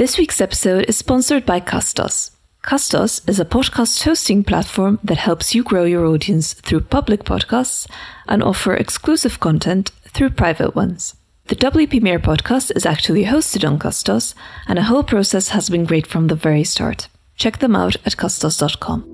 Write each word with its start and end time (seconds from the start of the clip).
This 0.00 0.16
week's 0.16 0.40
episode 0.40 0.86
is 0.88 0.96
sponsored 0.96 1.44
by 1.44 1.60
Castos. 1.60 2.30
Castos 2.62 3.20
is 3.28 3.38
a 3.38 3.44
podcast 3.44 4.02
hosting 4.02 4.42
platform 4.42 4.98
that 5.04 5.18
helps 5.18 5.54
you 5.54 5.62
grow 5.62 5.84
your 5.84 6.06
audience 6.06 6.54
through 6.54 6.80
public 6.80 7.24
podcasts 7.24 7.86
and 8.26 8.42
offer 8.42 8.72
exclusive 8.72 9.40
content 9.40 9.90
through 10.08 10.30
private 10.30 10.74
ones. 10.74 11.16
The 11.48 11.56
WP 11.56 12.00
podcast 12.22 12.74
is 12.74 12.86
actually 12.86 13.26
hosted 13.26 13.62
on 13.68 13.78
Castos, 13.78 14.32
and 14.66 14.78
the 14.78 14.84
whole 14.84 15.02
process 15.02 15.50
has 15.50 15.68
been 15.68 15.84
great 15.84 16.06
from 16.06 16.28
the 16.28 16.34
very 16.34 16.64
start. 16.64 17.08
Check 17.36 17.58
them 17.58 17.76
out 17.76 17.96
at 18.06 18.16
castos.com. 18.16 19.04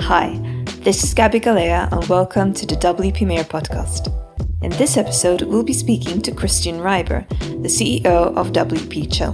Hi, 0.00 0.38
this 0.80 1.02
is 1.02 1.14
Gaby 1.14 1.40
Galea, 1.40 1.90
and 1.90 2.06
welcome 2.10 2.52
to 2.52 2.66
the 2.66 2.76
WP 2.76 3.26
podcast. 3.44 4.21
In 4.62 4.70
this 4.70 4.96
episode, 4.96 5.42
we'll 5.42 5.64
be 5.64 5.72
speaking 5.72 6.22
to 6.22 6.30
Cristian 6.30 6.78
Raiber, 6.78 7.28
the 7.62 7.68
CEO 7.68 8.32
of 8.36 8.52
WP 8.52 9.12
Chill. 9.12 9.32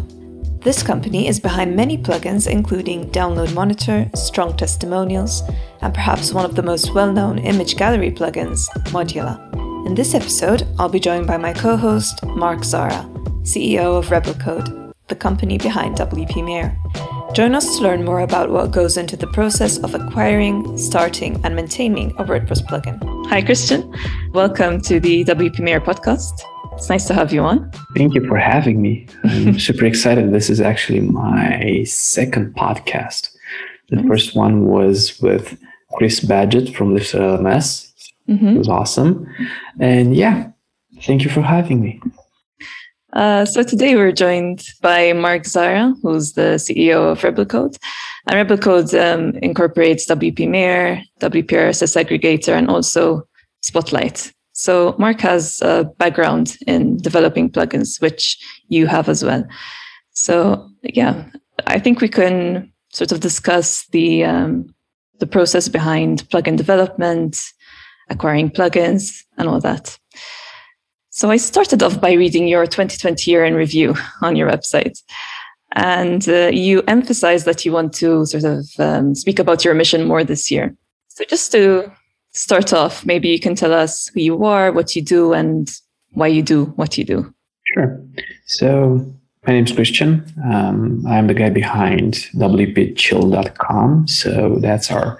This 0.60 0.82
company 0.82 1.28
is 1.28 1.38
behind 1.38 1.77
many 1.77 1.98
plugins, 1.98 2.51
including 2.51 3.10
Download 3.10 3.52
Monitor, 3.52 4.10
Strong 4.14 4.56
Testimonials, 4.56 5.42
and 5.82 5.92
perhaps 5.92 6.32
one 6.32 6.46
of 6.46 6.54
the 6.54 6.62
most 6.62 6.95
well 6.95 7.12
known 7.12 7.38
image 7.38 7.77
gallery 7.77 8.10
plugins, 8.10 8.70
Modula. 8.87 9.37
In 9.87 9.95
this 9.95 10.14
episode, 10.14 10.66
I'll 10.78 10.88
be 10.88 10.98
joined 10.98 11.27
by 11.27 11.37
my 11.37 11.52
co 11.52 11.76
host, 11.76 12.24
Mark 12.24 12.65
Zahra, 12.65 13.04
CEO 13.42 13.98
of 13.98 14.10
Rebel 14.10 14.32
Code, 14.32 14.95
the 15.09 15.15
company 15.15 15.59
behind 15.59 15.96
WP 15.96 16.42
Mayor. 16.42 16.74
Join 17.34 17.54
us 17.54 17.76
to 17.76 17.82
learn 17.82 18.02
more 18.02 18.20
about 18.20 18.48
what 18.48 18.70
goes 18.70 18.96
into 18.96 19.15
the 19.15 19.26
process 19.26 19.76
of 19.76 19.95
acquiring, 19.95 20.79
starting, 20.79 21.38
and 21.45 21.54
maintaining 21.54 22.12
a 22.12 22.24
WordPress 22.24 22.66
plugin. 22.66 23.17
Hi, 23.28 23.42
Cristian. 23.42 23.95
Welcome 24.32 24.80
to 24.80 24.98
the 24.98 25.23
WP 25.23 25.60
Mayor 25.60 25.82
podcast. 25.82 26.32
It's 26.73 26.88
nice 26.88 27.06
to 27.09 27.14
have 27.14 27.30
you 27.30 27.42
on. 27.42 27.70
Thank 27.95 28.14
you 28.14 28.27
for 28.27 28.38
having 28.38 28.80
me. 28.80 29.06
I'm 29.23 29.59
super 29.68 29.84
excited. 29.84 30.32
This 30.32 30.48
is 30.48 30.62
actually 30.62 31.01
my 31.01 31.84
second 31.84 32.54
podcast. 32.56 33.29
The 33.90 33.96
nice. 33.96 34.06
first 34.09 34.34
one 34.34 34.65
was 34.65 35.21
with 35.21 35.59
Chris 35.93 36.21
Badgett 36.21 36.74
from 36.74 36.95
Lifter 36.95 37.18
LMS. 37.18 37.93
Mm-hmm. 38.30 38.49
It 38.49 38.59
was 38.59 38.68
awesome. 38.68 39.26
And 39.79 40.16
yeah, 40.16 40.51
thank 41.02 41.23
you 41.23 41.30
for 41.30 41.43
having 41.43 41.82
me. 41.82 42.01
Uh, 43.14 43.45
so 43.45 43.62
today 43.62 43.96
we're 43.96 44.12
joined 44.12 44.64
by 44.82 45.12
Mark 45.14 45.46
Zahra, 45.46 45.95
who's 46.02 46.34
the 46.34 46.56
CEO 46.59 47.12
of 47.12 47.24
Rebel 47.24 47.46
Code. 47.46 47.76
And 48.26 48.37
Rebel 48.37 48.59
Code 48.59 48.95
um, 48.95 49.30
incorporates 49.42 50.06
WP 50.06 50.48
Mayor, 50.48 51.02
WP 51.20 51.46
RSS 51.46 51.96
aggregator, 51.96 52.52
and 52.52 52.68
also 52.68 53.26
Spotlight. 53.62 54.32
So 54.52 54.95
Mark 54.98 55.20
has 55.20 55.62
a 55.62 55.84
background 55.98 56.56
in 56.66 56.96
developing 56.98 57.50
plugins, 57.50 58.00
which 58.00 58.37
you 58.68 58.87
have 58.87 59.09
as 59.09 59.24
well. 59.24 59.45
So 60.12 60.68
yeah, 60.82 61.24
I 61.66 61.78
think 61.78 62.00
we 62.00 62.09
can 62.09 62.72
sort 62.93 63.12
of 63.12 63.20
discuss 63.20 63.87
the 63.88 64.25
um, 64.25 64.75
the 65.20 65.26
process 65.26 65.69
behind 65.69 66.28
plugin 66.28 66.56
development, 66.56 67.41
acquiring 68.10 68.50
plugins, 68.50 69.22
and 69.37 69.48
all 69.48 69.60
that. 69.60 69.98
So 71.19 71.33
I 71.33 71.37
started 71.37 71.83
off 71.83 72.00
by 72.00 72.12
reading 72.12 72.47
your 72.47 72.65
2020 72.65 73.28
year 73.28 73.44
in 73.44 73.55
review 73.55 73.97
on 74.22 74.37
your 74.37 74.49
website. 74.49 75.03
And 75.72 76.28
uh, 76.28 76.50
you 76.53 76.84
emphasize 76.87 77.43
that 77.43 77.65
you 77.65 77.72
want 77.72 77.93
to 77.94 78.25
sort 78.25 78.44
of 78.44 78.65
um, 78.78 79.16
speak 79.16 79.41
about 79.41 79.65
your 79.65 79.75
mission 79.75 80.06
more 80.06 80.22
this 80.22 80.49
year. 80.49 80.77
So 81.09 81.25
just 81.25 81.50
to 81.50 81.91
start 82.31 82.72
off, 82.72 83.05
maybe 83.05 83.28
you 83.31 83.41
can 83.41 83.56
tell 83.56 83.72
us 83.72 84.06
who 84.15 84.21
you 84.21 84.44
are, 84.44 84.71
what 84.71 84.94
you 84.94 85.03
do, 85.03 85.33
and 85.33 85.69
why 86.12 86.28
you 86.28 86.41
do 86.41 86.66
what 86.77 86.97
you 86.97 87.03
do. 87.03 87.34
Sure. 87.75 88.00
So 88.47 89.05
my 89.44 89.55
name 89.55 89.65
is 89.65 89.72
Cristian. 89.72 90.22
Um, 90.47 91.05
I'm 91.05 91.27
the 91.27 91.34
guy 91.34 91.50
behind 91.50 92.28
wpchill.com. 92.37 94.06
So 94.06 94.59
that's 94.61 94.93
our 94.93 95.19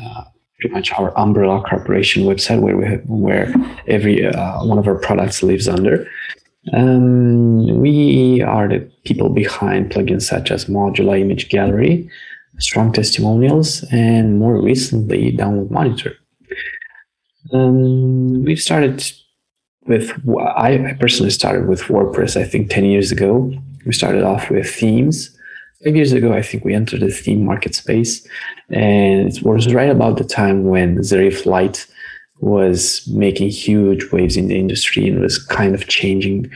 uh, 0.00 0.22
pretty 0.62 0.74
much 0.74 0.92
our 0.92 1.16
umbrella 1.18 1.60
corporation 1.68 2.22
website 2.22 2.60
where 2.60 2.76
we 2.76 2.86
have, 2.86 3.02
where 3.06 3.52
every 3.88 4.24
uh, 4.24 4.64
one 4.64 4.78
of 4.78 4.86
our 4.86 4.94
products 4.94 5.42
lives 5.42 5.68
under. 5.68 6.08
Um, 6.72 7.80
we 7.80 8.40
are 8.42 8.68
the 8.68 8.88
people 9.04 9.28
behind 9.28 9.90
plugins 9.90 10.22
such 10.22 10.52
as 10.52 10.66
Modula 10.66 11.20
Image 11.20 11.48
Gallery, 11.48 12.08
Strong 12.60 12.92
Testimonials, 12.92 13.84
and 13.90 14.38
more 14.38 14.60
recently, 14.60 15.36
Download 15.36 15.70
Monitor. 15.70 16.14
Um, 17.52 18.44
we've 18.44 18.60
started 18.60 19.04
with, 19.86 20.12
I 20.38 20.96
personally 21.00 21.30
started 21.30 21.66
with 21.66 21.82
WordPress, 21.82 22.40
I 22.40 22.44
think 22.44 22.70
10 22.70 22.84
years 22.84 23.10
ago. 23.10 23.52
We 23.84 23.92
started 23.92 24.22
off 24.22 24.48
with 24.48 24.72
themes 24.72 25.36
five 25.84 25.96
years 25.96 26.12
ago, 26.12 26.32
I 26.32 26.42
think 26.42 26.64
we 26.64 26.74
entered 26.74 27.00
the 27.00 27.10
theme 27.10 27.44
market 27.44 27.74
space, 27.74 28.26
and 28.70 29.34
it 29.34 29.42
was 29.42 29.72
right 29.72 29.90
about 29.90 30.18
the 30.18 30.24
time 30.24 30.64
when 30.64 30.98
Zerif 30.98 31.46
Lite 31.46 31.86
was 32.40 33.06
making 33.08 33.50
huge 33.50 34.10
waves 34.10 34.36
in 34.36 34.48
the 34.48 34.58
industry 34.58 35.08
and 35.08 35.20
was 35.20 35.38
kind 35.38 35.74
of 35.74 35.86
changing 35.86 36.50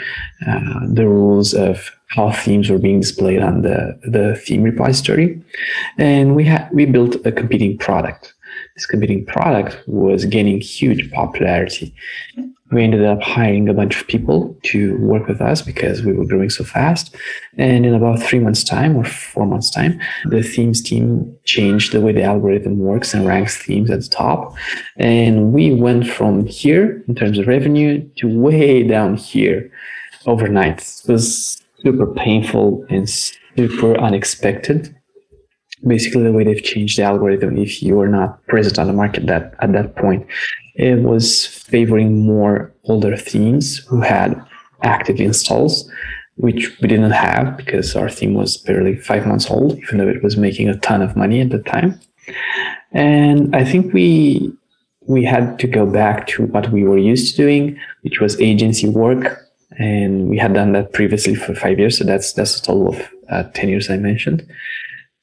uh, 0.46 0.80
the 0.88 1.06
rules 1.06 1.54
of 1.54 1.90
how 2.08 2.32
themes 2.32 2.68
were 2.68 2.78
being 2.78 3.00
displayed 3.00 3.40
on 3.40 3.62
the, 3.62 3.98
the 4.02 4.34
theme 4.36 4.64
repository. 4.64 5.40
And 5.96 6.34
we 6.34 6.44
had 6.44 6.68
we 6.72 6.86
built 6.86 7.24
a 7.24 7.30
competing 7.30 7.78
product. 7.78 8.34
This 8.74 8.86
competing 8.86 9.24
product 9.26 9.80
was 9.86 10.24
gaining 10.24 10.60
huge 10.60 11.10
popularity 11.12 11.94
we 12.72 12.82
ended 12.82 13.04
up 13.04 13.22
hiring 13.22 13.68
a 13.68 13.74
bunch 13.74 14.00
of 14.00 14.08
people 14.08 14.56
to 14.64 14.98
work 14.98 15.28
with 15.28 15.40
us 15.40 15.62
because 15.62 16.02
we 16.02 16.12
were 16.12 16.24
growing 16.24 16.50
so 16.50 16.64
fast. 16.64 17.14
And 17.56 17.86
in 17.86 17.94
about 17.94 18.20
three 18.20 18.40
months' 18.40 18.64
time 18.64 18.96
or 18.96 19.04
four 19.04 19.46
months' 19.46 19.70
time, 19.70 20.00
the 20.24 20.42
themes 20.42 20.82
team 20.82 21.36
changed 21.44 21.92
the 21.92 22.00
way 22.00 22.12
the 22.12 22.24
algorithm 22.24 22.78
works 22.78 23.14
and 23.14 23.26
ranks 23.26 23.56
themes 23.56 23.90
at 23.90 24.00
the 24.00 24.08
top. 24.08 24.54
And 24.96 25.52
we 25.52 25.72
went 25.74 26.08
from 26.08 26.46
here 26.46 27.04
in 27.06 27.14
terms 27.14 27.38
of 27.38 27.46
revenue 27.46 28.08
to 28.16 28.28
way 28.28 28.82
down 28.82 29.16
here 29.16 29.70
overnight. 30.26 30.80
It 30.80 31.12
was 31.12 31.62
super 31.84 32.06
painful 32.06 32.84
and 32.90 33.08
super 33.08 33.96
unexpected. 33.98 34.92
Basically, 35.86 36.24
the 36.24 36.32
way 36.32 36.42
they've 36.42 36.62
changed 36.62 36.98
the 36.98 37.02
algorithm, 37.04 37.58
if 37.58 37.82
you 37.82 38.00
are 38.00 38.08
not 38.08 38.44
present 38.48 38.78
on 38.78 38.88
the 38.88 38.92
market 38.92 39.26
that 39.26 39.54
at 39.60 39.72
that 39.72 39.94
point, 39.94 40.26
it 40.76 41.02
was 41.02 41.46
favoring 41.46 42.24
more 42.26 42.72
older 42.84 43.16
themes 43.16 43.78
who 43.88 44.00
had 44.00 44.40
active 44.82 45.20
installs, 45.20 45.90
which 46.36 46.78
we 46.80 46.88
didn't 46.88 47.12
have 47.12 47.56
because 47.56 47.96
our 47.96 48.10
theme 48.10 48.34
was 48.34 48.58
barely 48.58 48.96
five 48.96 49.26
months 49.26 49.50
old, 49.50 49.78
even 49.78 49.98
though 49.98 50.08
it 50.08 50.22
was 50.22 50.36
making 50.36 50.68
a 50.68 50.78
ton 50.78 51.02
of 51.02 51.16
money 51.16 51.40
at 51.40 51.50
the 51.50 51.60
time. 51.60 51.98
And 52.92 53.54
I 53.56 53.64
think 53.64 53.92
we 53.92 54.52
we 55.08 55.24
had 55.24 55.58
to 55.60 55.66
go 55.66 55.86
back 55.86 56.26
to 56.26 56.46
what 56.46 56.70
we 56.72 56.82
were 56.84 56.98
used 56.98 57.36
to 57.36 57.42
doing, 57.42 57.78
which 58.02 58.20
was 58.20 58.40
agency 58.40 58.88
work. 58.88 59.40
And 59.78 60.28
we 60.28 60.36
had 60.38 60.54
done 60.54 60.72
that 60.72 60.92
previously 60.92 61.34
for 61.34 61.54
five 61.54 61.78
years. 61.78 61.98
So 61.98 62.04
that's 62.04 62.32
that's 62.32 62.58
a 62.58 62.62
total 62.62 62.88
of 62.88 63.08
uh, 63.28 63.44
10 63.54 63.68
years 63.68 63.90
I 63.90 63.96
mentioned. 63.96 64.46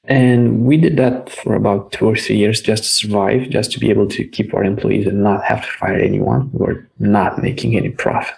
And 0.06 0.66
we 0.66 0.75
did 0.78 0.97
that 0.97 1.30
for 1.30 1.56
about 1.56 1.94
two 1.94 2.08
or 2.08 2.16
three 2.16 2.38
years 2.38 2.62
just 2.62 2.84
to 2.84 2.90
survive, 2.90 3.50
just 3.50 3.72
to 3.72 3.80
be 3.80 3.90
able 3.90 4.08
to 4.09 4.25
keep 4.25 4.53
our 4.53 4.64
employees 4.64 5.08
and 5.08 5.24
not 5.24 5.44
have 5.46 5.64
to 5.66 5.72
fire 5.72 5.97
anyone. 5.97 6.50
We 6.52 6.66
were 6.66 6.88
not 7.00 7.41
making 7.41 7.78
any 7.78 7.90
profit. 7.90 8.36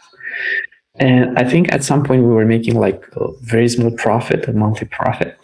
And 0.98 1.38
I 1.38 1.44
think 1.44 1.74
at 1.74 1.84
some 1.84 2.04
point 2.04 2.22
we 2.22 2.30
were 2.30 2.46
making 2.46 2.80
like 2.80 3.04
a 3.16 3.28
very 3.42 3.68
small 3.68 3.92
profit, 3.92 4.48
a 4.48 4.54
monthly 4.54 4.88
profit. 4.88 5.38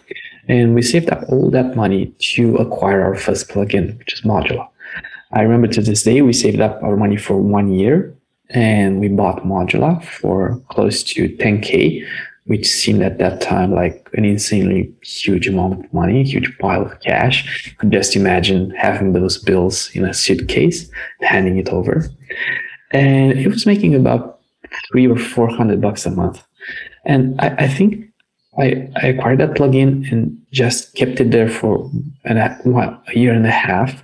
And 0.48 0.76
we 0.76 0.82
saved 0.82 1.09
up 1.09 1.24
all 1.30 1.50
that 1.52 1.76
money 1.76 2.14
to 2.34 2.56
acquire 2.58 3.02
our 3.03 3.16
first 3.16 3.50
plugin, 3.50 3.98
which 3.98 4.14
is 4.14 4.22
Modula. 4.22 4.68
I 5.34 5.42
remember 5.42 5.68
to 5.68 5.82
this 5.82 6.03
day, 6.03 6.22
we 6.22 6.34
saved 6.34 6.59
up 6.59 6.82
our 6.84 6.98
money 6.98 7.18
for 7.18 7.38
one 7.38 7.74
year 7.74 8.14
and 8.50 9.00
we 9.00 9.08
bought 9.08 9.44
Modula 9.44 10.03
for 10.03 10.62
close 10.70 11.03
to 11.03 11.29
10K 11.29 12.06
which 12.46 12.67
seemed 12.67 13.02
at 13.02 13.20
that 13.20 13.40
time 13.40 13.73
like 13.73 14.09
an 14.14 14.26
insanely 14.26 14.93
huge 15.03 15.47
amount 15.47 15.85
of 15.85 15.93
money, 15.93 16.22
a 16.22 16.23
huge 16.23 16.58
pile 16.58 16.84
of 16.84 16.99
cash. 17.02 17.67
You 17.67 17.73
could 17.78 17.91
just 17.91 18.16
imagine 18.16 18.72
having 18.72 19.14
those 19.14 19.38
bills 19.38 19.90
in 19.93 20.05
a 20.05 20.14
suitcase, 20.14 20.90
handing 21.22 21.58
it 21.58 21.70
over. 21.70 22.05
And 22.91 23.34
it 23.34 23.47
was 23.47 23.66
making 23.66 23.96
about 23.96 24.40
three 24.91 25.08
or 25.08 25.17
four 25.17 25.49
hundred 25.49 25.82
bucks 25.82 26.05
a 26.05 26.11
month. 26.11 26.43
And 27.05 27.40
I, 27.40 27.55
I 27.59 27.67
think 27.67 28.11
I, 28.58 28.90
I, 29.02 29.08
acquired 29.08 29.40
that 29.40 29.52
plugin 29.52 30.11
and 30.11 30.38
just 30.52 30.93
kept 30.96 31.20
it 31.20 31.32
there 31.32 31.49
for 31.49 31.90
an, 32.26 32.38
a 32.38 33.02
year 33.14 33.34
and 33.34 33.46
a 33.46 33.52
half 33.52 34.03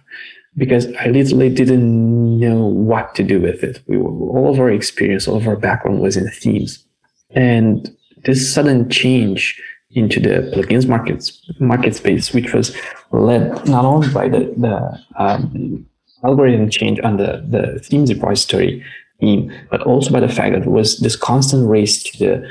because 0.55 0.87
I 0.95 1.07
literally 1.07 1.49
didn't 1.49 2.39
know 2.39 2.65
what 2.65 3.13
to 3.15 3.23
do 3.23 3.39
with 3.41 3.63
it. 3.63 3.81
We 3.87 3.97
were, 3.97 4.09
all 4.09 4.51
of 4.51 4.59
our 4.59 4.71
experience, 4.71 5.27
all 5.27 5.37
of 5.37 5.47
our 5.47 5.55
background 5.55 5.99
was 5.99 6.17
in 6.17 6.29
themes. 6.31 6.83
And 7.31 7.95
this 8.27 8.53
sudden 8.53 8.89
change 8.89 9.59
into 9.91 10.19
the 10.19 10.51
plugins 10.53 10.87
markets 10.87 11.41
market 11.59 11.95
space, 11.95 12.33
which 12.33 12.53
was 12.53 12.75
led 13.11 13.67
not 13.67 13.85
only 13.85 14.09
by 14.13 14.27
the, 14.29 14.53
the 14.57 14.99
um, 15.17 15.85
algorithm 16.23 16.69
change 16.69 16.99
on 16.99 17.17
the, 17.17 17.43
the 17.47 17.79
themes 17.79 18.13
repository, 18.13 18.83
theme, 19.19 19.51
but 19.71 19.81
also 19.81 20.11
by 20.11 20.19
the 20.19 20.29
fact 20.29 20.53
that 20.53 20.63
it 20.63 20.69
was 20.69 20.99
this 20.99 21.15
constant 21.15 21.67
race 21.67 22.03
to 22.03 22.19
the 22.19 22.49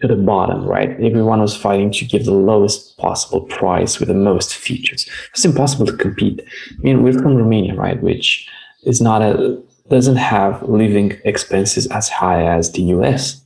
to 0.00 0.06
the 0.06 0.16
bottom, 0.16 0.64
right? 0.64 0.90
Everyone 1.00 1.40
was 1.40 1.56
fighting 1.56 1.90
to 1.90 2.04
give 2.04 2.24
the 2.24 2.32
lowest 2.32 2.96
possible 2.98 3.40
price 3.42 3.98
with 3.98 4.08
the 4.08 4.14
most 4.14 4.54
features. 4.54 5.08
It's 5.32 5.44
impossible 5.44 5.86
to 5.86 5.96
compete. 5.96 6.40
I 6.70 6.80
mean, 6.82 7.02
we're 7.02 7.12
from 7.12 7.34
Romania, 7.36 7.74
right? 7.74 8.00
Which 8.00 8.48
is 8.84 9.00
not 9.00 9.22
a 9.22 9.60
doesn't 9.90 10.16
have 10.16 10.62
living 10.62 11.18
expenses 11.24 11.86
as 11.88 12.08
high 12.08 12.44
as 12.44 12.72
the 12.72 12.82
US, 12.94 13.40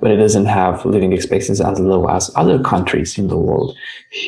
but 0.00 0.10
it 0.10 0.16
doesn't 0.16 0.46
have 0.46 0.84
living 0.84 1.12
expenses 1.12 1.60
as 1.60 1.80
low 1.80 2.08
as 2.08 2.30
other 2.36 2.62
countries 2.62 3.18
in 3.18 3.28
the 3.28 3.36
world 3.36 3.76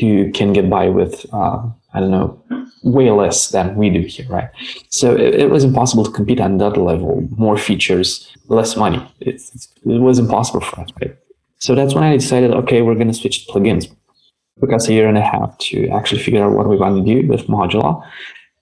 who 0.01 0.31
can 0.33 0.53
get 0.53 0.69
by 0.69 0.89
with, 0.89 1.25
uh, 1.33 1.63
I 1.95 2.01
don't 2.01 2.11
know, 2.11 2.43
way 2.83 3.11
less 3.11 3.49
than 3.49 3.77
we 3.77 3.91
do 3.91 4.01
here, 4.01 4.27
right? 4.29 4.49
So 4.89 5.15
it, 5.15 5.35
it, 5.35 5.51
was 5.51 5.65
impossible 5.65 6.05
to 6.05 6.11
compete 6.11 6.41
at 6.41 6.59
that 6.59 6.77
level. 6.77 7.29
More 7.37 7.57
features, 7.57 8.33
less 8.49 8.77
money. 8.77 9.07
It, 9.21 9.43
was 9.85 10.19
impossible 10.19 10.61
for 10.61 10.81
us, 10.81 10.89
right? 11.01 11.17
So 11.59 11.75
that's 11.75 11.95
when 11.95 12.05
I 12.05 12.17
decided, 12.17 12.53
okay, 12.53 12.83
we're 12.83 12.95
going 12.95 13.09
to 13.09 13.15
switch 13.15 13.47
to 13.47 13.53
plugins. 13.53 13.87
Took 14.61 14.73
us 14.73 14.89
a 14.89 14.93
year 14.93 15.09
and 15.09 15.19
a 15.19 15.23
half 15.23 15.57
to 15.59 15.89
actually 15.89 16.23
figure 16.23 16.45
out 16.45 16.53
what 16.53 16.69
we 16.69 16.77
want 16.77 17.05
to 17.05 17.23
do 17.23 17.27
with 17.29 17.47
Modula. 17.47 18.03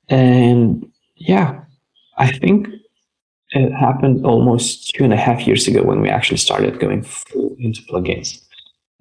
And 0.09 0.91
yeah, 1.17 1.61
I 2.17 2.33
think 2.33 2.69
it 3.51 3.73
happened 3.73 4.25
almost 4.27 4.91
two 4.95 5.05
and 5.05 5.13
a 5.13 5.17
half 5.17 5.47
years 5.47 5.67
ago 5.67 5.83
when 5.83 6.01
we 6.01 6.09
actually 6.09 6.37
started 6.37 6.79
going 6.81 7.03
full 7.03 7.57
into 7.59 7.83
plugins. 7.83 8.41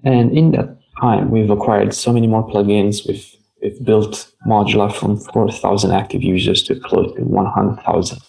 And 0.03 0.35
in 0.38 0.51
that 0.51 0.77
time, 1.01 1.31
we've 1.31 1.49
acquired 1.49 1.94
so 1.94 2.13
many 2.13 2.27
more 2.27 2.47
plugins. 2.47 3.07
We've, 3.07 3.35
we've 3.61 3.83
built 3.83 4.31
Modula 4.47 4.94
from 4.94 5.17
4,000 5.17 5.91
active 5.91 6.23
users 6.23 6.63
to 6.63 6.79
close 6.79 7.13
to 7.15 7.23
100,000 7.23 8.19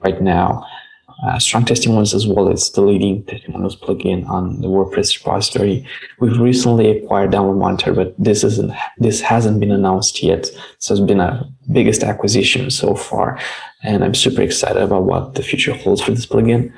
right 0.00 0.22
now 0.22 0.64
uh, 1.24 1.38
strong 1.38 1.64
testimonials 1.64 2.12
as 2.14 2.26
well 2.26 2.50
as 2.50 2.70
the 2.72 2.82
leading 2.82 3.24
testimonials 3.24 3.76
plugin 3.76 4.28
on 4.28 4.60
the 4.60 4.68
WordPress 4.68 5.18
repository. 5.18 5.86
We've 6.20 6.38
recently 6.38 6.98
acquired 6.98 7.30
Download 7.30 7.58
Monitor, 7.58 7.94
but 7.94 8.14
this 8.18 8.44
isn't 8.44 8.72
this 8.98 9.20
hasn't 9.20 9.60
been 9.60 9.72
announced 9.72 10.22
yet. 10.22 10.46
So 10.78 10.94
it's 10.94 11.00
been 11.00 11.20
a 11.20 11.48
biggest 11.72 12.02
acquisition 12.02 12.70
so 12.70 12.94
far, 12.94 13.38
and 13.82 14.04
I'm 14.04 14.14
super 14.14 14.42
excited 14.42 14.82
about 14.82 15.04
what 15.04 15.34
the 15.34 15.42
future 15.42 15.74
holds 15.74 16.02
for 16.02 16.10
this 16.10 16.26
plugin. 16.26 16.72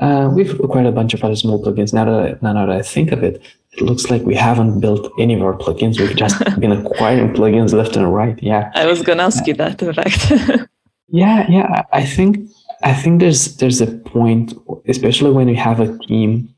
Uh, 0.00 0.30
we've 0.32 0.58
acquired 0.60 0.86
a 0.86 0.92
bunch 0.92 1.12
of 1.12 1.22
other 1.22 1.36
small 1.36 1.62
plugins. 1.62 1.92
Now 1.92 2.04
that 2.04 2.14
I, 2.14 2.38
now 2.40 2.66
that 2.66 2.70
I 2.70 2.82
think 2.82 3.10
of 3.10 3.22
it, 3.24 3.42
it 3.72 3.80
looks 3.80 4.10
like 4.10 4.22
we 4.22 4.34
haven't 4.34 4.80
built 4.80 5.12
any 5.18 5.34
of 5.34 5.42
our 5.42 5.54
plugins. 5.54 5.98
We've 5.98 6.16
just 6.16 6.38
been 6.60 6.72
acquiring 6.72 7.34
plugins 7.34 7.72
left 7.72 7.96
and 7.96 8.14
right. 8.14 8.40
Yeah, 8.42 8.70
I 8.74 8.86
was 8.86 9.02
gonna 9.02 9.24
ask 9.24 9.44
you 9.46 9.54
that. 9.54 9.82
In 9.82 9.92
fact. 9.92 10.30
yeah, 11.08 11.50
yeah. 11.50 11.82
I 11.92 12.06
think 12.06 12.48
I 12.82 12.94
think 12.94 13.20
there's 13.20 13.56
there's 13.56 13.80
a 13.80 13.86
point, 13.86 14.54
especially 14.88 15.30
when 15.30 15.48
you 15.48 15.56
have 15.56 15.80
a 15.80 15.96
team 15.98 16.52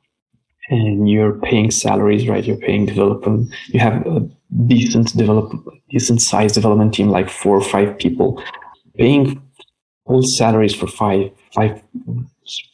and 0.70 1.08
you're 1.08 1.38
paying 1.40 1.70
salaries, 1.70 2.26
right? 2.28 2.44
You're 2.44 2.56
paying 2.56 2.86
development. 2.86 3.52
You 3.68 3.80
have 3.80 4.06
a 4.06 4.28
decent 4.66 5.16
develop 5.16 5.52
decent 5.90 6.22
size 6.22 6.52
development 6.52 6.94
team, 6.94 7.08
like 7.08 7.28
four 7.28 7.56
or 7.56 7.64
five 7.64 7.98
people, 7.98 8.42
paying 8.96 9.40
full 10.06 10.22
salaries 10.22 10.74
for 10.74 10.86
five 10.86 11.30
five 11.54 11.82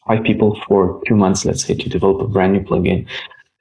five 0.06 0.22
people 0.22 0.60
for 0.66 1.00
two 1.06 1.16
months, 1.16 1.44
let's 1.44 1.64
say, 1.64 1.74
to 1.74 1.88
develop 1.88 2.20
a 2.20 2.28
brand 2.28 2.52
new 2.52 2.60
plugin, 2.60 3.06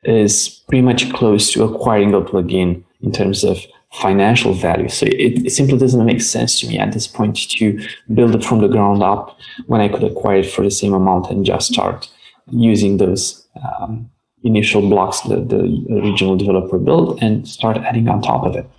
is 0.04 0.64
pretty 0.68 0.82
much 0.82 1.12
close 1.14 1.52
to 1.52 1.64
acquiring 1.64 2.14
a 2.14 2.22
plugin 2.22 2.84
in 3.02 3.12
terms 3.12 3.44
of 3.44 3.58
financial 3.94 4.54
value. 4.54 4.90
So 4.90 5.06
it, 5.08 5.46
it, 5.46 5.52
simply 5.52 5.78
doesn't 5.78 6.06
make 6.06 6.22
sense 6.22 6.60
to 6.60 6.68
me 6.68 6.78
at 6.78 6.92
this 6.94 7.08
point 7.08 7.50
to 7.50 7.80
build 8.14 8.36
it 8.36 8.44
from 8.44 8.62
the 8.62 8.68
ground 8.68 9.02
up 9.02 9.38
when 9.66 9.82
I 9.82 9.90
could 9.90 10.04
acquire 10.04 10.38
it 10.38 10.52
for 10.52 10.62
the 10.62 10.72
same 10.72 10.94
amount 10.94 11.30
and 11.30 11.46
just 11.46 11.74
start 11.74 12.08
using 12.52 12.98
those 12.98 13.48
um, 13.64 14.10
initial 14.44 14.88
blocks 14.88 15.22
that 15.22 15.50
the 15.50 15.86
original 16.04 16.38
developer 16.38 16.78
built 16.78 17.22
and 17.22 17.48
start 17.48 17.78
adding 17.78 18.08
on 18.08 18.22
top 18.22 18.46
of 18.46 18.56
it. 18.56 18.70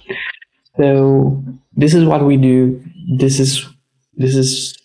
So 0.76 1.42
this 1.76 1.94
is 1.94 2.04
what 2.04 2.24
we 2.24 2.36
do. 2.36 2.82
This 3.16 3.40
is 3.40 3.66
this 4.16 4.36
is 4.36 4.76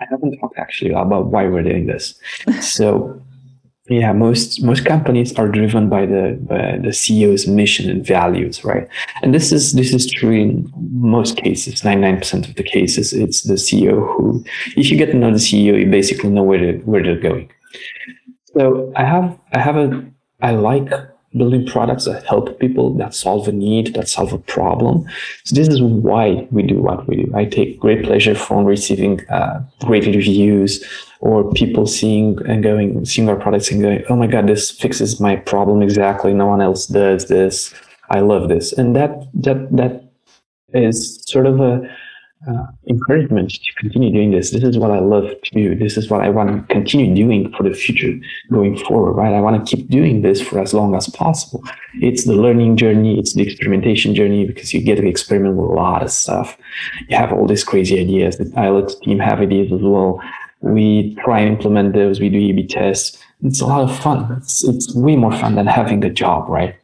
I 0.00 0.04
haven't 0.08 0.38
talked 0.38 0.58
actually 0.58 0.92
about 0.92 1.26
why 1.26 1.48
we're 1.48 1.62
doing 1.62 1.86
this. 1.86 2.14
So 2.60 3.20
yeah 3.88 4.12
most 4.12 4.62
most 4.62 4.84
companies 4.84 5.36
are 5.38 5.48
driven 5.48 5.88
by 5.88 6.04
the 6.06 6.38
by 6.42 6.78
the 6.78 6.92
ceo's 6.92 7.46
mission 7.46 7.90
and 7.90 8.06
values 8.06 8.64
right? 8.64 8.88
And 9.22 9.34
this 9.34 9.52
is 9.52 9.72
this 9.72 9.92
is 9.92 10.10
true 10.10 10.32
in 10.32 10.70
most 10.92 11.36
cases 11.36 11.82
99% 11.82 12.48
of 12.48 12.54
the 12.54 12.62
cases 12.62 13.12
it's 13.12 13.42
the 13.42 13.54
ceo 13.54 13.96
who 14.16 14.44
if 14.76 14.90
you 14.90 14.96
get 14.96 15.06
to 15.06 15.16
know 15.16 15.30
the 15.30 15.38
ceo 15.38 15.78
you 15.78 15.90
basically 15.90 16.30
know 16.30 16.42
where 16.42 16.58
they, 16.58 16.78
where 16.80 17.02
they're 17.02 17.20
going. 17.20 17.50
So 18.54 18.92
i 18.96 19.04
have 19.04 19.38
i 19.52 19.58
have 19.58 19.76
a 19.76 20.04
i 20.42 20.52
like 20.52 20.90
building 21.36 21.66
products 21.66 22.06
that 22.06 22.24
help 22.24 22.58
people 22.58 22.94
that 22.94 23.14
solve 23.14 23.48
a 23.48 23.52
need 23.52 23.94
that 23.94 24.08
solve 24.08 24.32
a 24.32 24.38
problem. 24.38 25.04
So 25.44 25.54
this 25.54 25.68
is 25.68 25.82
why 25.82 26.48
we 26.50 26.62
do 26.62 26.80
what 26.80 27.06
we 27.06 27.24
do. 27.24 27.32
I 27.34 27.44
take 27.44 27.78
great 27.78 28.02
pleasure 28.04 28.34
from 28.34 28.64
receiving 28.64 29.26
uh, 29.28 29.62
great 29.80 30.06
reviews 30.06 30.82
or 31.20 31.50
people 31.52 31.86
seeing 31.86 32.38
and 32.46 32.62
going 32.62 33.04
seeing 33.04 33.28
our 33.28 33.36
products 33.36 33.70
and 33.70 33.82
going 33.82 34.02
oh 34.08 34.16
my 34.16 34.26
god 34.26 34.46
this 34.46 34.70
fixes 34.70 35.20
my 35.20 35.36
problem 35.36 35.82
exactly 35.82 36.32
no 36.32 36.46
one 36.46 36.60
else 36.60 36.86
does 36.86 37.26
this 37.28 37.74
i 38.10 38.20
love 38.20 38.48
this 38.48 38.72
and 38.72 38.94
that 38.94 39.26
that 39.34 39.70
that 39.76 40.04
is 40.74 41.22
sort 41.26 41.46
of 41.46 41.60
a 41.60 41.88
uh, 42.46 42.66
encouragement 42.88 43.50
to 43.50 43.72
continue 43.74 44.12
doing 44.12 44.30
this. 44.30 44.50
This 44.52 44.62
is 44.62 44.78
what 44.78 44.92
I 44.92 45.00
love 45.00 45.28
to 45.42 45.50
do. 45.50 45.74
This 45.74 45.96
is 45.96 46.08
what 46.08 46.20
I 46.20 46.28
want 46.28 46.68
to 46.68 46.74
continue 46.74 47.12
doing 47.14 47.52
for 47.52 47.64
the 47.64 47.74
future 47.74 48.14
going 48.50 48.78
forward, 48.78 49.12
right? 49.14 49.34
I 49.34 49.40
want 49.40 49.66
to 49.66 49.76
keep 49.76 49.88
doing 49.88 50.22
this 50.22 50.40
for 50.40 50.60
as 50.60 50.72
long 50.72 50.94
as 50.94 51.08
possible. 51.08 51.64
It's 51.94 52.24
the 52.24 52.34
learning 52.34 52.76
journey, 52.76 53.18
it's 53.18 53.34
the 53.34 53.42
experimentation 53.42 54.14
journey 54.14 54.46
because 54.46 54.72
you 54.72 54.80
get 54.80 54.96
to 54.96 55.06
experiment 55.06 55.56
with 55.56 55.70
a 55.70 55.72
lot 55.72 56.02
of 56.02 56.10
stuff. 56.10 56.56
You 57.08 57.16
have 57.16 57.32
all 57.32 57.46
these 57.46 57.64
crazy 57.64 57.98
ideas. 57.98 58.38
The 58.38 58.44
IELTS 58.44 59.00
team 59.00 59.18
have 59.18 59.40
ideas 59.40 59.72
as 59.72 59.82
well. 59.82 60.20
We 60.60 61.14
try 61.24 61.40
and 61.40 61.56
implement 61.56 61.94
those. 61.94 62.20
We 62.20 62.28
do 62.28 62.38
A/B 62.38 62.66
tests. 62.66 63.18
It's 63.42 63.60
a 63.60 63.66
lot 63.66 63.88
of 63.88 63.96
fun. 63.98 64.32
It's, 64.38 64.64
it's 64.64 64.94
way 64.94 65.16
more 65.16 65.32
fun 65.32 65.54
than 65.54 65.66
having 65.66 66.04
a 66.04 66.10
job, 66.10 66.48
right? 66.48 66.74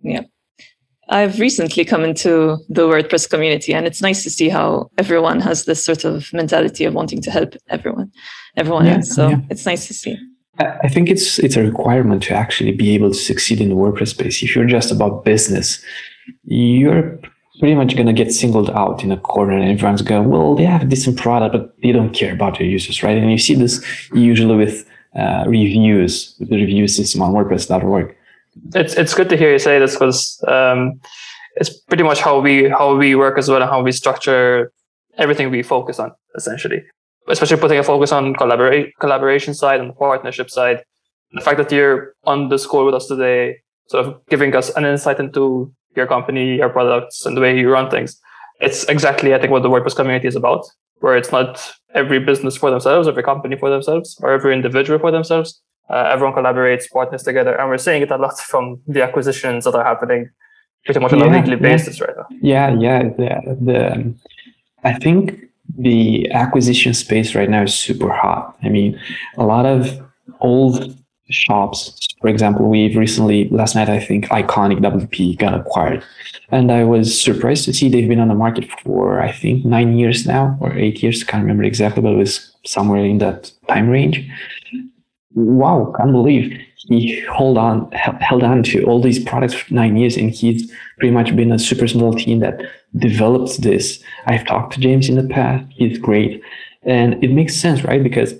Yeah. 0.00 0.22
I've 1.10 1.38
recently 1.38 1.84
come 1.84 2.04
into 2.04 2.58
the 2.68 2.86
WordPress 2.86 3.30
community, 3.30 3.72
and 3.74 3.86
it's 3.86 4.02
nice 4.02 4.22
to 4.24 4.30
see 4.30 4.48
how 4.48 4.90
everyone 4.98 5.40
has 5.40 5.64
this 5.64 5.82
sort 5.82 6.04
of 6.04 6.30
mentality 6.32 6.84
of 6.84 6.94
wanting 6.94 7.22
to 7.22 7.30
help 7.30 7.54
everyone, 7.68 8.12
everyone 8.56 8.86
yeah, 8.86 8.96
else. 8.96 9.14
So 9.14 9.28
yeah. 9.28 9.40
it's 9.50 9.64
nice 9.64 9.86
to 9.86 9.94
see. 9.94 10.18
I 10.58 10.88
think 10.88 11.08
it's 11.08 11.38
it's 11.38 11.56
a 11.56 11.62
requirement 11.62 12.22
to 12.24 12.34
actually 12.34 12.72
be 12.72 12.94
able 12.94 13.10
to 13.10 13.14
succeed 13.14 13.60
in 13.60 13.68
the 13.68 13.76
WordPress 13.76 14.08
space. 14.08 14.42
If 14.42 14.54
you're 14.54 14.66
just 14.66 14.90
about 14.90 15.24
business, 15.24 15.82
you're 16.44 17.18
pretty 17.58 17.74
much 17.74 17.94
going 17.94 18.06
to 18.06 18.12
get 18.12 18.32
singled 18.32 18.70
out 18.70 19.02
in 19.02 19.12
a 19.12 19.16
corner, 19.16 19.52
and 19.52 19.68
everyone's 19.68 20.02
going, 20.02 20.28
"Well, 20.28 20.54
they 20.54 20.64
have 20.64 20.82
a 20.82 20.86
decent 20.86 21.18
product, 21.18 21.52
but 21.52 21.74
they 21.82 21.92
don't 21.92 22.12
care 22.12 22.32
about 22.32 22.58
their 22.58 22.66
users, 22.66 23.02
right?" 23.02 23.16
And 23.16 23.30
you 23.30 23.38
see 23.38 23.54
this 23.54 23.84
usually 24.14 24.56
with 24.56 24.88
uh, 25.16 25.44
reviews, 25.46 26.34
with 26.38 26.50
the 26.50 26.56
review 26.56 26.88
system 26.88 27.22
on 27.22 27.32
WordPress.org 27.32 28.14
it's 28.74 28.94
it's 28.94 29.14
good 29.14 29.28
to 29.28 29.36
hear 29.36 29.52
you 29.52 29.58
say 29.58 29.78
this 29.78 29.94
because 29.94 30.42
um, 30.48 31.00
it's 31.56 31.70
pretty 31.70 32.02
much 32.02 32.20
how 32.20 32.40
we 32.40 32.68
how 32.68 32.96
we 32.96 33.14
work 33.14 33.38
as 33.38 33.48
well 33.48 33.62
and 33.62 33.70
how 33.70 33.82
we 33.82 33.92
structure 33.92 34.72
everything 35.16 35.50
we 35.50 35.62
focus 35.62 35.98
on 35.98 36.12
essentially. 36.36 36.82
Especially 37.28 37.58
putting 37.58 37.78
a 37.78 37.82
focus 37.82 38.10
on 38.10 38.34
collaboration 38.34 39.52
side 39.52 39.80
and 39.80 39.94
partnership 39.96 40.48
side. 40.48 40.82
The 41.32 41.42
fact 41.42 41.58
that 41.58 41.70
you're 41.70 42.14
on 42.24 42.48
this 42.48 42.64
call 42.64 42.86
with 42.86 42.94
us 42.94 43.06
today, 43.06 43.58
sort 43.88 44.06
of 44.06 44.26
giving 44.30 44.56
us 44.56 44.70
an 44.70 44.86
insight 44.86 45.20
into 45.20 45.70
your 45.96 46.06
company, 46.06 46.56
your 46.56 46.68
products, 46.68 47.26
and 47.26 47.36
the 47.36 47.40
way 47.40 47.58
you 47.58 47.70
run 47.70 47.90
things. 47.90 48.20
It's 48.60 48.84
exactly 48.84 49.34
I 49.34 49.38
think 49.38 49.52
what 49.52 49.62
the 49.62 49.70
WordPress 49.70 49.96
community 49.96 50.28
is 50.28 50.36
about, 50.36 50.64
where 51.00 51.16
it's 51.16 51.32
not 51.32 51.60
every 51.94 52.18
business 52.18 52.56
for 52.56 52.70
themselves, 52.70 53.08
every 53.08 53.22
company 53.22 53.56
for 53.56 53.70
themselves, 53.70 54.18
or 54.22 54.32
every 54.32 54.52
individual 54.52 54.98
for 54.98 55.10
themselves, 55.10 55.60
uh, 55.90 56.10
everyone 56.12 56.34
collaborates, 56.34 56.90
partners 56.90 57.22
together, 57.22 57.54
and 57.54 57.68
we're 57.68 57.78
seeing 57.78 58.02
it 58.02 58.10
a 58.10 58.16
lot 58.16 58.38
from 58.50 58.80
the 58.86 59.02
acquisitions 59.02 59.64
that 59.64 59.74
are 59.74 59.84
happening 59.84 60.30
pretty 60.84 61.00
much 61.00 61.12
on 61.12 61.18
yeah, 61.18 61.26
a 61.26 61.30
weekly 61.30 61.52
yeah. 61.52 61.56
basis 61.56 62.00
right 62.00 62.16
now. 62.16 62.26
Yeah, 62.40 62.74
yeah. 62.78 63.02
The, 63.02 63.58
the 63.60 64.14
I 64.84 64.94
think 64.94 65.40
the 65.76 66.30
acquisition 66.32 66.94
space 66.94 67.34
right 67.34 67.50
now 67.50 67.62
is 67.62 67.74
super 67.74 68.10
hot. 68.10 68.56
I 68.62 68.68
mean, 68.68 68.98
a 69.36 69.44
lot 69.44 69.66
of 69.66 70.00
old 70.40 70.96
shops. 71.30 72.06
For 72.20 72.28
example, 72.28 72.68
we've 72.68 72.96
recently 72.96 73.48
last 73.50 73.74
night 73.74 73.88
I 73.88 74.00
think 74.00 74.26
Iconic 74.26 74.78
WP 74.80 75.38
got 75.38 75.54
acquired, 75.54 76.04
and 76.50 76.72
I 76.72 76.84
was 76.84 77.20
surprised 77.20 77.64
to 77.66 77.72
see 77.72 77.88
they've 77.88 78.08
been 78.08 78.20
on 78.20 78.28
the 78.28 78.34
market 78.34 78.68
for 78.82 79.20
I 79.20 79.32
think 79.32 79.64
nine 79.64 79.96
years 79.96 80.26
now 80.26 80.58
or 80.60 80.72
eight 80.76 81.02
years. 81.02 81.24
Can't 81.24 81.42
remember 81.42 81.64
exactly, 81.64 82.02
but 82.02 82.12
it 82.12 82.16
was 82.16 82.52
somewhere 82.64 83.04
in 83.04 83.18
that 83.18 83.52
time 83.68 83.88
range 83.88 84.28
wow, 85.38 85.92
can't 85.96 86.12
believe 86.12 86.58
he 86.86 87.20
hold 87.26 87.58
on, 87.58 87.90
held 87.92 88.42
on 88.42 88.62
to 88.62 88.84
all 88.84 89.00
these 89.00 89.22
products 89.22 89.54
for 89.54 89.72
nine 89.72 89.96
years, 89.96 90.16
and 90.16 90.30
he's 90.30 90.72
pretty 90.98 91.12
much 91.12 91.34
been 91.36 91.52
a 91.52 91.58
super 91.58 91.86
small 91.86 92.14
team 92.14 92.40
that 92.40 92.60
developed 92.96 93.62
this. 93.62 94.02
I've 94.26 94.46
talked 94.46 94.74
to 94.74 94.80
James 94.80 95.08
in 95.08 95.16
the 95.16 95.34
past; 95.34 95.66
he's 95.70 95.98
great, 95.98 96.42
and 96.82 97.22
it 97.22 97.30
makes 97.30 97.56
sense, 97.56 97.84
right? 97.84 98.02
Because 98.02 98.34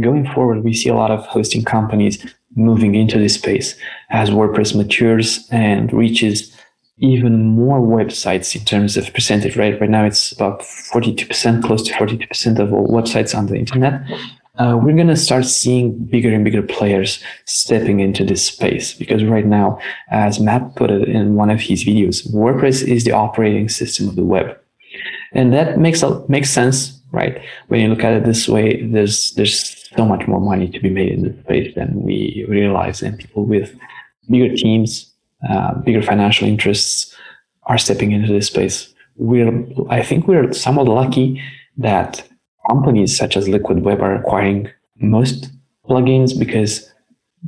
going 0.00 0.26
forward, 0.32 0.64
we 0.64 0.74
see 0.74 0.88
a 0.88 0.94
lot 0.94 1.10
of 1.10 1.26
hosting 1.26 1.64
companies 1.64 2.24
moving 2.56 2.94
into 2.94 3.18
this 3.18 3.34
space 3.34 3.76
as 4.10 4.30
WordPress 4.30 4.74
matures 4.74 5.48
and 5.50 5.92
reaches 5.92 6.54
even 6.98 7.44
more 7.44 7.80
websites 7.80 8.56
in 8.56 8.64
terms 8.64 8.96
of 8.96 9.12
percentage, 9.14 9.56
right? 9.56 9.80
Right 9.80 9.90
now 9.90 10.04
it's 10.04 10.32
about 10.32 10.60
42%, 10.60 11.62
close 11.62 11.82
to 11.84 11.92
42% 11.92 12.58
of 12.58 12.72
all 12.72 12.88
websites 12.88 13.36
on 13.36 13.46
the 13.46 13.56
internet. 13.56 14.02
Uh, 14.58 14.76
we're 14.82 14.96
going 14.96 15.06
to 15.06 15.16
start 15.16 15.44
seeing 15.44 15.96
bigger 16.06 16.34
and 16.34 16.44
bigger 16.44 16.62
players 16.62 17.22
stepping 17.44 18.00
into 18.00 18.24
this 18.24 18.44
space 18.44 18.92
because 18.92 19.22
right 19.22 19.46
now, 19.46 19.78
as 20.10 20.40
Matt 20.40 20.74
put 20.74 20.90
it 20.90 21.08
in 21.08 21.36
one 21.36 21.48
of 21.48 21.60
his 21.60 21.84
videos, 21.84 22.28
WordPress 22.32 22.86
is 22.86 23.04
the 23.04 23.12
operating 23.12 23.68
system 23.68 24.08
of 24.08 24.16
the 24.16 24.24
web. 24.24 24.58
And 25.32 25.52
that 25.52 25.78
makes, 25.78 26.02
makes 26.28 26.50
sense, 26.50 27.00
right? 27.12 27.40
When 27.68 27.80
you 27.80 27.88
look 27.88 28.02
at 28.02 28.14
it 28.14 28.24
this 28.24 28.48
way, 28.48 28.82
there's, 28.82 29.30
there's 29.32 29.77
so 29.98 30.04
much 30.12 30.24
more 30.32 30.42
money 30.52 30.68
to 30.74 30.80
be 30.86 30.90
made 30.98 31.12
in 31.16 31.20
this 31.24 31.38
space 31.44 31.70
than 31.76 31.88
we 32.08 32.18
realize 32.56 32.98
and 33.02 33.18
people 33.22 33.44
with 33.54 33.68
bigger 34.30 34.54
teams 34.64 34.90
uh, 35.48 35.74
bigger 35.86 36.02
financial 36.02 36.48
interests 36.48 37.14
are 37.64 37.78
stepping 37.78 38.10
into 38.12 38.32
this 38.32 38.48
space. 38.48 38.92
We're, 39.16 39.52
I 39.88 40.02
think 40.02 40.26
we're 40.26 40.52
somewhat 40.52 40.88
lucky 40.88 41.40
that 41.76 42.28
companies 42.68 43.16
such 43.16 43.36
as 43.36 43.48
Liquid 43.48 43.84
Web 43.84 44.00
are 44.00 44.16
acquiring 44.16 44.68
most 44.96 45.50
plugins 45.88 46.36
because 46.36 46.90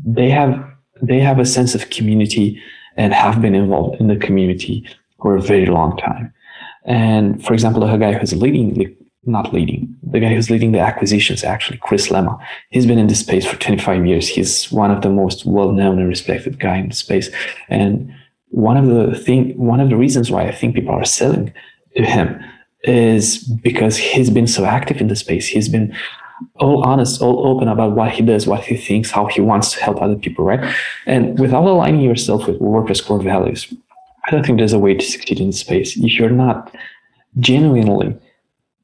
they 0.04 0.30
have 0.30 0.52
they 1.02 1.18
have 1.18 1.38
a 1.40 1.46
sense 1.56 1.74
of 1.74 1.90
community 1.90 2.62
and 2.96 3.12
have 3.12 3.40
been 3.40 3.54
involved 3.54 4.00
in 4.00 4.06
the 4.06 4.16
community 4.16 4.86
for 5.20 5.34
a 5.34 5.42
very 5.42 5.66
long 5.66 5.96
time. 5.96 6.32
And 6.84 7.44
for 7.44 7.54
example, 7.54 7.80
the 7.80 7.96
guy 7.96 8.12
who's 8.12 8.34
leading 8.34 8.96
not 9.24 9.52
leading. 9.52 9.94
The 10.02 10.20
guy 10.20 10.34
who's 10.34 10.50
leading 10.50 10.72
the 10.72 10.80
acquisitions, 10.80 11.44
actually, 11.44 11.78
Chris 11.78 12.08
Lema. 12.08 12.38
He's 12.70 12.86
been 12.86 12.98
in 12.98 13.06
this 13.06 13.20
space 13.20 13.46
for 13.46 13.56
25 13.56 14.06
years. 14.06 14.28
He's 14.28 14.70
one 14.72 14.90
of 14.90 15.02
the 15.02 15.10
most 15.10 15.44
well-known 15.44 15.98
and 15.98 16.08
respected 16.08 16.58
guy 16.58 16.76
in 16.76 16.88
the 16.88 16.94
space. 16.94 17.28
And 17.68 18.12
one 18.48 18.76
of 18.76 18.86
the 18.86 19.18
thing, 19.18 19.56
one 19.58 19.80
of 19.80 19.90
the 19.90 19.96
reasons 19.96 20.30
why 20.30 20.44
I 20.46 20.52
think 20.52 20.74
people 20.74 20.94
are 20.94 21.04
selling 21.04 21.52
to 21.96 22.04
him 22.04 22.42
is 22.84 23.44
because 23.44 23.96
he's 23.96 24.30
been 24.30 24.46
so 24.46 24.64
active 24.64 25.00
in 25.00 25.08
the 25.08 25.16
space. 25.16 25.46
He's 25.46 25.68
been 25.68 25.94
all 26.56 26.82
honest, 26.84 27.20
all 27.20 27.46
open 27.46 27.68
about 27.68 27.92
what 27.92 28.12
he 28.12 28.22
does, 28.22 28.46
what 28.46 28.64
he 28.64 28.76
thinks, 28.76 29.10
how 29.10 29.26
he 29.26 29.42
wants 29.42 29.72
to 29.74 29.82
help 29.82 30.00
other 30.00 30.16
people, 30.16 30.44
right? 30.44 30.74
And 31.04 31.38
without 31.38 31.64
aligning 31.64 32.00
yourself 32.00 32.46
with 32.46 32.58
WordPress 32.58 33.04
core 33.04 33.22
values, 33.22 33.72
I 34.26 34.30
don't 34.30 34.44
think 34.44 34.58
there's 34.58 34.72
a 34.72 34.78
way 34.78 34.94
to 34.94 35.04
succeed 35.04 35.40
in 35.40 35.52
space. 35.52 35.96
If 35.96 36.18
you're 36.18 36.30
not 36.30 36.74
genuinely 37.38 38.18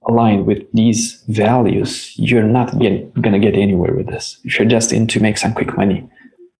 aligned 0.08 0.46
with 0.46 0.70
these 0.72 1.22
values, 1.28 2.12
you're 2.16 2.42
not 2.42 2.78
going 2.78 3.12
to 3.14 3.38
get 3.38 3.54
anywhere 3.54 3.94
with 3.94 4.06
this. 4.06 4.38
If 4.44 4.58
you're 4.58 4.68
just 4.68 4.92
in 4.92 5.06
to 5.08 5.20
make 5.20 5.38
some 5.38 5.52
quick 5.52 5.76
money. 5.76 6.08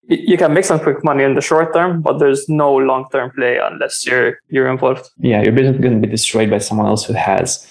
You 0.09 0.37
can 0.37 0.55
make 0.55 0.65
some 0.65 0.79
quick 0.79 1.03
money 1.03 1.25
in 1.25 1.35
the 1.35 1.41
short 1.41 1.75
term, 1.75 2.01
but 2.01 2.19
there's 2.19 2.49
no 2.49 2.75
long 2.77 3.07
term 3.11 3.33
play 3.33 3.59
unless 3.59 4.07
you're 4.07 4.39
you're 4.49 4.69
involved. 4.69 5.11
Yeah, 5.19 5.43
your 5.43 5.53
business 5.53 5.77
is 5.77 5.83
going 5.83 6.01
to 6.01 6.07
be 6.07 6.11
destroyed 6.11 6.49
by 6.49 6.59
someone 6.59 6.87
else 6.87 7.05
who 7.05 7.15
has 7.15 7.69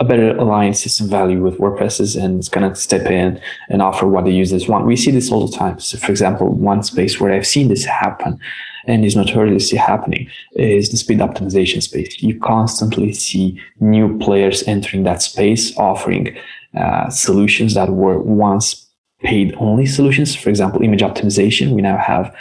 a 0.00 0.04
better 0.04 0.34
aligned 0.38 0.78
system 0.78 1.06
value 1.08 1.42
with 1.42 1.58
WordPresses 1.58 2.20
and 2.20 2.38
it's 2.38 2.48
going 2.48 2.68
to 2.68 2.74
step 2.74 3.10
in 3.10 3.38
and 3.68 3.82
offer 3.82 4.06
what 4.06 4.24
the 4.24 4.32
users 4.32 4.66
want. 4.66 4.86
We 4.86 4.96
see 4.96 5.10
this 5.10 5.30
all 5.30 5.46
the 5.46 5.56
time. 5.56 5.78
So, 5.78 5.98
for 5.98 6.10
example, 6.10 6.48
one 6.48 6.82
space 6.82 7.20
where 7.20 7.32
I've 7.32 7.46
seen 7.46 7.68
this 7.68 7.84
happen 7.84 8.40
and 8.86 9.04
is 9.04 9.14
notoriously 9.14 9.76
happening 9.76 10.30
is 10.52 10.88
the 10.88 10.96
speed 10.96 11.18
optimization 11.18 11.82
space. 11.82 12.22
You 12.22 12.40
constantly 12.40 13.12
see 13.12 13.60
new 13.78 14.18
players 14.18 14.66
entering 14.66 15.02
that 15.02 15.20
space, 15.20 15.76
offering 15.76 16.34
uh, 16.74 17.10
solutions 17.10 17.74
that 17.74 17.90
were 17.90 18.18
once 18.18 18.88
paid 19.22 19.54
only 19.58 19.84
solutions. 19.84 20.34
For 20.34 20.48
example, 20.48 20.82
image 20.82 21.02
optimization. 21.02 21.72
We 21.72 21.82
now 21.82 21.98
have 21.98 22.34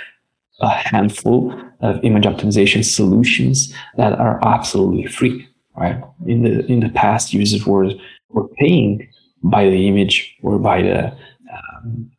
a 0.61 0.69
handful 0.69 1.53
of 1.81 1.99
image 2.05 2.23
optimization 2.23 2.85
solutions 2.85 3.73
that 3.97 4.13
are 4.17 4.39
absolutely 4.45 5.07
free. 5.07 5.48
Right 5.79 5.97
in 6.25 6.43
the 6.43 6.65
in 6.71 6.79
the 6.81 6.89
past, 6.89 7.33
users 7.33 7.65
were 7.65 7.89
were 8.29 8.47
paying 8.59 9.07
by 9.43 9.63
the 9.69 9.87
image 9.87 10.35
or 10.43 10.59
by 10.59 10.81
the 10.81 11.07
um, 11.55 12.11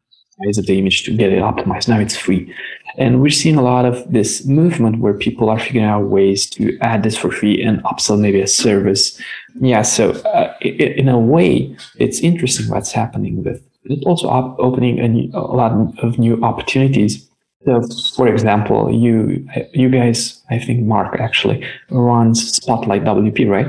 size 0.42 0.58
of 0.58 0.66
the 0.66 0.78
image 0.78 1.04
to 1.04 1.16
get 1.16 1.32
it 1.32 1.42
optimized. 1.42 1.88
Now 1.88 2.00
it's 2.00 2.16
free. 2.16 2.54
And 2.96 3.20
we're 3.20 3.30
seeing 3.30 3.56
a 3.56 3.62
lot 3.62 3.84
of 3.84 4.12
this 4.12 4.44
movement 4.46 5.00
where 5.00 5.14
people 5.14 5.48
are 5.48 5.58
figuring 5.58 5.86
out 5.86 6.08
ways 6.08 6.48
to 6.50 6.76
add 6.80 7.02
this 7.02 7.16
for 7.16 7.30
free 7.30 7.62
and 7.62 7.82
upsell 7.84 8.18
maybe 8.18 8.40
a 8.40 8.46
service. 8.46 9.20
Yeah, 9.60 9.82
so 9.82 10.10
uh, 10.10 10.54
it, 10.60 10.96
in 10.96 11.08
a 11.08 11.18
way, 11.18 11.76
it's 11.96 12.20
interesting 12.20 12.68
what's 12.68 12.92
happening 12.92 13.36
with 13.36 13.62
it. 13.84 14.02
Also 14.06 14.28
op- 14.28 14.58
opening 14.58 14.98
a, 14.98 15.08
new, 15.08 15.30
a 15.34 15.40
lot 15.40 15.72
of 16.02 16.18
new 16.18 16.42
opportunities. 16.42 17.29
So, 17.64 17.82
for 18.16 18.26
example, 18.28 18.90
you 18.90 19.46
you 19.72 19.90
guys, 19.90 20.42
I 20.50 20.58
think 20.58 20.84
Mark 20.84 21.20
actually 21.20 21.66
runs 21.90 22.52
Spotlight 22.52 23.04
WP, 23.04 23.48
right? 23.48 23.68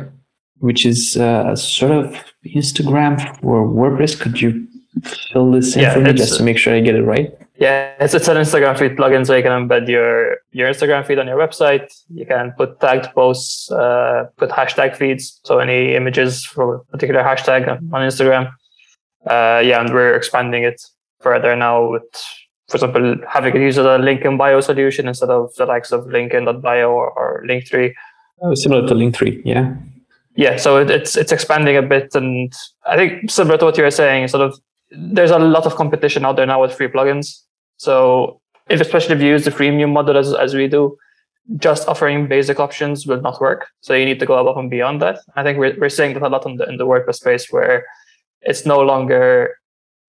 Which 0.60 0.86
is 0.86 1.18
uh, 1.18 1.56
sort 1.56 1.92
of 1.92 2.16
Instagram 2.46 3.20
for 3.42 3.68
WordPress. 3.68 4.20
Could 4.20 4.42
you 4.42 4.68
fill 5.32 5.52
this 5.52 5.76
in 5.76 5.82
yeah, 5.82 5.94
for 5.94 6.02
me 6.02 6.14
just 6.14 6.38
to 6.38 6.44
make 6.44 6.58
sure 6.58 6.74
I 6.74 6.80
get 6.80 6.96
it 6.96 7.04
right? 7.04 7.36
Yeah, 7.62 7.94
it's, 8.00 8.16
it's 8.16 8.28
an 8.28 8.38
Instagram 8.38 8.80
feed 8.80 8.98
plugin, 8.98 9.26
so 9.26 9.36
you 9.36 9.44
can 9.44 9.52
embed 9.52 9.88
your 9.88 10.38
your 10.52 10.68
Instagram 10.68 11.06
feed 11.06 11.20
on 11.20 11.28
your 11.28 11.38
website. 11.38 11.94
You 12.10 12.26
can 12.26 12.54
put 12.58 12.80
tagged 12.80 13.14
posts, 13.14 13.72
uh, 13.72 14.26
put 14.38 14.50
hashtag 14.50 14.96
feeds, 14.96 15.40
so 15.44 15.60
any 15.60 15.94
images 15.96 16.44
for 16.44 16.76
a 16.76 16.80
particular 16.86 17.22
hashtag 17.22 17.68
on 17.70 18.02
Instagram. 18.02 18.52
Uh, 19.28 19.62
yeah, 19.64 19.80
and 19.80 19.94
we're 19.94 20.16
expanding 20.16 20.64
it 20.64 20.82
further 21.20 21.56
now 21.56 21.92
with, 21.92 22.04
for 22.72 22.78
example, 22.78 23.18
having 23.28 23.54
it 23.56 23.62
use 23.62 23.78
a 23.78 23.98
link 23.98 24.22
in 24.22 24.38
bio 24.38 24.62
solution 24.62 25.10
instead 25.10 25.30
of 25.30 25.54
the 25.56 25.66
likes 25.66 25.92
of 25.92 26.06
linkedin.bio 26.06 26.90
or, 26.90 27.12
or 27.12 27.44
Linktree. 27.46 27.94
Oh, 28.42 28.56
similar 28.56 28.88
to 28.88 28.94
Linktree, 28.94 29.42
yeah. 29.44 29.76
Yeah, 30.36 30.56
so 30.56 30.78
it, 30.78 30.90
it's 30.90 31.18
it's 31.18 31.34
expanding 31.34 31.76
a 31.76 31.82
bit, 31.82 32.16
and 32.16 32.54
I 32.86 32.96
think 32.96 33.30
similar 33.30 33.58
to 33.58 33.66
what 33.66 33.78
you 33.78 33.84
were 33.84 33.92
saying, 33.92 34.30
sort 34.30 34.48
of 34.48 34.58
there's 34.90 35.32
a 35.32 35.38
lot 35.38 35.66
of 35.66 35.76
competition 35.76 36.24
out 36.24 36.38
there 36.38 36.46
now 36.46 36.62
with 36.62 36.74
free 36.74 36.88
plugins. 36.88 37.42
So 37.76 38.40
if 38.70 38.80
especially 38.80 39.16
if 39.16 39.22
you 39.22 39.28
use 39.28 39.44
the 39.44 39.52
freemium 39.52 39.92
model 39.92 40.18
as, 40.18 40.34
as 40.34 40.54
we 40.54 40.70
do, 40.70 40.98
just 41.58 41.90
offering 41.90 42.30
basic 42.30 42.62
options 42.62 43.06
will 43.06 43.22
not 43.22 43.42
work. 43.42 43.68
So 43.82 43.94
you 43.94 44.06
need 44.06 44.20
to 44.22 44.26
go 44.26 44.38
above 44.38 44.58
and 44.58 44.70
beyond 44.70 45.02
that. 45.02 45.20
I 45.36 45.44
think 45.44 45.58
we're, 45.58 45.78
we're 45.78 45.90
seeing 45.90 46.14
that 46.14 46.24
a 46.24 46.30
lot 46.30 46.46
in 46.46 46.56
the, 46.56 46.70
in 46.70 46.78
the 46.78 46.86
WordPress 46.86 47.16
space 47.16 47.52
where 47.52 47.86
it's 48.42 48.66
no 48.66 48.80
longer 48.80 49.58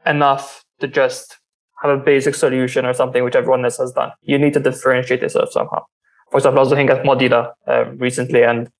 enough 0.06 0.64
to 0.78 0.86
just 0.86 1.38
have 1.82 1.98
a 1.98 2.02
basic 2.02 2.34
solution 2.34 2.86
or 2.86 2.94
something 2.94 3.24
which 3.24 3.36
everyone 3.36 3.64
else 3.64 3.78
has 3.78 3.92
done. 3.92 4.10
You 4.22 4.38
need 4.38 4.54
to 4.54 4.60
differentiate 4.60 5.22
yourself 5.22 5.50
somehow. 5.52 5.84
For 6.30 6.38
example, 6.38 6.60
I 6.60 6.62
was 6.62 6.70
looking 6.70 6.90
at 6.90 7.02
Modula 7.04 7.52
uh, 7.66 7.84
recently 7.96 8.42
and 8.44 8.70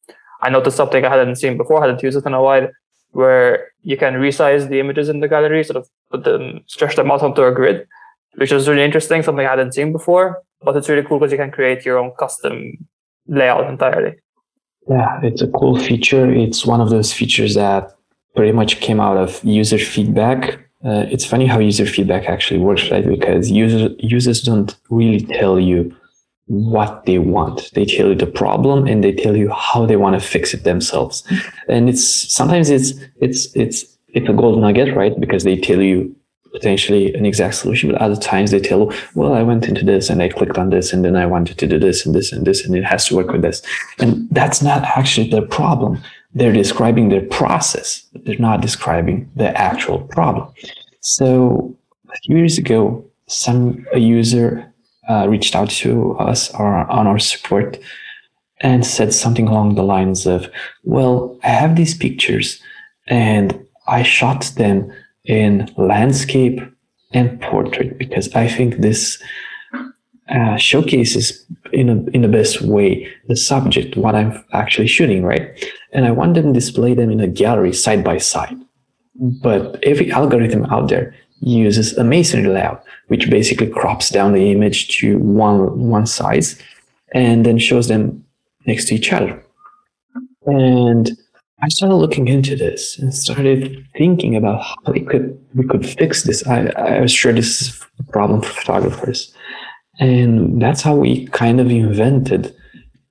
I 0.40 0.50
noticed 0.50 0.76
something 0.76 1.04
I 1.04 1.10
hadn't 1.10 1.36
seen 1.36 1.56
before, 1.56 1.78
I 1.78 1.86
hadn't 1.86 2.02
used 2.02 2.16
it 2.16 2.26
in 2.26 2.34
a 2.34 2.42
while, 2.42 2.68
where 3.10 3.68
you 3.82 3.96
can 3.96 4.14
resize 4.14 4.68
the 4.68 4.80
images 4.80 5.08
in 5.08 5.20
the 5.20 5.28
gallery, 5.28 5.62
sort 5.62 5.76
of 5.76 5.88
put 6.10 6.24
them, 6.24 6.62
stretch 6.66 6.96
them 6.96 7.10
out 7.10 7.22
onto 7.22 7.42
a 7.42 7.52
grid 7.52 7.86
which 8.34 8.52
is 8.52 8.68
really 8.68 8.82
interesting, 8.82 9.22
something 9.22 9.46
I 9.46 9.50
hadn't 9.50 9.74
seen 9.74 9.92
before. 9.92 10.42
But 10.62 10.76
it's 10.76 10.88
really 10.88 11.02
cool 11.02 11.18
because 11.18 11.32
you 11.32 11.38
can 11.38 11.50
create 11.50 11.84
your 11.84 11.98
own 11.98 12.12
custom 12.18 12.86
layout 13.26 13.68
entirely. 13.68 14.14
Yeah, 14.88 15.20
it's 15.22 15.42
a 15.42 15.48
cool 15.48 15.78
feature. 15.78 16.30
It's 16.30 16.64
one 16.64 16.80
of 16.80 16.90
those 16.90 17.12
features 17.12 17.54
that 17.54 17.96
pretty 18.34 18.52
much 18.52 18.80
came 18.80 19.00
out 19.00 19.16
of 19.16 19.42
user 19.44 19.78
feedback. 19.78 20.60
Uh, 20.84 21.06
it's 21.10 21.24
funny 21.24 21.46
how 21.46 21.58
user 21.58 21.86
feedback 21.86 22.24
actually 22.26 22.58
works, 22.58 22.90
right? 22.90 23.06
Because 23.06 23.50
users 23.50 23.92
users 23.98 24.42
don't 24.42 24.76
really 24.90 25.24
tell 25.24 25.60
you 25.60 25.94
what 26.46 27.04
they 27.06 27.18
want. 27.18 27.70
They 27.74 27.84
tell 27.84 28.08
you 28.08 28.14
the 28.14 28.26
problem 28.26 28.86
and 28.86 29.02
they 29.02 29.12
tell 29.12 29.36
you 29.36 29.50
how 29.50 29.86
they 29.86 29.96
want 29.96 30.20
to 30.20 30.26
fix 30.26 30.54
it 30.54 30.64
themselves. 30.64 31.22
And 31.68 31.88
it's 31.88 32.04
sometimes 32.04 32.68
it's 32.68 32.94
it's 33.20 33.54
it's 33.54 33.86
it's 34.08 34.28
a 34.28 34.32
gold 34.32 34.60
nugget, 34.60 34.94
right? 34.96 35.18
Because 35.18 35.44
they 35.44 35.56
tell 35.56 35.80
you 35.80 36.14
potentially 36.52 37.14
an 37.14 37.24
exact 37.24 37.54
solution, 37.54 37.90
but 37.90 38.00
other 38.00 38.16
times 38.16 38.50
they 38.50 38.60
tell, 38.60 38.92
well, 39.14 39.32
I 39.32 39.42
went 39.42 39.66
into 39.66 39.84
this 39.84 40.10
and 40.10 40.22
I 40.22 40.28
clicked 40.28 40.58
on 40.58 40.68
this 40.68 40.92
and 40.92 41.02
then 41.04 41.16
I 41.16 41.24
wanted 41.24 41.58
to 41.58 41.66
do 41.66 41.78
this 41.78 42.04
and 42.04 42.14
this 42.14 42.30
and 42.30 42.46
this 42.46 42.64
and 42.64 42.76
it 42.76 42.84
has 42.84 43.06
to 43.06 43.16
work 43.16 43.30
with 43.32 43.42
this. 43.42 43.62
And 43.98 44.28
that's 44.30 44.60
not 44.60 44.82
actually 44.84 45.30
the 45.30 45.42
problem. 45.42 46.02
They're 46.34 46.52
describing 46.52 47.08
their 47.08 47.26
process, 47.26 48.02
but 48.12 48.24
they're 48.24 48.38
not 48.38 48.60
describing 48.60 49.30
the 49.36 49.56
actual 49.58 50.00
problem. 50.00 50.48
So 51.00 51.76
a 52.08 52.16
few 52.24 52.36
years 52.38 52.58
ago, 52.58 53.04
some 53.26 53.86
a 53.92 53.98
user 53.98 54.72
uh, 55.08 55.26
reached 55.28 55.54
out 55.54 55.70
to 55.70 56.12
us 56.18 56.52
or 56.54 56.90
on 56.90 57.06
our 57.06 57.18
support 57.18 57.78
and 58.60 58.86
said 58.86 59.12
something 59.12 59.48
along 59.48 59.74
the 59.74 59.82
lines 59.82 60.26
of, 60.26 60.48
well, 60.84 61.38
I 61.42 61.48
have 61.48 61.76
these 61.76 61.94
pictures 61.94 62.62
and 63.08 63.66
I 63.88 64.02
shot 64.02 64.44
them 64.56 64.92
in 65.24 65.72
landscape 65.76 66.60
and 67.12 67.40
portrait 67.40 67.98
because 67.98 68.32
I 68.34 68.48
think 68.48 68.76
this 68.76 69.20
uh, 70.28 70.56
showcases 70.56 71.44
in 71.72 71.88
a, 71.88 71.96
in 72.10 72.22
the 72.22 72.28
best 72.28 72.62
way 72.62 73.08
the 73.28 73.36
subject, 73.36 73.96
what 73.96 74.14
I'm 74.14 74.42
actually 74.52 74.86
shooting, 74.86 75.24
right? 75.24 75.50
And 75.92 76.06
I 76.06 76.10
want 76.10 76.34
them 76.34 76.46
to 76.46 76.52
display 76.52 76.94
them 76.94 77.10
in 77.10 77.20
a 77.20 77.28
gallery 77.28 77.72
side 77.72 78.02
by 78.02 78.18
side. 78.18 78.56
But 79.14 79.82
every 79.84 80.10
algorithm 80.10 80.64
out 80.66 80.88
there 80.88 81.14
uses 81.40 81.96
a 81.98 82.04
masonry 82.04 82.48
layout, 82.48 82.84
which 83.08 83.28
basically 83.28 83.68
crops 83.68 84.08
down 84.10 84.32
the 84.32 84.50
image 84.50 84.96
to 84.98 85.18
one 85.18 85.88
one 85.88 86.06
size 86.06 86.58
and 87.14 87.44
then 87.44 87.58
shows 87.58 87.88
them 87.88 88.24
next 88.66 88.88
to 88.88 88.94
each 88.94 89.12
other. 89.12 89.42
And 90.46 91.10
I 91.62 91.68
started 91.68 91.96
looking 91.96 92.26
into 92.26 92.56
this 92.56 92.98
and 92.98 93.14
started 93.14 93.86
thinking 93.96 94.34
about 94.34 94.62
how 94.62 94.92
we 94.92 95.00
could 95.00 95.38
we 95.54 95.66
could 95.66 95.86
fix 95.86 96.22
this. 96.22 96.46
I, 96.46 96.66
I 96.76 97.00
was 97.00 97.12
sure 97.12 97.32
this 97.32 97.60
is 97.60 97.84
a 97.98 98.04
problem 98.12 98.42
for 98.42 98.48
photographers. 98.48 99.32
And 100.00 100.60
that's 100.60 100.80
how 100.80 100.96
we 100.96 101.26
kind 101.28 101.60
of 101.60 101.70
invented 101.70 102.56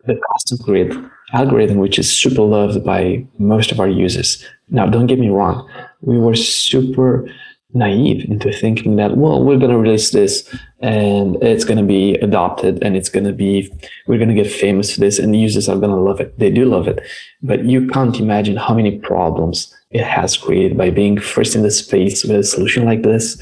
the 0.05 0.19
custom 0.31 0.57
grid 0.65 0.93
algorithm, 1.33 1.77
which 1.77 2.00
is 2.00 2.11
super 2.11 2.41
loved 2.41 2.83
by 2.83 3.25
most 3.38 3.71
of 3.71 3.79
our 3.79 3.88
users. 3.88 4.43
Now, 4.69 4.85
don't 4.88 5.07
get 5.07 5.19
me 5.19 5.29
wrong, 5.29 5.69
we 6.01 6.17
were 6.17 6.35
super 6.35 7.27
naive 7.73 8.25
into 8.29 8.51
thinking 8.51 8.97
that, 8.97 9.17
well, 9.17 9.43
we're 9.43 9.57
going 9.57 9.71
to 9.71 9.77
release 9.77 10.11
this 10.11 10.47
and 10.79 11.41
it's 11.41 11.63
going 11.63 11.77
to 11.77 11.85
be 11.85 12.15
adopted 12.15 12.83
and 12.83 12.97
it's 12.97 13.09
going 13.09 13.23
to 13.23 13.31
be, 13.31 13.71
we're 14.07 14.17
going 14.17 14.29
to 14.29 14.35
get 14.35 14.51
famous 14.51 14.93
for 14.93 15.00
this 15.00 15.19
and 15.19 15.33
the 15.33 15.39
users 15.39 15.69
are 15.69 15.77
going 15.77 15.91
to 15.91 15.95
love 15.95 16.19
it. 16.19 16.38
They 16.38 16.50
do 16.50 16.65
love 16.65 16.88
it. 16.88 17.00
But 17.41 17.65
you 17.65 17.88
can't 17.88 18.19
imagine 18.19 18.57
how 18.57 18.73
many 18.73 19.00
problems 19.00 19.73
it 19.91 20.03
has 20.03 20.38
created 20.38 20.77
by 20.77 20.89
being 20.89 21.19
first 21.19 21.55
in 21.55 21.63
the 21.63 21.71
space 21.71 22.23
with 22.23 22.35
a 22.35 22.43
solution 22.43 22.85
like 22.85 23.03
this 23.03 23.41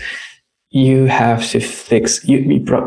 you 0.71 1.05
have 1.05 1.49
to 1.49 1.59
fix 1.59 2.23
you, 2.25 2.37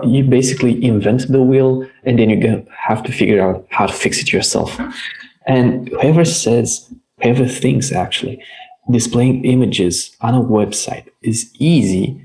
you 0.05 0.25
basically 0.25 0.85
invent 0.85 1.27
the 1.29 1.43
wheel 1.43 1.87
and 2.05 2.19
then 2.19 2.31
you 2.31 2.67
have 2.77 3.03
to 3.03 3.13
figure 3.13 3.43
out 3.43 3.67
how 3.71 3.87
to 3.87 3.93
fix 3.93 4.21
it 4.21 4.33
yourself. 4.33 4.79
And 5.47 5.89
whoever 5.89 6.25
says 6.25 6.93
whoever 7.21 7.47
thinks 7.47 7.93
actually 7.93 8.43
displaying 8.91 9.45
images 9.45 10.17
on 10.21 10.35
a 10.35 10.41
website 10.41 11.09
is 11.23 11.51
easy 11.59 12.21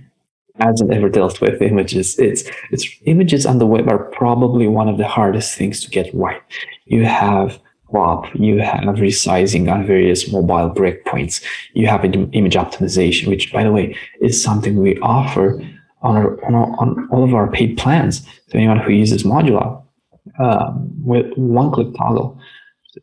hasn't 0.60 0.92
ever 0.92 1.10
dealt 1.10 1.40
with 1.40 1.62
images. 1.62 2.18
It's 2.18 2.50
it's 2.72 2.88
images 3.06 3.46
on 3.46 3.60
the 3.60 3.68
web 3.68 3.88
are 3.90 4.06
probably 4.06 4.68
one 4.68 4.90
of 4.90 4.98
the 4.98 5.08
hardest 5.08 5.56
things 5.56 5.84
to 5.84 5.90
get 5.90 6.14
right. 6.14 6.42
You 6.86 7.06
have 7.06 7.60
crop, 7.90 8.26
you 8.36 8.60
have 8.60 8.84
resizing 8.96 9.72
on 9.72 9.86
various 9.86 10.32
mobile 10.32 10.70
breakpoints, 10.70 11.44
you 11.74 11.88
have 11.88 12.04
image 12.06 12.56
optimization, 12.56 13.28
which 13.28 13.52
by 13.52 13.64
the 13.64 13.72
way 13.72 13.96
is 14.22 14.42
something 14.42 14.78
we 14.78 15.00
offer 15.00 15.62
on, 16.02 16.16
our, 16.16 16.46
on, 16.46 16.56
our, 16.56 16.68
on 16.80 17.08
all 17.12 17.24
of 17.24 17.34
our 17.34 17.50
paid 17.52 17.78
plans 17.78 18.22
to 18.50 18.58
anyone 18.58 18.80
who 18.80 18.92
uses 18.92 19.24
Modula 19.24 19.84
um, 20.40 20.90
with 21.04 21.34
one 21.36 21.72
click 21.72 21.88
toggle. 21.98 22.40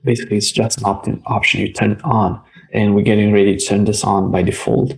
Basically, 0.04 0.36
it's 0.36 0.50
just 0.50 0.78
an 0.78 0.84
opt-in 0.86 1.22
option. 1.26 1.60
You 1.60 1.72
turn 1.72 1.92
it 1.92 2.04
on, 2.04 2.40
and 2.72 2.94
we're 2.94 3.02
getting 3.02 3.32
ready 3.32 3.56
to 3.56 3.64
turn 3.64 3.84
this 3.84 4.02
on 4.02 4.30
by 4.30 4.42
default. 4.42 4.92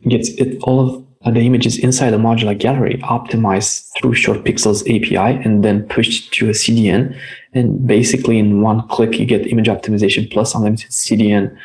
It 0.00 0.08
gets 0.08 0.30
it 0.30 0.58
all 0.62 0.80
of 0.80 1.06
the 1.24 1.40
images 1.40 1.78
inside 1.78 2.10
the 2.10 2.16
Modula 2.16 2.58
gallery 2.58 2.98
optimized 3.04 3.88
through 3.96 4.14
ShortPixel's 4.14 4.82
API 4.82 5.42
and 5.44 5.64
then 5.64 5.86
pushed 5.88 6.32
to 6.34 6.48
a 6.48 6.52
CDN. 6.52 7.16
And 7.52 7.86
basically, 7.86 8.38
in 8.38 8.60
one 8.60 8.86
click, 8.88 9.18
you 9.18 9.26
get 9.26 9.46
image 9.46 9.68
optimization 9.68 10.30
plus 10.30 10.54
unlimited 10.54 10.90
CDN 10.90 11.56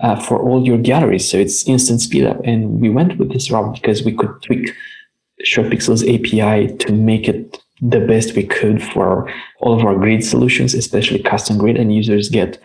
uh, 0.00 0.20
for 0.20 0.40
all 0.40 0.66
your 0.66 0.78
galleries. 0.78 1.28
So 1.28 1.38
it's 1.38 1.68
instant 1.68 2.00
speed 2.00 2.24
up. 2.24 2.40
And 2.44 2.80
we 2.80 2.90
went 2.90 3.18
with 3.18 3.32
this 3.32 3.50
route 3.50 3.74
because 3.74 4.02
we 4.02 4.12
could 4.12 4.42
tweak 4.42 4.74
ShortPixel's 5.46 6.02
API 6.02 6.76
to 6.78 6.92
make 6.92 7.28
it 7.28 7.62
the 7.80 8.00
best 8.00 8.34
we 8.34 8.44
could 8.44 8.82
for 8.82 9.32
all 9.60 9.78
of 9.78 9.84
our 9.84 9.94
grid 9.94 10.24
solutions, 10.24 10.74
especially 10.74 11.22
custom 11.22 11.58
grid, 11.58 11.76
and 11.76 11.94
users 11.94 12.28
get 12.28 12.58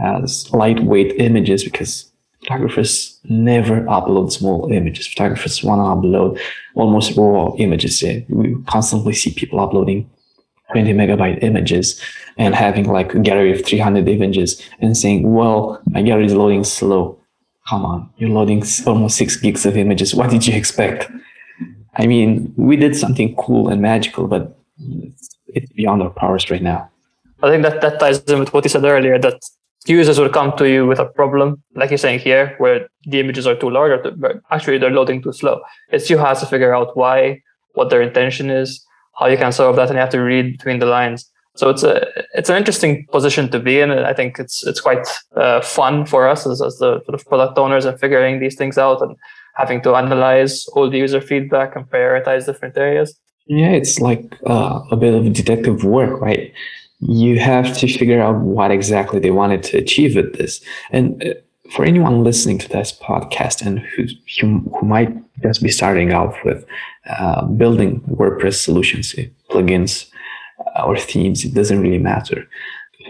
as 0.00 0.52
lightweight 0.52 1.14
images 1.20 1.64
because 1.64 2.10
photographers 2.48 3.20
never 3.24 3.82
upload 3.82 4.32
small 4.32 4.72
images. 4.72 5.06
Photographers 5.06 5.62
want 5.62 5.80
to 5.80 6.08
upload 6.08 6.40
almost 6.74 7.16
raw 7.16 7.52
images. 7.58 8.02
We 8.28 8.56
constantly 8.66 9.12
see 9.12 9.32
people 9.34 9.60
uploading 9.60 10.08
20 10.72 10.94
megabyte 10.94 11.42
images 11.42 12.00
and 12.38 12.54
having 12.54 12.86
like 12.86 13.14
a 13.14 13.18
gallery 13.18 13.52
of 13.52 13.64
300 13.66 14.08
images 14.08 14.62
and 14.80 14.96
saying, 14.96 15.30
well, 15.30 15.80
my 15.90 16.00
gallery 16.00 16.26
is 16.26 16.34
loading 16.34 16.64
slow. 16.64 17.18
Come 17.68 17.84
on, 17.84 18.10
you're 18.16 18.30
loading 18.30 18.64
almost 18.86 19.18
six 19.18 19.36
gigs 19.36 19.66
of 19.66 19.76
images. 19.76 20.14
What 20.14 20.30
did 20.30 20.46
you 20.46 20.54
expect? 20.54 21.10
I 21.96 22.06
mean, 22.06 22.54
we 22.56 22.76
did 22.76 22.96
something 22.96 23.34
cool 23.36 23.68
and 23.68 23.82
magical, 23.82 24.26
but 24.26 24.58
it's, 25.48 25.72
beyond 25.74 26.02
our 26.02 26.10
powers 26.10 26.50
right 26.50 26.62
now. 26.62 26.88
I 27.42 27.50
think 27.50 27.62
that 27.62 27.80
that 27.82 28.00
ties 28.00 28.20
in 28.20 28.38
with 28.38 28.54
what 28.54 28.64
you 28.64 28.70
said 28.70 28.84
earlier 28.84 29.18
that 29.18 29.40
users 29.88 30.18
will 30.18 30.28
come 30.28 30.56
to 30.58 30.68
you 30.68 30.86
with 30.86 30.98
a 30.98 31.06
problem, 31.06 31.62
like 31.74 31.90
you're 31.90 31.98
saying 31.98 32.20
here, 32.20 32.54
where 32.58 32.88
the 33.04 33.20
images 33.20 33.46
are 33.46 33.54
too 33.54 33.70
large, 33.70 33.92
or 33.92 34.10
but 34.12 34.36
actually 34.50 34.78
they're 34.78 34.90
loading 34.90 35.22
too 35.22 35.32
slow. 35.32 35.60
It's 35.90 36.10
you 36.10 36.18
has 36.18 36.40
to 36.40 36.46
figure 36.46 36.74
out 36.74 36.96
why, 36.96 37.42
what 37.74 37.90
their 37.90 38.02
intention 38.02 38.50
is, 38.50 38.84
how 39.18 39.26
you 39.26 39.36
can 39.36 39.52
solve 39.52 39.76
that, 39.76 39.88
and 39.88 39.96
you 39.96 40.00
have 40.00 40.10
to 40.10 40.20
read 40.20 40.56
between 40.58 40.78
the 40.78 40.86
lines. 40.86 41.30
So 41.56 41.70
it's 41.70 41.82
a 41.82 42.06
it's 42.34 42.50
an 42.50 42.56
interesting 42.56 43.06
position 43.10 43.50
to 43.50 43.58
be 43.58 43.80
in. 43.80 43.90
and 43.90 44.06
I 44.06 44.14
think 44.14 44.38
it's 44.38 44.64
it's 44.64 44.80
quite 44.80 45.06
uh, 45.36 45.60
fun 45.60 46.06
for 46.06 46.28
us 46.28 46.46
as, 46.46 46.62
as 46.62 46.78
the 46.78 47.02
sort 47.04 47.14
of 47.14 47.26
product 47.26 47.58
owners 47.58 47.84
and 47.84 47.98
figuring 47.98 48.38
these 48.38 48.54
things 48.54 48.78
out 48.78 49.02
and 49.02 49.16
having 49.56 49.82
to 49.82 49.96
analyze 49.96 50.66
all 50.68 50.88
the 50.88 50.98
user 50.98 51.20
feedback 51.20 51.74
and 51.74 51.84
prioritize 51.86 52.46
different 52.46 52.76
areas. 52.76 53.18
Yeah, 53.48 53.70
it's 53.70 53.98
like 53.98 54.36
uh, 54.46 54.80
a 54.90 54.96
bit 54.96 55.14
of 55.14 55.32
detective 55.32 55.82
work, 55.82 56.20
right? 56.20 56.52
You 57.00 57.38
have 57.38 57.76
to 57.78 57.86
figure 57.86 58.20
out 58.20 58.36
what 58.40 58.70
exactly 58.70 59.20
they 59.20 59.30
wanted 59.30 59.62
to 59.62 59.78
achieve 59.78 60.16
with 60.16 60.34
this. 60.36 60.60
And 60.90 61.22
uh, 61.22 61.34
for 61.70 61.84
anyone 61.84 62.24
listening 62.24 62.58
to 62.58 62.68
this 62.68 62.92
podcast 62.92 63.64
and 63.64 63.80
who, 63.80 64.06
who 64.40 64.86
might 64.86 65.14
just 65.42 65.62
be 65.62 65.70
starting 65.70 66.12
off 66.12 66.36
with 66.44 66.64
uh, 67.08 67.44
building 67.44 68.00
WordPress 68.00 68.54
solutions, 68.54 69.14
plugins, 69.50 70.10
uh, 70.76 70.82
or 70.84 70.96
themes, 70.96 71.44
it 71.44 71.54
doesn't 71.54 71.80
really 71.80 71.98
matter. 71.98 72.48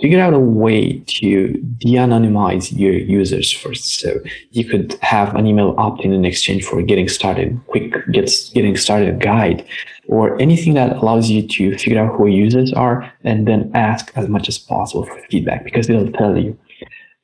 Figure 0.00 0.20
out 0.20 0.34
a 0.34 0.38
way 0.38 1.00
to 1.06 1.52
de-anonymize 1.78 2.76
your 2.78 2.92
users 2.92 3.52
first. 3.52 3.98
So 4.00 4.20
you 4.52 4.64
could 4.64 4.94
have 5.02 5.34
an 5.34 5.46
email 5.46 5.74
opt-in 5.76 6.12
in 6.12 6.24
exchange 6.24 6.64
for 6.64 6.80
getting 6.82 7.08
started, 7.08 7.60
quick 7.66 7.94
gets 8.12 8.50
getting 8.50 8.76
started 8.76 9.20
guide 9.20 9.66
or 10.08 10.40
anything 10.40 10.74
that 10.74 10.96
allows 10.96 11.28
you 11.28 11.46
to 11.46 11.76
figure 11.78 12.02
out 12.02 12.16
who 12.16 12.26
users 12.26 12.72
are 12.72 13.12
and 13.24 13.46
then 13.46 13.70
ask 13.74 14.12
as 14.16 14.28
much 14.28 14.48
as 14.48 14.58
possible 14.58 15.04
for 15.04 15.20
feedback 15.30 15.64
because 15.64 15.86
they'll 15.86 16.12
tell 16.12 16.36
you. 16.36 16.58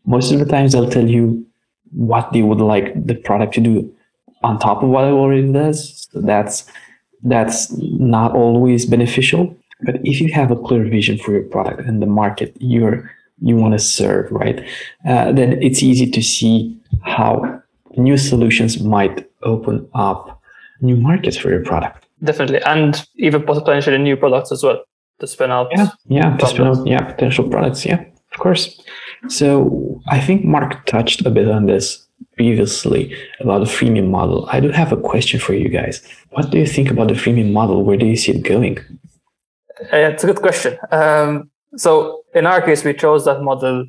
Most 0.04 0.32
of 0.32 0.38
the 0.38 0.44
times 0.44 0.72
they'll 0.72 0.90
tell 0.90 1.08
you 1.08 1.46
what 1.92 2.32
they 2.32 2.42
would 2.42 2.60
like 2.60 3.06
the 3.06 3.14
product 3.14 3.54
to 3.54 3.60
do 3.60 3.94
on 4.42 4.58
top 4.58 4.82
of 4.82 4.88
what 4.88 5.04
it 5.04 5.12
already 5.12 5.50
does. 5.50 6.08
So 6.12 6.20
that's 6.20 6.70
that's 7.22 7.72
not 7.72 8.36
always 8.36 8.84
beneficial. 8.84 9.56
But 9.82 9.96
if 10.04 10.20
you 10.20 10.32
have 10.32 10.50
a 10.50 10.56
clear 10.56 10.84
vision 10.84 11.18
for 11.18 11.32
your 11.32 11.42
product 11.42 11.80
and 11.80 12.00
the 12.00 12.06
market 12.06 12.56
you're 12.60 13.10
you 13.40 13.56
want 13.56 13.72
to 13.72 13.80
serve, 13.80 14.30
right, 14.30 14.64
uh, 15.06 15.32
then 15.32 15.60
it's 15.60 15.82
easy 15.82 16.08
to 16.08 16.22
see 16.22 16.78
how 17.02 17.60
new 17.96 18.16
solutions 18.16 18.80
might 18.80 19.28
open 19.42 19.88
up 19.94 20.40
new 20.80 20.96
markets 20.96 21.36
for 21.36 21.50
your 21.50 21.64
product 21.64 22.04
definitely, 22.24 22.60
and 22.62 23.06
even 23.16 23.42
potentially 23.42 23.98
new 23.98 24.16
products 24.16 24.50
as 24.50 24.62
well 24.62 24.82
to 25.20 25.26
spin 25.26 25.50
out. 25.50 25.68
Yeah, 25.72 25.88
yeah, 26.06 26.36
to 26.36 26.46
spin 26.46 26.66
out, 26.66 26.86
yeah, 26.86 27.02
potential 27.02 27.48
products. 27.48 27.84
Yeah, 27.84 28.00
of 28.32 28.38
course. 28.38 28.80
So 29.28 30.00
I 30.08 30.20
think 30.20 30.44
Mark 30.44 30.84
touched 30.86 31.24
a 31.24 31.30
bit 31.30 31.48
on 31.48 31.66
this 31.66 32.06
previously 32.36 33.14
about 33.40 33.60
the 33.60 33.70
freemium 33.70 34.08
model. 34.08 34.48
I 34.50 34.60
do 34.60 34.70
have 34.70 34.92
a 34.92 34.96
question 34.96 35.40
for 35.40 35.54
you 35.54 35.68
guys. 35.68 36.02
What 36.30 36.50
do 36.50 36.58
you 36.58 36.66
think 36.66 36.90
about 36.90 37.08
the 37.08 37.14
freemium 37.14 37.52
model? 37.52 37.84
Where 37.84 37.96
do 37.96 38.06
you 38.06 38.16
see 38.16 38.32
it 38.32 38.42
going? 38.42 38.78
Uh, 39.92 40.12
it's 40.12 40.24
a 40.24 40.26
good 40.26 40.40
question. 40.40 40.78
Um, 40.90 41.50
so 41.76 42.22
in 42.34 42.46
our 42.46 42.60
case, 42.62 42.84
we 42.84 42.94
chose 42.94 43.24
that 43.24 43.42
model 43.42 43.86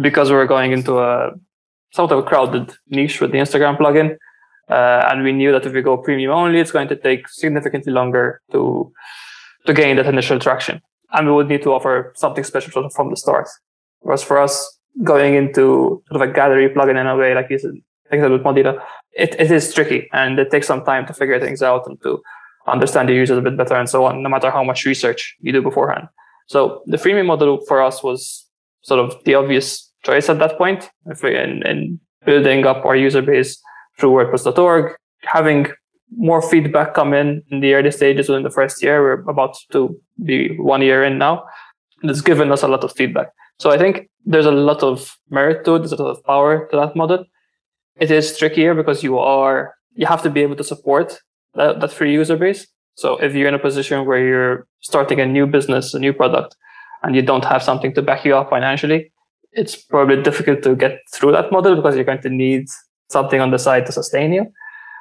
because 0.00 0.30
we 0.30 0.36
were 0.36 0.46
going 0.46 0.72
into 0.72 0.98
a 0.98 1.32
sort 1.92 2.12
of 2.12 2.18
a 2.18 2.22
crowded 2.22 2.74
niche 2.88 3.20
with 3.20 3.32
the 3.32 3.38
Instagram 3.38 3.78
plugin. 3.78 4.16
Uh, 4.68 5.08
and 5.10 5.22
we 5.22 5.32
knew 5.32 5.52
that 5.52 5.64
if 5.64 5.72
we 5.72 5.82
go 5.82 5.96
premium 5.96 6.32
only, 6.32 6.58
it's 6.58 6.72
going 6.72 6.88
to 6.88 6.96
take 6.96 7.28
significantly 7.28 7.92
longer 7.92 8.40
to 8.52 8.92
to 9.66 9.72
gain 9.72 9.96
that 9.96 10.06
initial 10.06 10.38
traction. 10.38 10.80
And 11.12 11.26
we 11.26 11.32
would 11.32 11.48
need 11.48 11.62
to 11.62 11.72
offer 11.72 12.12
something 12.16 12.44
special 12.44 12.88
from 12.90 13.10
the 13.10 13.16
start. 13.16 13.48
Whereas 14.00 14.22
for 14.22 14.38
us, 14.38 14.78
going 15.02 15.34
into 15.34 16.02
sort 16.08 16.22
of 16.22 16.28
a 16.28 16.32
gallery 16.32 16.68
plugin 16.68 17.00
in 17.00 17.06
a 17.06 17.16
way, 17.16 17.34
like 17.34 17.50
you 17.50 17.58
said, 17.58 17.74
like 18.10 18.20
with 18.20 18.42
Modula, 18.42 18.80
it, 19.12 19.34
it 19.38 19.50
is 19.50 19.72
tricky 19.74 20.08
and 20.12 20.38
it 20.38 20.50
takes 20.50 20.66
some 20.66 20.84
time 20.84 21.06
to 21.06 21.14
figure 21.14 21.40
things 21.40 21.62
out 21.62 21.86
and 21.86 22.00
to 22.02 22.22
understand 22.66 23.08
the 23.08 23.14
users 23.14 23.38
a 23.38 23.42
bit 23.42 23.56
better 23.56 23.74
and 23.74 23.88
so 23.88 24.04
on, 24.04 24.22
no 24.22 24.28
matter 24.28 24.50
how 24.50 24.64
much 24.64 24.84
research 24.84 25.36
you 25.40 25.52
do 25.52 25.62
beforehand. 25.62 26.08
So 26.48 26.82
the 26.86 26.96
freemium 26.96 27.26
model 27.26 27.64
for 27.66 27.82
us 27.82 28.02
was 28.02 28.46
sort 28.82 29.00
of 29.00 29.22
the 29.24 29.34
obvious 29.34 29.92
choice 30.04 30.28
at 30.28 30.38
that 30.38 30.58
point 30.58 30.88
in, 31.24 31.66
in 31.66 32.00
building 32.24 32.66
up 32.66 32.84
our 32.84 32.96
user 32.96 33.22
base 33.22 33.60
through 33.98 34.10
WordPress.org, 34.10 34.94
having 35.22 35.68
more 36.16 36.40
feedback 36.40 36.94
come 36.94 37.12
in 37.12 37.42
in 37.50 37.60
the 37.60 37.74
early 37.74 37.90
stages 37.90 38.28
within 38.28 38.44
the 38.44 38.50
first 38.50 38.82
year. 38.82 39.02
We're 39.02 39.28
about 39.30 39.56
to 39.72 40.00
be 40.24 40.56
one 40.56 40.82
year 40.82 41.02
in 41.02 41.18
now. 41.18 41.44
It's 42.02 42.20
given 42.20 42.52
us 42.52 42.62
a 42.62 42.68
lot 42.68 42.84
of 42.84 42.92
feedback. 42.92 43.28
So 43.58 43.70
I 43.70 43.78
think 43.78 44.08
there's 44.24 44.46
a 44.46 44.50
lot 44.50 44.82
of 44.82 45.16
merit 45.30 45.64
to 45.64 45.76
it. 45.76 45.78
There's 45.80 45.92
a 45.92 46.02
lot 46.02 46.10
of 46.10 46.24
power 46.24 46.68
to 46.70 46.76
that 46.76 46.94
model. 46.94 47.24
It 47.96 48.10
is 48.10 48.36
trickier 48.36 48.74
because 48.74 49.02
you 49.02 49.18
are 49.18 49.74
you 49.94 50.06
have 50.06 50.22
to 50.22 50.30
be 50.30 50.42
able 50.42 50.56
to 50.56 50.64
support 50.64 51.18
that, 51.56 51.80
that 51.80 51.92
free 51.92 52.12
user 52.12 52.36
base. 52.36 52.66
So 52.94 53.16
if 53.18 53.34
you're 53.34 53.48
in 53.48 53.54
a 53.54 53.58
position 53.58 54.06
where 54.06 54.24
you're 54.26 54.66
starting 54.80 55.20
a 55.20 55.26
new 55.26 55.46
business, 55.46 55.94
a 55.94 55.98
new 55.98 56.12
product, 56.12 56.56
and 57.02 57.14
you 57.14 57.22
don't 57.22 57.44
have 57.44 57.62
something 57.62 57.92
to 57.94 58.02
back 58.02 58.24
you 58.24 58.34
up 58.36 58.50
financially, 58.50 59.12
it's 59.52 59.76
probably 59.76 60.22
difficult 60.22 60.62
to 60.62 60.74
get 60.74 61.00
through 61.12 61.32
that 61.32 61.52
model 61.52 61.76
because 61.76 61.94
you're 61.94 62.04
going 62.04 62.22
to 62.22 62.30
need 62.30 62.66
something 63.10 63.40
on 63.40 63.50
the 63.50 63.58
side 63.58 63.86
to 63.86 63.92
sustain 63.92 64.32
you. 64.32 64.52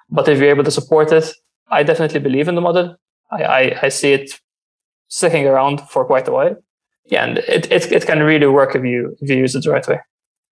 But 0.09 0.27
if 0.27 0.39
you're 0.39 0.49
able 0.49 0.63
to 0.63 0.71
support 0.71 1.11
it, 1.11 1.31
I 1.69 1.83
definitely 1.83 2.19
believe 2.19 2.47
in 2.47 2.55
the 2.55 2.61
model. 2.61 2.95
I, 3.31 3.43
I, 3.43 3.79
I 3.83 3.89
see 3.89 4.13
it 4.13 4.39
sticking 5.07 5.47
around 5.47 5.81
for 5.89 6.05
quite 6.05 6.27
a 6.27 6.31
while. 6.31 6.55
Yeah, 7.05 7.25
and 7.25 7.37
it, 7.39 7.71
it, 7.71 7.91
it 7.91 8.05
can 8.05 8.23
really 8.23 8.47
work 8.47 8.75
if 8.75 8.83
you 8.83 9.15
if 9.21 9.29
you 9.29 9.37
use 9.37 9.55
it 9.55 9.63
the 9.63 9.71
right 9.71 9.87
way. 9.87 9.99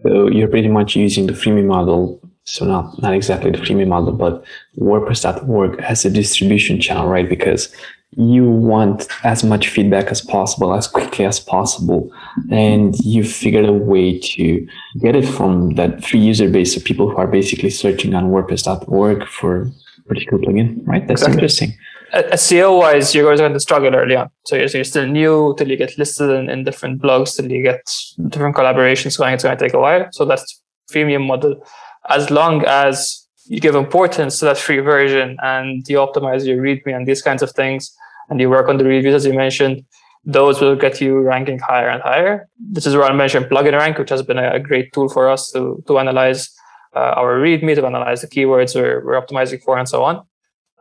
So 0.03 0.27
you're 0.27 0.47
pretty 0.47 0.67
much 0.67 0.95
using 0.95 1.27
the 1.27 1.33
freemium 1.33 1.65
model. 1.65 2.19
So 2.45 2.65
not 2.65 3.01
not 3.01 3.13
exactly 3.13 3.51
the 3.51 3.57
freemium 3.57 3.87
model, 3.87 4.11
but 4.11 4.43
WordPress.org 4.77 5.79
as 5.81 6.05
a 6.05 6.09
distribution 6.09 6.79
channel, 6.81 7.07
right? 7.07 7.27
Because 7.27 7.73
you 8.15 8.49
want 8.49 9.07
as 9.23 9.43
much 9.43 9.69
feedback 9.69 10.07
as 10.07 10.21
possible, 10.21 10.73
as 10.73 10.87
quickly 10.87 11.25
as 11.25 11.39
possible, 11.39 12.11
and 12.51 12.95
you 12.99 13.23
figured 13.23 13.65
a 13.65 13.73
way 13.73 14.19
to 14.19 14.67
get 14.99 15.15
it 15.15 15.27
from 15.27 15.75
that 15.75 16.03
free 16.03 16.19
user 16.19 16.49
base 16.49 16.75
of 16.77 16.83
people 16.83 17.09
who 17.09 17.17
are 17.17 17.27
basically 17.27 17.69
searching 17.69 18.13
on 18.13 18.25
WordPress.org 18.25 19.27
for 19.27 19.71
particular 20.07 20.43
plugin, 20.43 20.85
right? 20.85 21.07
That's 21.07 21.21
exactly. 21.21 21.33
interesting. 21.33 21.73
SEO 22.13 22.77
wise, 22.77 23.15
you're 23.15 23.35
going 23.35 23.53
to 23.53 23.59
struggle 23.59 23.95
early 23.95 24.15
on. 24.15 24.29
So 24.45 24.55
you're, 24.55 24.67
so 24.67 24.77
you're 24.77 24.85
still 24.85 25.07
new 25.07 25.55
till 25.57 25.67
you 25.67 25.77
get 25.77 25.97
listed 25.97 26.29
in, 26.29 26.49
in 26.49 26.63
different 26.63 27.01
blogs, 27.01 27.35
till 27.35 27.51
you 27.51 27.63
get 27.63 27.81
different 28.29 28.55
collaborations 28.55 29.17
going. 29.17 29.33
It's 29.33 29.43
going 29.43 29.57
to 29.57 29.63
take 29.63 29.73
a 29.73 29.79
while. 29.79 30.07
So 30.11 30.25
that's 30.25 30.61
freemium 30.91 31.25
model. 31.25 31.65
As 32.09 32.29
long 32.29 32.63
as 32.65 33.27
you 33.45 33.59
give 33.59 33.75
importance 33.75 34.39
to 34.39 34.45
that 34.45 34.57
free 34.57 34.79
version 34.79 35.37
and 35.41 35.87
you 35.87 35.97
optimize 35.97 36.45
your 36.45 36.61
README 36.61 36.95
and 36.95 37.07
these 37.07 37.21
kinds 37.21 37.41
of 37.41 37.51
things, 37.51 37.93
and 38.29 38.39
you 38.39 38.49
work 38.49 38.69
on 38.69 38.77
the 38.77 38.85
reviews 38.85 39.13
as 39.13 39.25
you 39.25 39.33
mentioned, 39.33 39.85
those 40.25 40.61
will 40.61 40.75
get 40.75 41.01
you 41.01 41.19
ranking 41.19 41.59
higher 41.59 41.89
and 41.89 42.01
higher. 42.01 42.47
This 42.57 42.85
is 42.85 42.95
where 42.95 43.05
I 43.05 43.13
mentioned 43.13 43.45
plugin 43.47 43.77
rank, 43.77 43.97
which 43.97 44.09
has 44.09 44.21
been 44.21 44.37
a, 44.37 44.59
great 44.59 44.93
tool 44.93 45.09
for 45.09 45.29
us 45.29 45.51
to 45.51 45.83
to 45.87 45.99
analyze 45.99 46.49
uh, 46.95 47.19
our 47.19 47.39
README, 47.39 47.75
to 47.75 47.85
analyze 47.85 48.21
the 48.21 48.27
keywords 48.27 48.75
we're, 48.75 49.03
we're 49.05 49.21
optimizing 49.21 49.61
for, 49.61 49.77
and 49.77 49.89
so 49.89 50.03
on. 50.03 50.25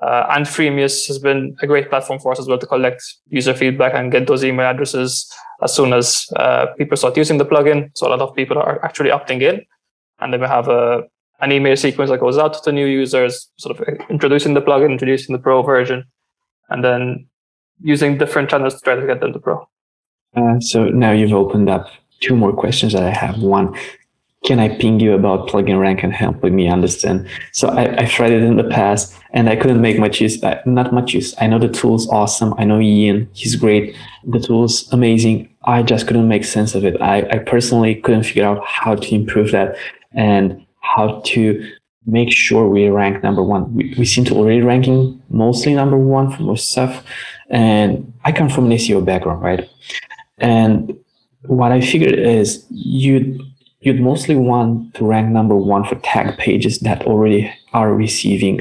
Uh, 0.00 0.26
and 0.30 0.46
Freemius 0.46 1.06
has 1.06 1.18
been 1.18 1.56
a 1.62 1.66
great 1.66 1.88
platform 1.88 2.18
for 2.18 2.32
us 2.32 2.40
as 2.40 2.48
well 2.48 2.58
to 2.58 2.66
collect 2.66 3.02
user 3.28 3.54
feedback 3.54 3.94
and 3.94 4.10
get 4.10 4.26
those 4.26 4.44
email 4.44 4.66
addresses 4.66 5.32
as 5.62 5.72
soon 5.72 5.92
as 5.92 6.26
uh, 6.36 6.66
people 6.76 6.96
start 6.96 7.16
using 7.16 7.38
the 7.38 7.46
plugin. 7.46 7.88
So 7.94 8.08
a 8.08 8.10
lot 8.10 8.20
of 8.20 8.34
people 8.34 8.58
are 8.58 8.84
actually 8.84 9.10
opting 9.10 9.42
in, 9.42 9.64
and 10.22 10.32
then 10.32 10.40
we 10.40 10.46
have 10.46 10.68
a 10.68 11.02
an 11.40 11.50
email 11.50 11.76
sequence 11.76 12.08
that 12.08 12.20
goes 12.20 12.38
out 12.38 12.54
to 12.54 12.60
the 12.64 12.72
new 12.72 12.86
users, 12.86 13.50
sort 13.56 13.78
of 13.78 13.88
introducing 14.08 14.54
the 14.54 14.62
plugin, 14.62 14.92
introducing 14.92 15.34
the 15.34 15.42
pro 15.42 15.62
version, 15.62 16.04
and 16.70 16.84
then 16.84 17.26
using 17.80 18.16
different 18.16 18.48
channels 18.48 18.74
to 18.74 18.80
try 18.80 18.94
to 18.94 19.06
get 19.06 19.20
them 19.20 19.32
to 19.32 19.40
pro. 19.40 19.68
Uh, 20.36 20.60
so 20.60 20.84
now 20.84 21.10
you've 21.10 21.32
opened 21.32 21.68
up 21.68 21.88
two 22.20 22.36
more 22.36 22.52
questions 22.52 22.92
that 22.92 23.02
I 23.02 23.10
have. 23.10 23.42
One, 23.42 23.76
can 24.44 24.60
I 24.60 24.68
ping 24.76 25.00
you 25.00 25.14
about 25.14 25.48
plugin 25.48 25.80
rank 25.80 26.02
and 26.02 26.12
help 26.12 26.42
me 26.44 26.68
understand? 26.68 27.28
So 27.52 27.68
I, 27.68 28.02
I 28.02 28.06
tried 28.06 28.32
it 28.32 28.42
in 28.42 28.56
the 28.56 28.64
past 28.64 29.14
and 29.32 29.48
I 29.48 29.56
couldn't 29.56 29.80
make 29.80 29.98
much 29.98 30.20
use, 30.20 30.42
uh, 30.42 30.60
not 30.64 30.92
much 30.92 31.12
use. 31.12 31.34
I 31.40 31.48
know 31.48 31.58
the 31.58 31.68
tool's 31.68 32.08
awesome. 32.08 32.54
I 32.58 32.64
know 32.64 32.80
Ian, 32.80 33.28
he's 33.32 33.56
great. 33.56 33.96
The 34.24 34.40
tool's 34.40 34.90
amazing. 34.92 35.48
I 35.64 35.82
just 35.82 36.06
couldn't 36.06 36.28
make 36.28 36.44
sense 36.44 36.74
of 36.74 36.84
it. 36.84 37.00
I, 37.00 37.18
I 37.30 37.38
personally 37.38 37.96
couldn't 37.96 38.24
figure 38.24 38.46
out 38.46 38.64
how 38.64 38.94
to 38.94 39.14
improve 39.14 39.52
that 39.52 39.76
and 40.14 40.64
how 40.80 41.20
to 41.26 41.72
make 42.06 42.32
sure 42.32 42.68
we 42.68 42.88
rank 42.88 43.22
number 43.22 43.42
one. 43.42 43.74
We, 43.74 43.94
we 43.96 44.04
seem 44.04 44.24
to 44.26 44.34
already 44.34 44.60
ranking 44.60 45.22
mostly 45.30 45.74
number 45.74 45.96
one 45.96 46.30
for 46.30 46.42
most 46.42 46.70
stuff. 46.70 47.04
And 47.50 48.12
I 48.24 48.32
come 48.32 48.48
from 48.48 48.66
an 48.66 48.72
SEO 48.72 49.04
background, 49.04 49.42
right? 49.42 49.68
And 50.38 50.98
what 51.42 51.72
I 51.72 51.80
figured 51.80 52.18
is 52.18 52.64
you'd 52.70 53.40
you'd 53.80 54.00
mostly 54.00 54.36
want 54.36 54.94
to 54.94 55.04
rank 55.04 55.28
number 55.28 55.56
one 55.56 55.84
for 55.84 55.96
tag 55.96 56.38
pages 56.38 56.78
that 56.80 57.04
already 57.04 57.52
are 57.72 57.92
receiving 57.92 58.60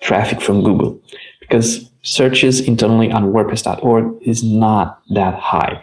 traffic 0.00 0.40
from 0.40 0.62
Google 0.62 1.00
because 1.40 1.88
searches 2.02 2.60
internally 2.60 3.10
on 3.10 3.32
WordPress.org 3.32 4.16
is 4.22 4.42
not 4.42 5.00
that 5.10 5.34
high. 5.34 5.80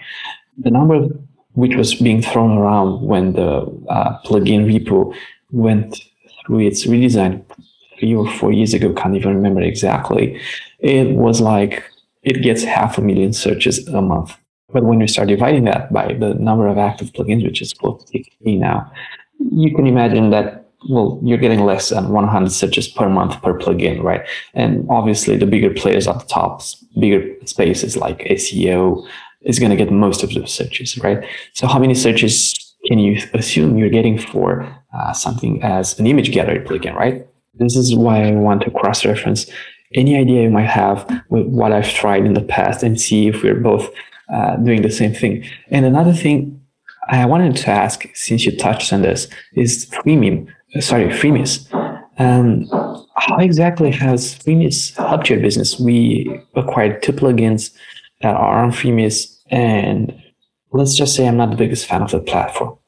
The 0.58 0.71
number 0.71 1.08
which 1.53 1.75
was 1.75 1.95
being 1.95 2.21
thrown 2.21 2.57
around 2.57 3.01
when 3.01 3.33
the 3.33 3.61
uh, 3.89 4.19
plugin 4.25 4.65
repo 4.65 5.15
went 5.51 6.01
through 6.45 6.59
its 6.59 6.85
redesign 6.85 7.43
three 7.99 8.15
or 8.15 8.29
four 8.33 8.51
years 8.51 8.73
ago, 8.73 8.93
can't 8.93 9.15
even 9.15 9.35
remember 9.35 9.61
exactly. 9.61 10.39
It 10.79 11.15
was 11.15 11.39
like 11.39 11.83
it 12.23 12.41
gets 12.41 12.63
half 12.63 12.97
a 12.97 13.01
million 13.01 13.33
searches 13.33 13.87
a 13.87 14.01
month. 14.01 14.35
But 14.71 14.83
when 14.83 14.99
you 14.99 15.07
start 15.07 15.27
dividing 15.27 15.65
that 15.65 15.93
by 15.93 16.13
the 16.13 16.33
number 16.33 16.67
of 16.67 16.77
active 16.77 17.11
plugins, 17.13 17.43
which 17.43 17.61
is 17.61 17.73
close 17.73 18.03
to 18.03 18.07
60 18.11 18.57
now, 18.57 18.91
you 19.51 19.75
can 19.75 19.85
imagine 19.85 20.31
that, 20.31 20.65
well, 20.89 21.19
you're 21.23 21.37
getting 21.37 21.61
less 21.61 21.89
than 21.89 22.09
100 22.09 22.51
searches 22.51 22.87
per 22.87 23.07
month 23.07 23.39
per 23.41 23.57
plugin, 23.57 24.01
right? 24.01 24.27
And 24.53 24.87
obviously, 24.89 25.37
the 25.37 25.45
bigger 25.45 25.73
players 25.73 26.07
at 26.07 26.19
the 26.19 26.25
top, 26.25 26.61
bigger 26.99 27.35
spaces 27.45 27.95
like 27.95 28.19
SEO, 28.19 29.05
is 29.45 29.60
going 29.60 29.71
to 29.71 29.77
get 29.77 29.91
most 29.91 30.23
of 30.23 30.34
those 30.34 30.53
searches, 30.53 30.97
right? 30.99 31.23
So, 31.53 31.67
how 31.67 31.79
many 31.79 31.95
searches 31.95 32.53
can 32.88 32.99
you 32.99 33.21
assume 33.34 33.77
you're 33.77 33.89
getting 33.89 34.17
for 34.17 34.67
uh, 34.93 35.13
something 35.13 35.62
as 35.63 35.99
an 35.99 36.08
image 36.08 36.32
gallery 36.32 36.60
plugin, 36.60 36.93
right? 36.95 37.25
This 37.56 37.75
is 37.75 37.95
why 37.95 38.27
I 38.27 38.32
want 38.32 38.62
to 38.63 38.71
cross 38.71 39.06
reference 39.06 39.49
any 39.95 40.17
idea 40.17 40.43
you 40.43 40.49
might 40.49 40.69
have 40.69 41.08
with 41.29 41.45
what 41.47 41.71
I've 41.71 41.89
tried 41.89 42.25
in 42.25 42.34
the 42.34 42.41
past 42.41 42.84
and 42.84 42.99
see 42.99 43.27
if 43.27 43.43
we're 43.43 43.60
both 43.60 43.89
uh, 44.34 44.56
doing 44.58 44.82
the 44.82 44.89
same 44.89 45.13
thing. 45.13 45.45
And 45.69 45.86
another 45.86 46.13
thing 46.13 46.60
I 47.10 47.25
wanted 47.25 47.56
to 47.58 47.69
ask, 47.69 48.06
since 48.13 48.45
you 48.45 48.56
touched 48.58 48.91
on 48.93 49.01
this, 49.01 49.27
is 49.53 49.86
freemium. 49.91 50.47
Sorry, 50.79 51.10
Freemius. 51.10 51.71
Um, 52.17 52.65
how 53.15 53.38
exactly 53.38 53.91
has 53.91 54.36
Freemius 54.36 54.95
helped 54.95 55.29
your 55.29 55.39
business? 55.39 55.79
We 55.79 56.41
acquired 56.56 57.03
two 57.03 57.13
plugins 57.13 57.71
that 58.21 58.36
are 58.36 58.63
on 58.63 58.71
Freemius, 58.71 59.32
and 59.49 60.13
let's 60.71 60.95
just 60.95 61.15
say 61.15 61.27
I'm 61.27 61.38
not 61.38 61.51
the 61.51 61.58
biggest 61.58 61.86
fan 61.86 62.01
of 62.01 62.12
the 62.12 62.19
platform. 62.19 62.69
All 62.69 62.79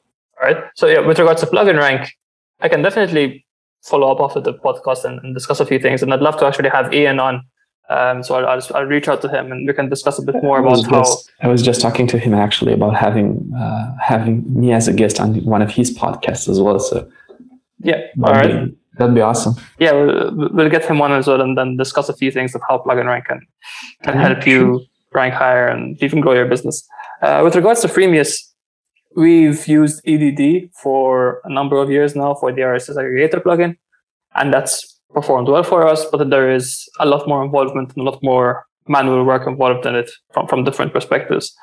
right. 0.41 0.57
So 0.75 0.87
yeah, 0.87 0.99
with 0.99 1.19
regards 1.19 1.41
to 1.41 1.47
plugin 1.47 1.79
rank, 1.79 2.11
I 2.59 2.69
can 2.69 2.81
definitely 2.81 3.45
follow 3.83 4.11
up 4.11 4.19
after 4.19 4.39
the 4.39 4.53
podcast 4.53 5.05
and, 5.05 5.19
and 5.23 5.33
discuss 5.33 5.59
a 5.59 5.65
few 5.65 5.79
things. 5.79 6.01
And 6.01 6.13
I'd 6.13 6.21
love 6.21 6.37
to 6.39 6.45
actually 6.45 6.69
have 6.69 6.93
Ian 6.93 7.19
on 7.19 7.43
um, 7.89 8.23
so 8.23 8.35
I'll, 8.35 8.47
I'll, 8.47 8.75
I'll, 8.75 8.85
reach 8.85 9.07
out 9.07 9.21
to 9.21 9.29
him 9.29 9.51
and 9.51 9.67
we 9.67 9.73
can 9.73 9.89
discuss 9.89 10.17
a 10.17 10.23
bit 10.23 10.41
more 10.41 10.59
about 10.59 10.85
I 10.87 10.89
how. 10.89 11.05
I 11.41 11.47
was 11.47 11.61
just 11.61 11.81
talking 11.81 12.07
to 12.07 12.17
him 12.17 12.33
actually 12.33 12.73
about 12.73 12.95
having 12.95 13.51
uh, 13.55 13.95
having 14.01 14.43
me 14.59 14.73
as 14.73 14.87
a 14.87 14.93
guest 14.93 15.19
on 15.19 15.35
one 15.45 15.61
of 15.61 15.69
his 15.69 15.95
podcasts 15.95 16.49
as 16.49 16.59
well. 16.59 16.79
So 16.79 17.07
yeah, 17.79 18.07
all 18.23 18.33
right. 18.33 18.65
Be, 18.65 18.77
that'd 18.97 19.13
be 19.13 19.21
awesome. 19.21 19.53
Yeah, 19.77 19.91
we'll, 19.91 20.49
we'll 20.51 20.69
get 20.69 20.85
him 20.85 20.99
on 20.99 21.11
as 21.11 21.27
well 21.27 21.41
and 21.41 21.55
then 21.55 21.77
discuss 21.77 22.09
a 22.09 22.15
few 22.15 22.31
things 22.31 22.55
of 22.55 22.63
how 22.67 22.79
plugin 22.79 23.05
rank 23.05 23.25
can 23.25 23.45
can 24.01 24.17
help 24.17 24.47
you 24.47 24.83
rank 25.15 25.33
higher 25.33 25.67
and 25.67 26.01
even 26.03 26.21
grow 26.21 26.33
your 26.33 26.45
business. 26.45 26.85
Uh, 27.21 27.41
with 27.43 27.55
regards 27.55 27.81
to 27.81 27.87
Freemius, 27.87 28.37
we've 29.15 29.67
used 29.67 30.01
EDD 30.05 30.69
for 30.83 31.41
a 31.45 31.51
number 31.51 31.77
of 31.77 31.89
years 31.89 32.15
now 32.15 32.35
for 32.35 32.51
the 32.51 32.61
RSS 32.61 32.97
aggregator 32.97 33.41
plugin, 33.41 33.77
and 34.35 34.53
that's 34.53 34.99
performed 35.13 35.47
well 35.47 35.63
for 35.63 35.87
us, 35.87 36.05
but 36.11 36.29
there 36.29 36.51
is 36.51 36.87
a 36.99 37.05
lot 37.05 37.27
more 37.27 37.43
involvement 37.43 37.93
and 37.95 38.05
a 38.05 38.09
lot 38.09 38.21
more 38.21 38.65
manual 38.87 39.23
work 39.23 39.47
involved 39.47 39.85
in 39.85 39.95
it 39.95 40.11
from, 40.33 40.47
from 40.47 40.63
different 40.63 40.93
perspectives. 40.93 41.55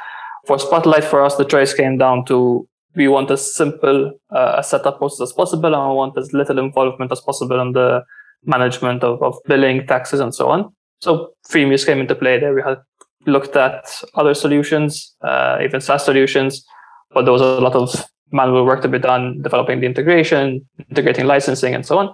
For 0.46 0.58
Spotlight, 0.58 1.04
for 1.04 1.22
us, 1.24 1.36
the 1.36 1.44
choice 1.44 1.72
came 1.74 1.98
down 1.98 2.24
to 2.26 2.66
we 2.94 3.08
want 3.08 3.30
as 3.30 3.54
simple 3.54 4.12
uh, 4.34 4.56
a 4.58 4.62
setup 4.62 4.98
process 4.98 5.20
as 5.28 5.32
possible, 5.32 5.74
and 5.74 5.90
we 5.90 5.96
want 5.96 6.18
as 6.18 6.32
little 6.32 6.58
involvement 6.58 7.12
as 7.12 7.20
possible 7.20 7.60
in 7.60 7.72
the 7.72 8.02
management 8.44 9.02
of, 9.02 9.22
of 9.22 9.36
billing, 9.46 9.86
taxes, 9.86 10.20
and 10.20 10.34
so 10.34 10.48
on. 10.50 10.74
So 11.00 11.32
Freemius 11.48 11.86
came 11.86 12.00
into 12.00 12.14
play 12.14 12.38
there. 12.38 12.54
We 12.54 12.62
had 12.62 12.78
looked 13.26 13.56
at 13.56 14.02
other 14.14 14.34
solutions, 14.34 15.14
uh, 15.22 15.58
even 15.62 15.80
SaaS 15.80 16.04
solutions, 16.04 16.64
but 17.12 17.22
there 17.22 17.32
was 17.32 17.42
a 17.42 17.60
lot 17.60 17.74
of 17.74 18.04
manual 18.30 18.64
work 18.64 18.82
to 18.82 18.88
be 18.88 18.98
done, 18.98 19.40
developing 19.42 19.80
the 19.80 19.86
integration, 19.86 20.66
integrating 20.90 21.26
licensing, 21.26 21.74
and 21.74 21.84
so 21.84 21.98
on. 21.98 22.12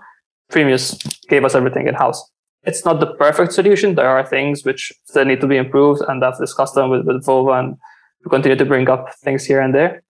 Freemius 0.53 0.97
gave 1.29 1.45
us 1.45 1.55
everything 1.55 1.87
in 1.87 1.95
house. 1.95 2.23
It's 2.65 2.85
not 2.85 3.01
the 3.01 3.15
perfect 3.15 3.53
solution. 3.53 3.95
There 3.95 4.09
are 4.09 4.25
things 4.25 4.65
which 4.65 4.93
still 5.05 5.25
need 5.25 5.41
to 5.41 5.47
be 5.47 5.57
improved, 5.57 6.03
and 6.09 6.25
I've 6.25 6.39
discussed 6.39 6.75
them 6.75 6.91
with, 6.91 7.07
with 7.07 7.25
Vova, 7.25 7.59
and 7.59 7.77
we 8.25 8.31
continue 8.31 8.57
to 8.57 8.65
bring 8.65 8.89
up 8.89 9.15
things 9.23 9.45
here 9.45 9.61
and 9.61 9.75
there. 9.75 10.03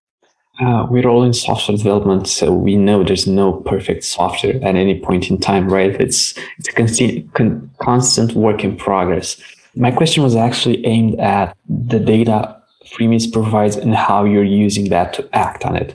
Uh, 0.60 0.86
we're 0.90 1.06
all 1.06 1.22
in 1.22 1.32
software 1.32 1.76
development, 1.76 2.26
so 2.26 2.52
we 2.52 2.74
know 2.74 3.04
there's 3.04 3.28
no 3.28 3.52
perfect 3.52 4.02
software 4.02 4.56
at 4.56 4.74
any 4.74 4.98
point 4.98 5.30
in 5.30 5.38
time, 5.38 5.68
right? 5.68 6.00
It's 6.00 6.36
it's 6.58 6.68
a 6.68 6.72
constant, 6.72 7.32
con- 7.34 7.70
constant 7.80 8.32
work 8.32 8.64
in 8.64 8.76
progress. 8.76 9.40
My 9.78 9.92
question 9.92 10.24
was 10.24 10.34
actually 10.34 10.84
aimed 10.84 11.20
at 11.20 11.56
the 11.68 12.00
data 12.00 12.56
Freemius 12.84 13.32
provides 13.32 13.76
and 13.76 13.94
how 13.94 14.24
you're 14.24 14.42
using 14.42 14.88
that 14.88 15.12
to 15.14 15.28
act 15.32 15.64
on 15.64 15.76
it. 15.76 15.94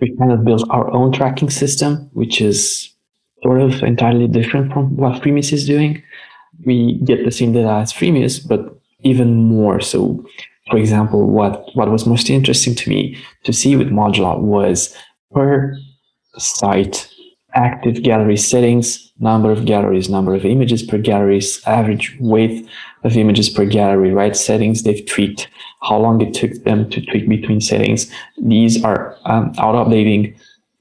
We 0.00 0.16
kind 0.16 0.32
of 0.32 0.44
built 0.44 0.64
our 0.70 0.90
own 0.90 1.12
tracking 1.12 1.50
system, 1.50 2.08
which 2.14 2.40
is 2.40 2.90
sort 3.42 3.60
of 3.60 3.82
entirely 3.82 4.26
different 4.26 4.72
from 4.72 4.96
what 4.96 5.22
Freemius 5.22 5.52
is 5.52 5.66
doing. 5.66 6.02
We 6.64 6.98
get 7.04 7.24
the 7.24 7.30
same 7.30 7.52
data 7.52 7.68
as 7.68 7.92
Freemius, 7.92 8.46
but 8.46 8.80
even 9.02 9.34
more 9.34 9.80
so. 9.80 10.24
For 10.70 10.78
example, 10.78 11.26
what, 11.26 11.64
what 11.74 11.90
was 11.90 12.06
most 12.06 12.30
interesting 12.30 12.74
to 12.76 12.88
me 12.88 13.18
to 13.44 13.52
see 13.52 13.76
with 13.76 13.90
Modula 13.90 14.38
was 14.38 14.96
per 15.32 15.76
site 16.38 17.08
active 17.54 18.02
gallery 18.02 18.36
settings, 18.36 19.12
number 19.18 19.50
of 19.50 19.64
galleries, 19.64 20.08
number 20.08 20.34
of 20.34 20.44
images 20.44 20.82
per 20.82 20.98
galleries, 20.98 21.62
average 21.66 22.16
width 22.20 22.68
of 23.04 23.16
images 23.16 23.48
per 23.48 23.64
gallery, 23.64 24.12
right? 24.12 24.36
Settings 24.36 24.82
they've 24.82 25.04
tweaked, 25.06 25.48
how 25.82 25.98
long 25.98 26.20
it 26.20 26.34
took 26.34 26.52
them 26.64 26.88
to 26.90 27.00
tweak 27.04 27.28
between 27.28 27.60
settings. 27.60 28.12
These 28.38 28.84
are 28.84 29.16
um, 29.24 29.50
auto 29.58 29.84
updating 29.84 30.36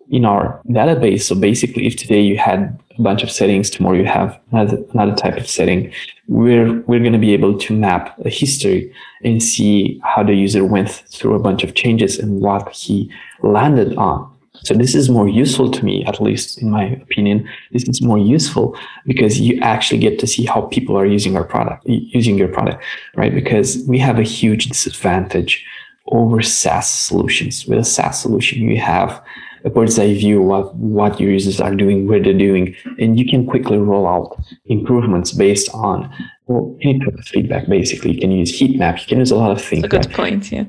in 0.09 0.25
our 0.25 0.61
database. 0.67 1.21
So 1.23 1.35
basically, 1.35 1.85
if 1.87 1.95
today 1.95 2.21
you 2.21 2.37
had 2.37 2.79
a 2.97 3.01
bunch 3.01 3.23
of 3.23 3.31
settings, 3.31 3.69
tomorrow 3.69 3.95
you 3.95 4.05
have 4.05 4.39
another, 4.51 4.77
another 4.93 5.15
type 5.15 5.37
of 5.37 5.47
setting, 5.47 5.93
we're, 6.27 6.81
we're 6.81 6.99
going 6.99 7.13
to 7.13 7.19
be 7.19 7.33
able 7.33 7.57
to 7.57 7.73
map 7.75 8.17
a 8.25 8.29
history 8.29 8.93
and 9.23 9.41
see 9.41 10.01
how 10.03 10.23
the 10.23 10.33
user 10.33 10.65
went 10.65 10.89
through 10.89 11.35
a 11.35 11.39
bunch 11.39 11.63
of 11.63 11.75
changes 11.75 12.17
and 12.19 12.41
what 12.41 12.69
he 12.69 13.11
landed 13.41 13.95
on. 13.95 14.38
So 14.63 14.73
this 14.73 14.95
is 14.95 15.09
more 15.09 15.27
useful 15.27 15.71
to 15.71 15.85
me, 15.85 16.03
at 16.05 16.21
least 16.21 16.61
in 16.61 16.69
my 16.69 16.85
opinion. 16.85 17.47
This 17.71 17.87
is 17.87 18.01
more 18.01 18.17
useful 18.17 18.77
because 19.05 19.39
you 19.39 19.59
actually 19.61 19.99
get 19.99 20.19
to 20.19 20.27
see 20.27 20.45
how 20.45 20.61
people 20.63 20.97
are 20.97 21.05
using 21.05 21.35
our 21.35 21.43
product, 21.43 21.85
using 21.87 22.37
your 22.37 22.49
product, 22.49 22.83
right? 23.15 23.33
Because 23.33 23.83
we 23.87 23.97
have 23.99 24.19
a 24.19 24.23
huge 24.23 24.67
disadvantage 24.67 25.65
over 26.07 26.41
SaaS 26.41 26.89
solutions. 26.89 27.65
With 27.65 27.79
a 27.79 27.83
SaaS 27.83 28.21
solution, 28.21 28.61
you 28.61 28.79
have 28.79 29.23
a 29.63 29.69
bird's 29.69 29.99
eye 29.99 30.13
view 30.13 30.53
of 30.53 30.73
what 30.75 31.19
your 31.19 31.31
users 31.31 31.59
are 31.59 31.75
doing, 31.75 32.07
where 32.07 32.21
they're 32.21 32.33
doing, 32.33 32.75
and 32.97 33.19
you 33.19 33.25
can 33.25 33.45
quickly 33.45 33.77
roll 33.77 34.07
out 34.07 34.41
improvements 34.65 35.31
based 35.31 35.69
on 35.73 36.09
well, 36.47 36.77
any 36.81 36.99
type 36.99 37.13
of 37.13 37.25
feedback. 37.25 37.67
Basically, 37.67 38.13
you 38.13 38.19
can 38.19 38.31
use 38.31 38.57
heat 38.57 38.77
map, 38.77 38.99
you 38.99 39.05
can 39.05 39.19
use 39.19 39.31
a 39.31 39.35
lot 39.35 39.51
of 39.51 39.61
things. 39.61 39.83
That's 39.83 40.07
a 40.07 40.09
good 40.09 40.17
right? 40.17 40.31
point. 40.31 40.51
Yeah. 40.51 40.65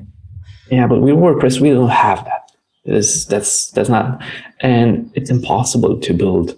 Yeah, 0.69 0.87
but 0.87 1.01
with 1.01 1.15
WordPress, 1.15 1.59
we 1.59 1.69
don't 1.69 1.89
have 1.89 2.23
that. 2.25 2.50
Is 2.83 3.27
that's 3.27 3.69
that's 3.71 3.89
not, 3.89 4.21
and 4.61 5.11
it's 5.13 5.29
impossible 5.29 5.99
to 5.99 6.13
build 6.13 6.57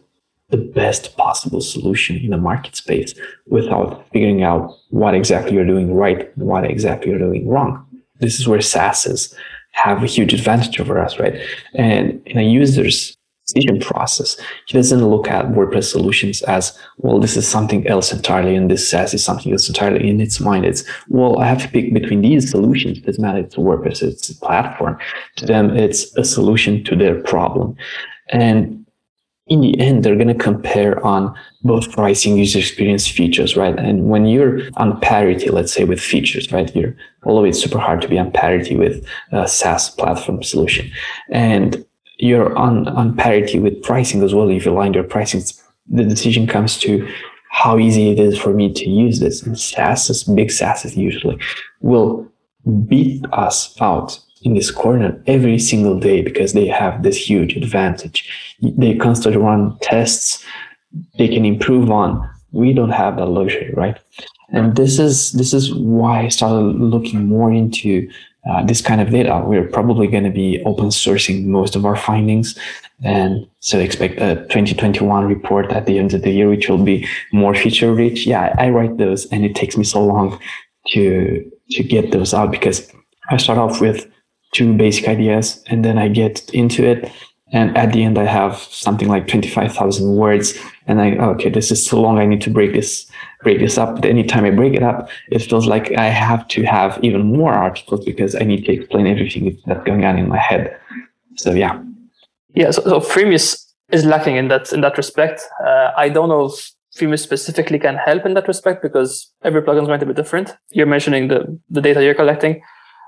the 0.50 0.58
best 0.58 1.18
possible 1.18 1.60
solution 1.60 2.16
in 2.18 2.30
the 2.30 2.38
market 2.38 2.76
space 2.76 3.14
without 3.48 4.08
figuring 4.14 4.44
out 4.44 4.78
what 4.90 5.16
exactly 5.16 5.54
you're 5.54 5.66
doing 5.66 5.94
right 5.94 6.32
and 6.36 6.46
what 6.48 6.64
exactly 6.64 7.10
you're 7.10 7.20
doing 7.20 7.48
wrong. 7.48 7.86
This 8.20 8.40
is 8.40 8.48
where 8.48 8.60
SaaSes 8.60 9.34
have 9.72 10.04
a 10.04 10.06
huge 10.06 10.34
advantage 10.34 10.80
over 10.80 11.00
us, 11.00 11.20
right? 11.20 11.36
And 11.74 12.22
in 12.28 12.38
a 12.38 12.44
user's 12.44 13.18
decision 13.48 13.80
process. 13.80 14.40
He 14.68 14.78
doesn't 14.78 15.06
look 15.06 15.28
at 15.28 15.46
WordPress 15.48 15.92
solutions 15.92 16.42
as, 16.44 16.78
well, 16.98 17.20
this 17.20 17.36
is 17.36 17.48
something 17.48 17.86
else 17.88 18.14
entirely, 18.14 18.56
and 18.56 18.70
this 18.70 18.90
SaaS 18.90 19.14
is 19.14 19.24
something 19.24 19.52
else 19.52 19.68
entirely. 19.68 20.10
In 20.10 20.22
its 20.22 20.40
mind, 20.40 20.66
it's, 20.66 20.84
well, 21.10 21.40
I 21.40 21.46
have 21.48 21.62
to 21.62 21.68
pick 21.68 21.94
between 21.94 22.22
these 22.22 22.50
solutions. 22.50 23.00
It 23.00 23.06
doesn't 23.06 23.22
matter. 23.22 23.40
It's 23.40 23.56
WordPress, 23.56 24.02
it's 24.02 24.30
a 24.30 24.36
platform. 24.36 24.98
To 25.38 25.46
them, 25.46 25.76
it's 25.76 26.16
a 26.18 26.24
solution 26.24 26.84
to 26.86 26.96
their 26.96 27.22
problem. 27.22 27.76
And 28.30 28.86
in 29.48 29.60
the 29.60 29.78
end, 29.78 30.04
they're 30.04 30.16
going 30.16 30.30
to 30.30 30.34
compare 30.34 31.06
on 31.06 31.36
both 31.64 31.92
pricing, 31.92 32.38
user 32.38 32.60
experience, 32.60 33.08
features, 33.08 33.58
right? 33.58 33.78
And 33.78 34.08
when 34.08 34.26
you're 34.26 34.62
on 34.78 35.00
parity, 35.02 35.50
let's 35.50 35.74
say 35.74 35.84
with 35.84 36.00
features, 36.00 36.50
right? 36.54 36.74
You're 36.74 36.96
although 37.26 37.44
it's 37.44 37.62
super 37.62 37.78
hard 37.78 38.02
to 38.02 38.08
be 38.08 38.18
on 38.18 38.32
parity 38.32 38.78
with 38.78 39.06
a 39.32 39.48
SaaS 39.48 39.90
platform 39.90 40.44
solution. 40.44 40.90
And 41.30 41.86
you're 42.24 42.56
on, 42.58 42.88
on 42.88 43.16
parity 43.16 43.60
with 43.60 43.82
pricing 43.84 44.24
as 44.24 44.34
well. 44.34 44.50
If 44.50 44.66
you 44.66 44.72
align 44.72 44.94
your 44.94 45.04
pricing, 45.04 45.44
the 45.90 46.04
decision 46.04 46.48
comes 46.48 46.80
to 46.80 47.08
how 47.52 47.78
easy 47.78 48.10
it 48.10 48.20
is 48.20 48.38
for 48.38 48.54
me 48.54 48.74
to 48.74 48.90
use 48.90 49.20
this. 49.20 49.44
And 49.44 49.60
SaaS, 49.60 50.24
big 50.24 50.50
SaaS 50.50 50.96
usually 50.96 51.38
will 51.82 52.28
beat 52.88 53.26
us 53.34 53.80
out 53.82 54.20
in 54.44 54.54
this 54.56 54.72
corner 54.72 55.22
every 55.28 55.60
single 55.60 56.00
day 56.00 56.22
because 56.22 56.54
they 56.54 56.68
have 56.68 57.04
this 57.04 57.30
huge 57.30 57.56
advantage. 57.56 58.18
They 58.62 58.96
constantly 58.96 59.42
run 59.42 59.78
tests 59.82 60.46
they 61.18 61.28
can 61.28 61.46
improve 61.46 61.90
on. 61.90 62.30
We 62.52 62.74
don't 62.74 62.92
have 62.92 63.18
that 63.18 63.26
luxury, 63.26 63.74
right? 63.74 63.98
And 64.50 64.76
this 64.76 65.00
is 65.00 65.32
this 65.32 65.54
is 65.54 65.74
why 65.74 66.26
I 66.26 66.28
started 66.30 66.80
looking 66.80 67.28
more 67.28 67.52
into 67.52 68.10
uh, 68.50 68.64
this 68.66 68.82
kind 68.82 69.00
of 69.00 69.10
data. 69.10 69.42
We're 69.46 69.68
probably 69.68 70.08
going 70.08 70.26
to 70.26 70.30
be 70.30 70.62
open 70.66 70.88
sourcing 70.88 71.46
most 71.46 71.76
of 71.76 71.86
our 71.86 71.96
findings. 71.96 72.58
And 73.02 73.48
so 73.60 73.80
expect 73.80 74.20
a 74.20 74.36
2021 74.50 75.26
report 75.26 75.72
at 75.72 75.86
the 75.86 75.98
end 75.98 76.14
of 76.14 76.24
the 76.24 76.32
year, 76.32 76.50
which 76.50 76.70
will 76.70 76.84
be 76.84 77.08
more 77.32 77.56
feature 77.56 77.94
rich. 77.94 78.26
Yeah, 78.26 78.54
I 78.58 78.70
write 78.70 78.98
those 78.98 79.26
and 79.28 79.46
it 79.46 79.56
takes 79.56 79.78
me 79.78 79.84
so 79.84 80.04
long 80.04 80.40
to, 80.90 81.52
to 81.72 81.84
get 81.84 82.12
those 82.12 82.34
out 82.34 82.52
because 82.52 82.92
I 83.30 83.38
start 83.38 83.58
off 83.58 83.80
with 83.80 84.10
two 84.54 84.74
basic 84.76 85.08
ideas 85.08 85.64
and 85.68 85.84
then 85.84 85.98
I 85.98 86.08
get 86.10 86.50
into 86.54 86.86
it. 86.86 87.12
And 87.54 87.78
at 87.78 87.94
the 87.94 88.04
end, 88.04 88.18
I 88.18 88.26
have 88.26 88.58
something 88.58 89.08
like 89.08 89.28
25,000 89.28 90.16
words 90.16 90.58
and 90.88 91.00
I, 91.00 91.12
okay, 91.12 91.50
this 91.50 91.72
is 91.72 91.88
too 91.88 91.98
long. 91.98 92.20
I 92.20 92.26
need 92.26 92.42
to 92.42 92.50
break 92.50 92.74
this 92.74 93.10
break 93.44 93.60
this 93.60 93.78
up. 93.78 93.96
But 93.96 94.06
anytime 94.06 94.46
I 94.46 94.52
break 94.52 94.74
it 94.74 94.84
up, 94.84 95.10
it 95.30 95.40
feels 95.40 95.68
like 95.68 95.92
I 95.98 96.08
have 96.08 96.48
to 96.50 96.64
have 96.64 97.00
even 97.04 97.22
more 97.38 97.54
articles 97.54 98.06
because 98.06 98.36
I 98.36 98.40
need 98.40 98.66
to 98.66 98.72
explain 98.72 99.08
everything 99.08 99.58
that's 99.66 99.84
going 99.84 100.06
on 100.06 100.18
in 100.18 100.28
my 100.30 100.40
head. 100.40 100.78
So 101.36 101.52
yeah. 101.52 101.82
Yeah. 102.56 102.72
So, 102.72 102.82
so 102.84 103.00
Freemius 103.00 103.64
is 103.92 104.06
lacking 104.06 104.36
in 104.36 104.48
that 104.48 104.72
in 104.74 104.82
that 104.82 104.98
respect. 104.98 105.42
Uh, 105.66 105.92
I 105.98 106.10
don't 106.10 106.30
know 106.30 106.46
if 106.46 106.72
Freemius 106.96 107.20
specifically 107.20 107.80
can 107.80 107.96
help 107.96 108.26
in 108.26 108.34
that 108.36 108.48
respect 108.48 108.82
because 108.82 109.32
every 109.44 109.62
plugin 109.62 109.82
is 109.82 109.88
going 109.88 110.00
to 110.00 110.06
be 110.06 110.14
different. 110.14 110.56
You're 110.72 110.86
mentioning 110.86 111.28
the 111.28 111.60
the 111.70 111.82
data 111.82 112.04
you're 112.04 112.16
collecting 112.16 112.62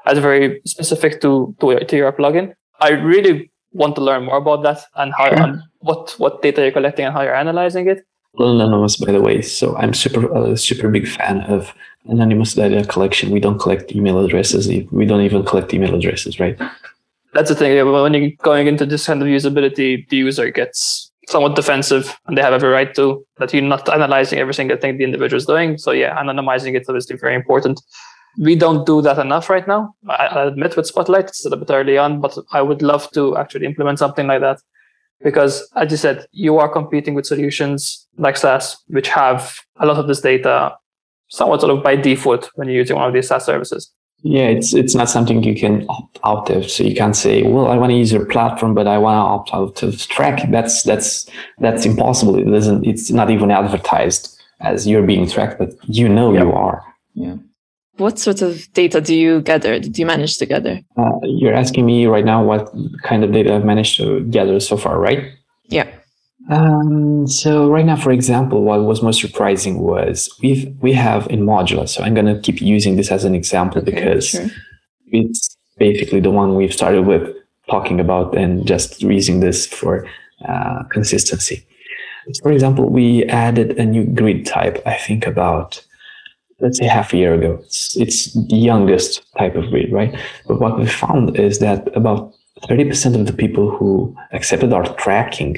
as 0.05 0.17
very 0.19 0.61
specific 0.65 1.21
to 1.21 1.55
to, 1.59 1.83
to 1.85 1.95
your 1.95 2.11
plugin. 2.11 2.53
I 2.81 2.89
really 2.89 3.51
want 3.71 3.95
to 3.95 4.01
learn 4.01 4.25
more 4.25 4.37
about 4.37 4.63
that 4.63 4.85
and 4.95 5.13
how 5.17 5.29
sure. 5.29 5.41
and 5.41 5.61
what 5.79 6.15
what 6.17 6.41
data 6.41 6.61
you're 6.61 6.71
collecting 6.71 7.05
and 7.05 7.13
how 7.13 7.21
you're 7.21 7.35
analyzing 7.35 7.87
it 7.87 8.05
anonymous 8.39 8.97
by 8.97 9.11
the 9.11 9.21
way 9.21 9.41
so 9.41 9.75
i'm 9.77 9.93
super 9.93 10.33
uh, 10.35 10.55
super 10.55 10.89
big 10.89 11.07
fan 11.07 11.41
of 11.41 11.73
anonymous 12.07 12.53
data 12.53 12.85
collection. 12.85 13.31
We 13.31 13.39
don't 13.39 13.59
collect 13.59 13.95
email 13.95 14.19
addresses 14.19 14.67
we 14.91 15.05
don't 15.05 15.21
even 15.21 15.43
collect 15.43 15.73
email 15.73 15.95
addresses 15.95 16.39
right? 16.39 16.57
That's 17.33 17.49
the 17.49 17.55
thing 17.55 17.91
when 17.91 18.13
you're 18.13 18.31
going 18.41 18.67
into 18.67 18.85
this 18.85 19.05
kind 19.07 19.21
of 19.21 19.27
usability 19.27 20.07
the 20.09 20.17
user 20.17 20.49
gets 20.51 21.11
somewhat 21.27 21.55
defensive 21.55 22.17
and 22.27 22.37
they 22.37 22.41
have 22.41 22.53
every 22.53 22.69
right 22.69 22.93
to 22.95 23.25
that 23.37 23.53
you're 23.53 23.63
not 23.63 23.89
analyzing 23.89 24.39
every 24.39 24.53
single 24.53 24.77
thing 24.77 24.97
the 24.97 25.03
individual 25.03 25.37
is 25.37 25.45
doing 25.45 25.77
so 25.77 25.91
yeah 25.91 26.15
anonymizing 26.21 26.75
it's 26.75 26.87
obviously 26.89 27.17
very 27.17 27.35
important. 27.35 27.81
We 28.37 28.55
don't 28.55 28.85
do 28.85 29.01
that 29.01 29.17
enough 29.17 29.49
right 29.49 29.65
now. 29.65 29.95
I, 30.09 30.27
I 30.27 30.45
admit 30.47 30.75
with 30.75 30.87
spotlight 30.87 31.25
it's 31.25 31.45
a 31.45 31.49
little 31.49 31.65
bit 31.65 31.73
early 31.73 31.97
on 31.97 32.21
but 32.21 32.37
i 32.51 32.61
would 32.61 32.81
love 32.81 33.09
to 33.11 33.35
actually 33.37 33.65
implement 33.65 33.99
something 33.99 34.27
like 34.27 34.41
that 34.41 34.61
because 35.23 35.67
as 35.75 35.91
you 35.91 35.97
said, 35.97 36.25
you 36.31 36.57
are 36.57 36.69
competing 36.69 37.13
with 37.13 37.25
solutions 37.25 38.07
like 38.17 38.37
SaaS, 38.37 38.77
which 38.87 39.07
have 39.09 39.57
a 39.77 39.85
lot 39.85 39.97
of 39.97 40.07
this 40.07 40.21
data 40.21 40.75
somewhat 41.27 41.61
sort 41.61 41.75
of 41.75 41.83
by 41.83 41.95
default 41.95 42.49
when 42.55 42.67
you're 42.67 42.77
using 42.77 42.95
one 42.95 43.07
of 43.07 43.13
these 43.13 43.27
SaaS 43.27 43.45
services. 43.45 43.91
Yeah, 44.21 44.47
it's 44.47 44.73
it's 44.73 44.95
not 44.95 45.09
something 45.09 45.43
you 45.43 45.55
can 45.55 45.85
opt 45.87 46.19
out 46.23 46.49
of. 46.49 46.69
So 46.71 46.83
you 46.83 46.95
can't 46.95 47.15
say, 47.15 47.43
"Well, 47.43 47.67
I 47.67 47.77
want 47.77 47.91
to 47.91 47.95
use 47.95 48.11
your 48.11 48.25
platform, 48.25 48.73
but 48.73 48.87
I 48.87 48.97
want 48.97 49.17
to 49.17 49.53
opt 49.53 49.53
out 49.53 49.83
of 49.83 49.99
track. 50.07 50.49
That's 50.49 50.81
that's 50.81 51.29
that's 51.59 51.85
impossible. 51.85 52.39
It 52.39 52.45
doesn't. 52.45 52.87
It's 52.87 53.11
not 53.11 53.29
even 53.29 53.51
advertised 53.51 54.35
as 54.61 54.87
you're 54.87 55.05
being 55.05 55.29
tracked, 55.29 55.59
but 55.59 55.73
you 55.87 56.09
know 56.09 56.33
yep. 56.33 56.43
you 56.43 56.51
are. 56.53 56.83
Yeah. 57.13 57.35
What 57.97 58.19
sort 58.19 58.41
of 58.41 58.71
data 58.73 58.99
do 58.99 59.15
you 59.15 59.41
gather? 59.41 59.79
Do 59.79 59.99
you 60.01 60.05
manage 60.05 60.37
to 60.39 60.45
gather? 60.45 60.81
Uh, 60.97 61.11
you're 61.23 61.53
asking 61.53 61.85
me 61.85 62.05
right 62.07 62.25
now 62.25 62.43
what 62.43 62.73
kind 63.03 63.23
of 63.23 63.31
data 63.31 63.55
I've 63.55 63.65
managed 63.65 63.97
to 63.97 64.21
gather 64.25 64.59
so 64.59 64.75
far, 64.75 64.99
right? 64.99 65.31
Yeah. 65.69 65.89
Um, 66.49 67.25
so 67.27 67.69
right 67.69 67.85
now, 67.85 67.95
for 67.95 68.11
example, 68.11 68.63
what 68.63 68.81
was 68.83 69.01
most 69.01 69.21
surprising 69.21 69.79
was 69.79 70.29
we 70.43 70.75
we 70.81 70.93
have 70.93 71.25
in 71.27 71.41
Modula. 71.41 71.87
So 71.87 72.03
I'm 72.03 72.13
going 72.13 72.27
to 72.27 72.39
keep 72.39 72.61
using 72.61 72.97
this 72.97 73.11
as 73.11 73.23
an 73.23 73.33
example 73.33 73.81
okay, 73.81 73.91
because 73.91 74.29
sure. 74.29 74.47
it's 75.07 75.57
basically 75.77 76.19
the 76.19 76.31
one 76.31 76.55
we've 76.55 76.73
started 76.73 77.03
with 77.03 77.35
talking 77.69 77.99
about 77.99 78.37
and 78.37 78.67
just 78.67 79.01
using 79.01 79.39
this 79.39 79.65
for 79.65 80.07
uh, 80.47 80.83
consistency. 80.91 81.65
For 82.41 82.51
example, 82.51 82.89
we 82.89 83.23
added 83.25 83.77
a 83.79 83.85
new 83.85 84.05
grid 84.05 84.45
type. 84.45 84.81
I 84.85 84.95
think 84.95 85.25
about 85.25 85.83
let's 86.59 86.77
say 86.77 86.87
half 86.87 87.13
a 87.13 87.17
year 87.17 87.33
ago. 87.33 87.59
It's, 87.63 87.95
it's 87.97 88.33
the 88.33 88.55
youngest 88.55 89.25
type 89.37 89.55
of 89.55 89.69
grid, 89.69 89.91
right? 89.91 90.17
But 90.47 90.59
what 90.59 90.79
we 90.79 90.87
found 90.87 91.37
is 91.37 91.59
that 91.59 91.95
about 91.95 92.33
30% 92.63 93.19
of 93.19 93.25
the 93.25 93.33
people 93.33 93.69
who 93.75 94.15
accepted 94.31 94.73
our 94.73 94.85
tracking 94.95 95.57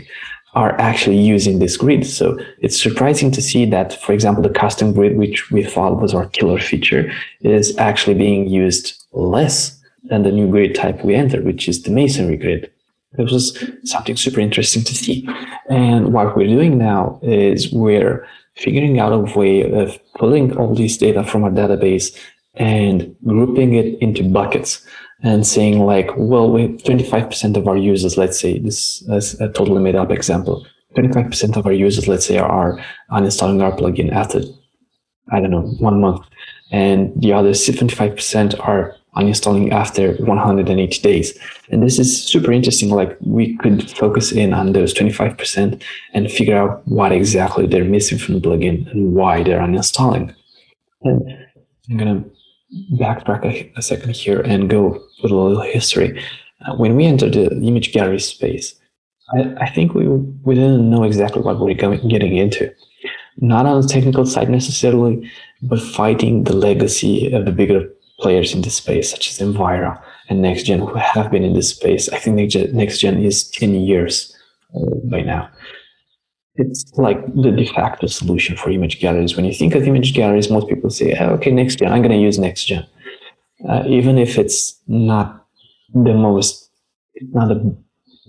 are 0.54 0.80
actually 0.82 1.18
using 1.18 1.60
this 1.60 1.78
grid. 1.78 2.06
So 2.06 2.40
it's 2.60 2.82
surprising 2.82 3.32
to 3.32 3.42
see 3.42 3.66
that, 3.66 3.94
for 4.02 4.14
example, 4.14 4.42
the 4.42 4.50
custom 4.50 4.94
grid, 4.94 5.18
which 5.18 5.52
we 5.52 5.64
thought 5.64 6.02
was 6.02 6.14
our 6.14 6.26
killer 6.28 6.60
feature, 6.60 7.12
is 7.42 7.78
actually 7.78 8.16
being 8.16 8.48
used 8.48 9.06
less 9.12 9.80
than 10.06 10.24
the 10.24 10.32
new 10.32 10.50
grid 10.50 10.74
type 10.74 11.04
we 11.04 11.14
entered, 11.14 11.46
which 11.46 11.68
is 11.68 11.84
the 11.84 11.92
masonry 11.92 12.38
grid. 12.38 12.72
It 13.20 13.32
was 13.32 13.64
something 13.84 14.16
super 14.16 14.40
interesting 14.40 14.84
to 14.84 14.96
see. 14.96 15.28
And 15.70 16.14
what 16.14 16.36
we're 16.36 16.48
doing 16.48 16.78
now 16.78 17.20
is 17.22 17.72
we're 17.72 18.28
figuring 18.58 19.00
out 19.00 19.14
a 19.14 19.20
way 19.38 19.72
of 19.72 20.00
pulling 20.16 20.56
all 20.58 20.74
this 20.74 20.98
data 20.98 21.24
from 21.24 21.44
our 21.44 21.52
database 21.52 22.18
and 22.56 23.16
grouping 23.26 23.74
it 23.76 24.00
into 24.02 24.24
buckets 24.24 24.86
and 25.22 25.46
saying 25.46 25.80
like, 25.80 26.10
well, 26.18 26.52
we 26.52 26.64
have 26.64 26.72
25% 26.72 27.58
of 27.58 27.68
our 27.68 27.78
users, 27.78 28.18
let's 28.18 28.40
say 28.40 28.60
this 28.60 29.02
is 29.10 29.40
a 29.40 29.50
totally 29.50 29.82
made 29.82 29.96
up 29.96 30.12
example. 30.12 30.66
25% 30.96 31.58
of 31.58 31.66
our 31.66 31.74
users, 31.74 32.08
let's 32.08 32.26
say, 32.26 32.38
are 32.38 32.84
uninstalling 33.12 33.62
our 33.62 33.72
plugin 33.72 34.12
after, 34.12 34.42
I 35.32 35.40
don't 35.40 35.52
know, 35.52 35.68
one 35.80 36.02
month. 36.02 36.26
And 36.72 37.14
the 37.22 37.34
other 37.34 37.52
75% 37.52 38.60
are 38.68 38.96
uninstalling 39.18 39.72
after 39.72 40.14
180 40.14 41.02
days. 41.02 41.38
And 41.70 41.84
this 41.84 42.00
is 42.00 42.24
super 42.24 42.52
interesting. 42.52 42.90
Like 42.90 43.18
we 43.22 43.58
could 43.58 43.90
focus 43.92 44.32
in 44.32 44.54
on 44.54 44.74
those 44.74 44.94
25% 44.94 45.82
and 46.14 46.32
figure 46.32 46.58
out 46.58 46.88
what 46.88 47.12
exactly 47.12 47.66
they're 47.68 47.84
missing 47.84 48.18
from 48.18 48.36
the 48.36 48.42
plugin 48.42 48.90
and 48.92 49.14
why 49.14 49.44
they're 49.44 49.60
uninstalling. 49.60 50.34
And 51.04 51.22
I'm 51.90 51.98
going 51.98 52.24
to 52.24 52.30
backtrack 52.94 53.46
a, 53.46 53.72
a, 53.78 53.82
second 53.82 54.16
here 54.16 54.42
and 54.42 54.70
go 54.70 55.02
with 55.24 55.32
a 55.32 55.36
little 55.36 55.62
history. 55.62 56.22
Uh, 56.66 56.76
when 56.76 56.96
we 56.96 57.06
entered 57.06 57.34
the 57.34 57.50
image 57.62 57.94
gallery 57.94 58.20
space, 58.20 58.76
I, 59.34 59.56
I 59.62 59.70
think 59.70 59.94
we, 59.94 60.08
we 60.08 60.56
didn't 60.56 60.90
know 60.90 61.04
exactly 61.04 61.42
what 61.42 61.60
we 61.60 61.74
were 61.74 61.98
getting 61.98 62.38
into. 62.38 62.74
Not 63.38 63.66
on 63.66 63.82
the 63.82 63.88
technical 63.88 64.26
side 64.26 64.50
necessarily, 64.50 65.30
but 65.62 65.80
fighting 65.80 66.44
the 66.44 66.56
legacy 66.56 67.32
of 67.32 67.46
the 67.46 67.52
bigger 67.52 67.88
players 68.20 68.54
in 68.54 68.62
this 68.62 68.76
space, 68.76 69.12
such 69.12 69.30
as 69.30 69.40
Envira 69.40 70.02
and 70.30 70.44
NextGen, 70.44 70.80
who 70.80 70.96
have 70.96 71.32
been 71.32 71.44
in 71.44 71.54
this 71.54 71.70
space. 71.70 72.10
I 72.10 72.18
think 72.18 72.38
NextGen 72.38 73.24
is 73.24 73.50
10 73.52 73.76
years 73.76 74.36
by 75.06 75.22
now. 75.22 75.50
It's 76.56 76.92
like 76.98 77.24
the 77.36 77.52
de 77.52 77.66
facto 77.66 78.08
solution 78.08 78.58
for 78.58 78.72
image 78.72 79.00
galleries. 79.00 79.36
When 79.36 79.46
you 79.46 79.54
think 79.54 79.76
of 79.76 79.88
image 79.88 80.14
galleries, 80.14 80.50
most 80.50 80.68
people 80.68 80.90
say, 80.90 81.16
oh, 81.20 81.34
okay, 81.34 81.52
NextGen, 81.52 81.92
I'm 81.92 82.02
going 82.02 82.12
to 82.12 82.18
use 82.18 82.40
NextGen. 82.40 82.86
Uh, 83.68 83.84
even 83.88 84.18
if 84.18 84.38
it's 84.38 84.80
not 84.88 85.46
the 85.94 86.14
most, 86.14 86.70
not 87.32 87.52
a 87.52 87.76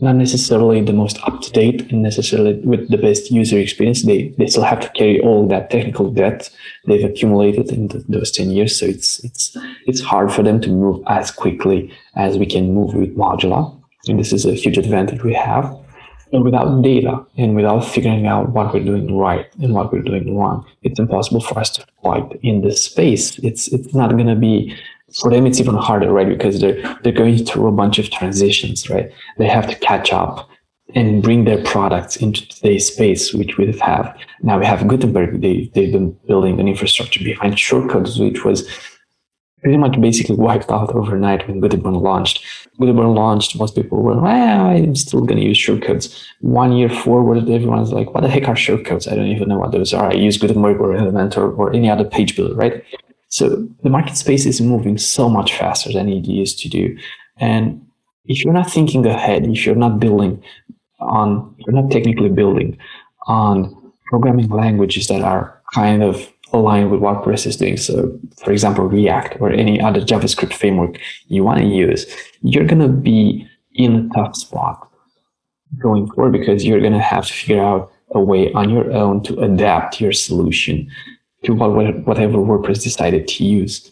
not 0.01 0.17
necessarily 0.17 0.81
the 0.81 0.93
most 0.93 1.19
up 1.27 1.41
to 1.43 1.51
date 1.51 1.91
and 1.91 2.03
necessarily 2.03 2.55
with 2.61 2.89
the 2.89 2.99
best 2.99 3.31
user 3.31 3.59
experience. 3.59 4.03
They 4.05 4.29
they 4.39 4.47
still 4.47 4.63
have 4.63 4.81
to 4.81 4.89
carry 4.91 5.21
all 5.21 5.47
that 5.49 5.71
technical 5.71 6.11
debt 6.11 6.51
they've 6.87 7.05
accumulated 7.05 7.71
in 7.71 7.89
the, 7.89 8.05
those 8.09 8.31
ten 8.31 8.51
years. 8.51 8.79
So 8.79 8.87
it's 8.87 9.19
it's 9.25 9.57
it's 9.87 10.01
hard 10.01 10.33
for 10.33 10.43
them 10.43 10.61
to 10.61 10.71
move 10.71 11.03
as 11.07 11.31
quickly 11.31 11.93
as 12.15 12.39
we 12.39 12.47
can 12.47 12.75
move 12.75 12.95
with 12.95 13.17
Modula. 13.17 13.75
and 14.09 14.19
this 14.19 14.33
is 14.33 14.47
a 14.47 14.55
huge 14.55 14.79
advantage 14.79 15.23
we 15.23 15.35
have. 15.35 15.77
And 16.31 16.45
without 16.45 16.83
data 16.83 17.25
and 17.39 17.57
without 17.57 17.81
figuring 17.81 18.27
out 18.27 18.51
what 18.51 18.75
we're 18.75 18.85
doing 18.85 19.17
right 19.17 19.47
and 19.63 19.73
what 19.73 19.91
we're 19.91 20.03
doing 20.03 20.37
wrong, 20.37 20.67
it's 20.83 20.99
impossible 20.99 21.41
for 21.41 21.59
us 21.59 21.71
to 21.71 21.87
fight 22.03 22.39
in 22.43 22.61
this 22.61 22.83
space. 22.83 23.39
It's 23.39 23.69
it's 23.69 23.95
not 23.95 24.11
going 24.11 24.27
to 24.27 24.37
be 24.37 24.77
for 25.15 25.31
them 25.31 25.47
it's 25.47 25.61
even 25.61 25.75
harder 25.75 26.13
right? 26.13 26.29
Because 26.29 26.61
they're 26.61 26.81
they're 27.03 27.13
going 27.13 27.45
through 27.45 27.67
a 27.67 27.73
bunch 27.73 27.99
of 27.99 28.11
transitions 28.11 28.89
right? 28.91 29.11
They 29.39 29.49
have 29.49 29.69
to 29.69 29.75
catch 29.77 30.13
up 30.13 30.49
and 30.95 31.23
bring 31.23 31.45
their 31.45 31.63
products 31.65 32.17
into 32.17 32.47
today's 32.49 32.87
space 32.87 33.35
which 33.35 33.57
we 33.59 33.67
have 33.81 34.17
now 34.43 34.59
we 34.59 34.67
have 34.67 34.87
gutenberg. 34.89 35.41
They, 35.41 35.71
they've 35.75 35.93
been 35.93 36.17
building 36.27 36.61
an 36.61 36.69
infrastructure 36.69 37.23
behind 37.23 37.55
shortcodes 37.55 38.19
which 38.19 38.45
was 38.45 38.69
pretty 39.63 39.77
much 39.77 40.01
basically 40.01 40.37
wiped 40.37 40.71
out 40.71 40.95
overnight 40.95 41.47
when 41.49 41.61
gutenberg 41.61 41.95
launched. 41.95 42.45
Gutenberg 42.79 43.09
launched 43.09 43.59
most 43.59 43.75
people 43.75 44.03
were 44.03 44.19
well 44.21 44.67
i'm 44.67 44.95
still 44.95 45.21
going 45.21 45.41
to 45.41 45.47
use 45.47 45.59
shortcodes 45.59 46.25
one 46.41 46.73
year 46.73 46.89
forward 46.89 47.49
everyone's 47.51 47.93
like 47.93 48.15
what 48.15 48.23
the 48.23 48.29
heck 48.29 48.49
are 48.49 48.55
shortcodes 48.55 49.11
i 49.11 49.15
don't 49.15 49.27
even 49.27 49.49
know 49.49 49.59
what 49.59 49.73
those 49.73 49.93
are. 49.93 50.11
I 50.11 50.15
use 50.15 50.39
gutenberg 50.39 50.81
or 50.81 50.95
elementor 50.95 51.57
or 51.59 51.73
any 51.75 51.91
other 51.91 52.05
page 52.05 52.37
builder 52.37 52.55
right 52.55 52.85
so 53.29 53.69
the 53.83 53.91
market 53.91 54.17
space 54.17 54.47
is 54.47 54.61
moving 54.61 54.99
so 54.99 55.29
much 55.29 55.55
faster 55.55 55.93
than 55.93 56.09
it 56.09 56.27
used 56.27 56.59
to 56.61 56.69
do. 56.69 56.97
And 57.37 57.87
if 58.25 58.45
you're 58.45 58.55
not 58.55 58.71
thinking 58.71 59.07
ahead, 59.07 59.47
if 59.47 59.67
you're 59.67 59.75
not 59.75 60.01
building 60.01 60.43
on, 61.01 61.55
you're 61.59 61.81
not 61.81 61.91
technically 61.91 62.31
building 62.31 62.79
on 63.27 63.93
programming 64.11 64.49
languages 64.49 65.09
that 65.09 65.23
are 65.23 65.61
kind 65.75 66.03
of 66.03 66.33
aligned 66.53 66.91
with 66.91 67.01
what 67.01 67.23
WordPress 67.23 67.47
is 67.47 67.57
doing. 67.57 67.77
So, 67.77 68.19
for 68.43 68.53
example, 68.53 68.87
React 68.87 69.41
or 69.41 69.51
any 69.51 69.81
other 69.81 70.01
JavaScript 70.01 70.55
framework 70.55 70.99
you 71.27 71.45
want 71.45 71.61
to 71.61 71.67
use, 71.67 72.07
you're 72.41 72.65
going 72.65 72.81
to 72.81 72.89
be 72.89 73.47
in 73.75 73.95
a 73.95 74.09
tough 74.15 74.35
spot 74.37 74.89
going 75.79 76.11
forward 76.11 76.33
because 76.33 76.65
you're 76.65 76.81
going 76.81 76.95
to 76.95 76.99
have 77.01 77.27
to 77.27 77.33
figure 77.33 77.63
out 77.63 77.93
a 78.13 78.21
way 78.21 78.51
on 78.55 78.71
your 78.71 78.91
own 78.93 79.23
to 79.23 79.39
adapt 79.41 80.01
your 80.01 80.13
solution 80.13 80.91
to 81.45 81.55
whatever 81.55 82.39
WordPress 82.39 82.83
decided 82.83 83.29
to 83.29 83.45
use. 83.45 83.91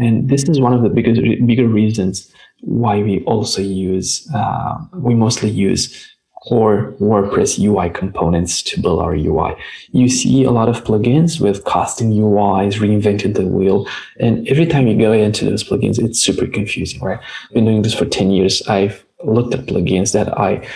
And 0.00 0.28
this 0.28 0.44
is 0.44 0.60
one 0.60 0.74
of 0.74 0.82
the 0.82 0.88
biggest, 0.88 1.20
bigger 1.46 1.68
reasons 1.68 2.32
why 2.60 3.02
we 3.02 3.22
also 3.24 3.62
use, 3.62 4.28
uh, 4.34 4.78
we 4.94 5.14
mostly 5.14 5.48
use 5.48 6.08
core 6.46 6.94
WordPress 7.00 7.58
UI 7.58 7.90
components 7.90 8.62
to 8.62 8.80
build 8.80 9.00
our 9.00 9.14
UI. 9.14 9.54
You 9.90 10.08
see 10.08 10.44
a 10.44 10.50
lot 10.50 10.68
of 10.68 10.84
plugins 10.84 11.40
with 11.40 11.64
custom 11.64 12.10
UIs, 12.10 12.74
reinvented 12.74 13.34
the 13.34 13.46
wheel. 13.46 13.86
And 14.18 14.46
every 14.48 14.66
time 14.66 14.86
you 14.86 14.96
go 14.96 15.12
into 15.12 15.44
those 15.44 15.64
plugins, 15.64 15.98
it's 15.98 16.20
super 16.20 16.46
confusing, 16.46 17.00
right? 17.00 17.18
I've 17.44 17.54
been 17.54 17.64
doing 17.64 17.82
this 17.82 17.94
for 17.94 18.06
10 18.06 18.30
years. 18.30 18.62
I've 18.68 19.04
looked 19.24 19.54
at 19.54 19.66
plugins 19.66 20.12
that 20.12 20.38
I 20.38 20.66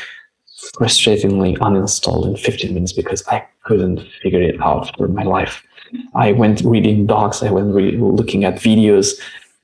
frustratingly 0.76 1.56
uninstalled 1.58 2.26
in 2.26 2.36
15 2.36 2.74
minutes 2.74 2.92
because 2.92 3.26
I 3.28 3.46
couldn't 3.64 4.00
figure 4.22 4.42
it 4.42 4.60
out 4.60 4.94
for 4.96 5.08
my 5.08 5.22
life. 5.22 5.62
I 6.14 6.32
went 6.32 6.62
reading 6.62 7.06
docs, 7.06 7.42
I 7.42 7.50
went 7.50 7.74
re- 7.74 7.96
looking 7.96 8.44
at 8.44 8.54
videos, 8.54 9.12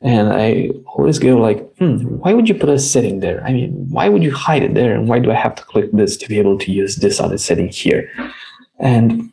and 0.00 0.32
I 0.32 0.70
always 0.86 1.18
go 1.18 1.36
like, 1.36 1.58
hmm, 1.76 1.96
why 2.18 2.32
would 2.32 2.48
you 2.48 2.54
put 2.54 2.68
a 2.68 2.78
setting 2.78 3.20
there? 3.20 3.42
I 3.44 3.52
mean, 3.52 3.72
why 3.90 4.08
would 4.08 4.22
you 4.22 4.32
hide 4.32 4.62
it 4.62 4.74
there? 4.74 4.94
And 4.94 5.08
why 5.08 5.18
do 5.18 5.30
I 5.30 5.34
have 5.34 5.54
to 5.56 5.64
click 5.64 5.90
this 5.92 6.16
to 6.18 6.28
be 6.28 6.38
able 6.38 6.58
to 6.58 6.72
use 6.72 6.96
this 6.96 7.20
other 7.20 7.38
setting 7.38 7.68
here? 7.68 8.10
And 8.78 9.30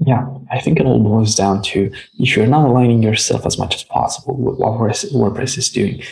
yeah, 0.00 0.28
I 0.52 0.60
think 0.60 0.78
it 0.78 0.86
all 0.86 1.02
boils 1.02 1.34
down 1.34 1.62
to 1.62 1.90
if 2.20 2.36
you're 2.36 2.46
not 2.46 2.68
aligning 2.68 3.02
yourself 3.02 3.44
as 3.44 3.58
much 3.58 3.74
as 3.74 3.82
possible 3.82 4.36
with 4.36 4.58
what 4.58 4.78
WordPress 4.78 5.58
is 5.58 5.68
doing, 5.68 6.02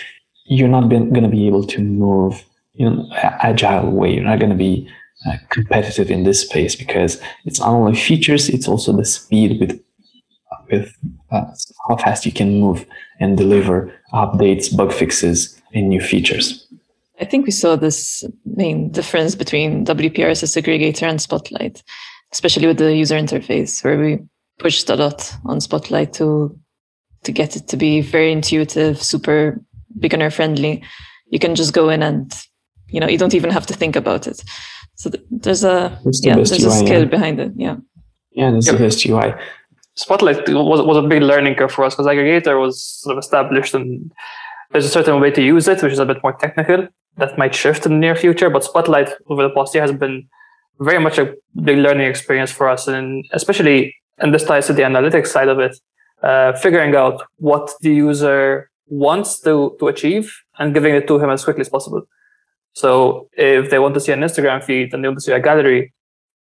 you're 0.46 0.68
not 0.68 0.88
going 0.88 1.22
to 1.22 1.28
be 1.28 1.46
able 1.46 1.64
to 1.66 1.80
move 1.80 2.44
in 2.74 2.88
an 2.88 3.10
agile 3.12 3.90
way. 3.90 4.14
You're 4.14 4.24
not 4.24 4.40
going 4.40 4.50
to 4.50 4.56
be 4.56 4.88
uh, 5.26 5.36
competitive 5.50 6.10
in 6.10 6.24
this 6.24 6.40
space 6.40 6.74
because 6.74 7.20
it's 7.44 7.60
not 7.60 7.70
only 7.70 7.94
features, 7.94 8.48
it's 8.48 8.68
also 8.68 8.92
the 8.92 9.04
speed 9.04 9.60
with 9.60 9.80
with 10.70 10.94
uh, 11.30 11.44
how 11.88 11.96
fast 11.96 12.26
you 12.26 12.32
can 12.32 12.60
move 12.60 12.84
and 13.20 13.36
deliver 13.36 13.92
updates, 14.12 14.74
bug 14.74 14.92
fixes, 14.92 15.60
and 15.74 15.88
new 15.88 16.00
features. 16.00 16.66
I 17.20 17.24
think 17.24 17.46
we 17.46 17.52
saw 17.52 17.76
this 17.76 18.24
main 18.44 18.90
difference 18.90 19.34
between 19.34 19.84
WPRSS 19.84 20.62
aggregator 20.62 21.08
and 21.08 21.20
Spotlight, 21.20 21.82
especially 22.32 22.66
with 22.66 22.78
the 22.78 22.94
user 22.94 23.16
interface, 23.16 23.82
where 23.82 23.98
we 23.98 24.18
pushed 24.58 24.90
a 24.90 24.96
lot 24.96 25.34
on 25.44 25.60
Spotlight 25.60 26.12
to 26.14 26.58
to 27.24 27.32
get 27.32 27.56
it 27.56 27.68
to 27.68 27.76
be 27.76 28.00
very 28.00 28.30
intuitive, 28.30 29.02
super 29.02 29.60
beginner 29.98 30.30
friendly. 30.30 30.82
You 31.30 31.38
can 31.38 31.54
just 31.54 31.72
go 31.72 31.88
in 31.88 32.02
and 32.02 32.32
you 32.88 33.00
know 33.00 33.08
you 33.08 33.18
don't 33.18 33.34
even 33.34 33.50
have 33.50 33.66
to 33.66 33.74
think 33.74 33.96
about 33.96 34.26
it. 34.26 34.42
So 34.96 35.10
th- 35.10 35.24
there's 35.30 35.64
a 35.64 35.98
the 36.04 36.20
yeah 36.22 36.34
there's 36.34 36.52
UI, 36.52 36.68
a 36.68 36.70
skill 36.70 37.02
yeah. 37.02 37.04
behind 37.08 37.40
it. 37.40 37.52
Yeah. 37.56 37.76
Yeah, 38.32 38.50
there's 38.50 38.66
yep. 38.66 38.76
the 38.76 38.84
best 38.84 39.06
UI. 39.06 39.34
Spotlight 39.96 40.48
was, 40.48 40.82
was 40.82 40.96
a 40.96 41.08
big 41.08 41.22
learning 41.22 41.54
curve 41.54 41.72
for 41.72 41.84
us 41.84 41.94
because 41.94 42.06
aggregator 42.06 42.60
was 42.60 42.82
sort 42.82 43.16
of 43.16 43.18
established 43.18 43.74
and 43.74 44.12
there's 44.70 44.84
a 44.84 44.90
certain 44.90 45.20
way 45.20 45.30
to 45.30 45.42
use 45.42 45.68
it, 45.68 45.82
which 45.82 45.92
is 45.92 45.98
a 45.98 46.04
bit 46.04 46.22
more 46.22 46.34
technical. 46.34 46.88
That 47.16 47.38
might 47.38 47.54
shift 47.54 47.86
in 47.86 47.92
the 47.92 47.98
near 47.98 48.14
future, 48.14 48.50
but 48.50 48.64
Spotlight 48.64 49.10
over 49.28 49.42
the 49.42 49.50
past 49.50 49.74
year 49.74 49.82
has 49.82 49.92
been 49.92 50.28
very 50.80 50.98
much 50.98 51.18
a 51.18 51.34
big 51.62 51.78
learning 51.78 52.08
experience 52.08 52.50
for 52.50 52.68
us, 52.68 52.86
and 52.86 53.24
especially 53.32 53.94
and 54.18 54.34
this 54.34 54.44
ties 54.44 54.66
to 54.66 54.72
the 54.72 54.82
analytics 54.82 55.28
side 55.28 55.48
of 55.48 55.58
it, 55.58 55.78
uh, 56.22 56.52
figuring 56.54 56.94
out 56.94 57.22
what 57.36 57.72
the 57.80 57.94
user 57.94 58.70
wants 58.88 59.40
to 59.40 59.76
to 59.78 59.88
achieve 59.88 60.34
and 60.58 60.74
giving 60.74 60.94
it 60.94 61.08
to 61.08 61.18
him 61.18 61.30
as 61.30 61.44
quickly 61.44 61.62
as 61.62 61.68
possible. 61.68 62.02
So 62.74 63.28
if 63.32 63.70
they 63.70 63.78
want 63.78 63.94
to 63.94 64.00
see 64.00 64.12
an 64.12 64.20
Instagram 64.20 64.62
feed 64.62 64.92
and 64.92 65.02
they 65.02 65.08
want 65.08 65.18
to 65.18 65.24
see 65.24 65.32
a 65.32 65.40
gallery, 65.40 65.94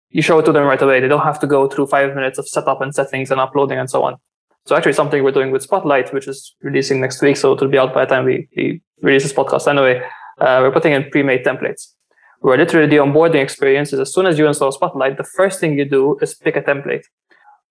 you 0.09 0.21
show 0.21 0.39
it 0.39 0.45
to 0.45 0.51
them 0.51 0.65
right 0.65 0.81
away. 0.81 0.99
They 0.99 1.07
don't 1.07 1.23
have 1.23 1.39
to 1.41 1.47
go 1.47 1.67
through 1.67 1.87
five 1.87 2.15
minutes 2.15 2.37
of 2.37 2.47
setup 2.47 2.81
and 2.81 2.93
settings 2.93 3.31
and 3.31 3.39
uploading 3.39 3.77
and 3.77 3.89
so 3.89 4.03
on. 4.03 4.17
So 4.65 4.75
actually 4.75 4.93
something 4.93 5.23
we're 5.23 5.31
doing 5.31 5.51
with 5.51 5.63
Spotlight, 5.63 6.13
which 6.13 6.27
is 6.27 6.55
releasing 6.61 7.01
next 7.01 7.21
week. 7.21 7.37
So 7.37 7.53
it'll 7.53 7.67
be 7.67 7.77
out 7.77 7.93
by 7.93 8.05
the 8.05 8.15
time 8.15 8.25
we, 8.25 8.47
we 8.55 8.81
release 9.01 9.23
this 9.23 9.33
podcast 9.33 9.67
anyway. 9.67 10.01
Uh, 10.39 10.59
we're 10.61 10.71
putting 10.71 10.93
in 10.93 11.09
pre-made 11.09 11.43
templates 11.43 11.93
where 12.41 12.57
literally 12.57 12.87
the 12.87 12.97
onboarding 12.97 13.41
experience 13.41 13.93
is 13.93 13.99
as 13.99 14.13
soon 14.13 14.25
as 14.25 14.37
you 14.37 14.47
install 14.47 14.71
Spotlight, 14.71 15.17
the 15.17 15.23
first 15.23 15.59
thing 15.59 15.77
you 15.77 15.85
do 15.85 16.17
is 16.21 16.33
pick 16.33 16.55
a 16.55 16.61
template. 16.61 17.03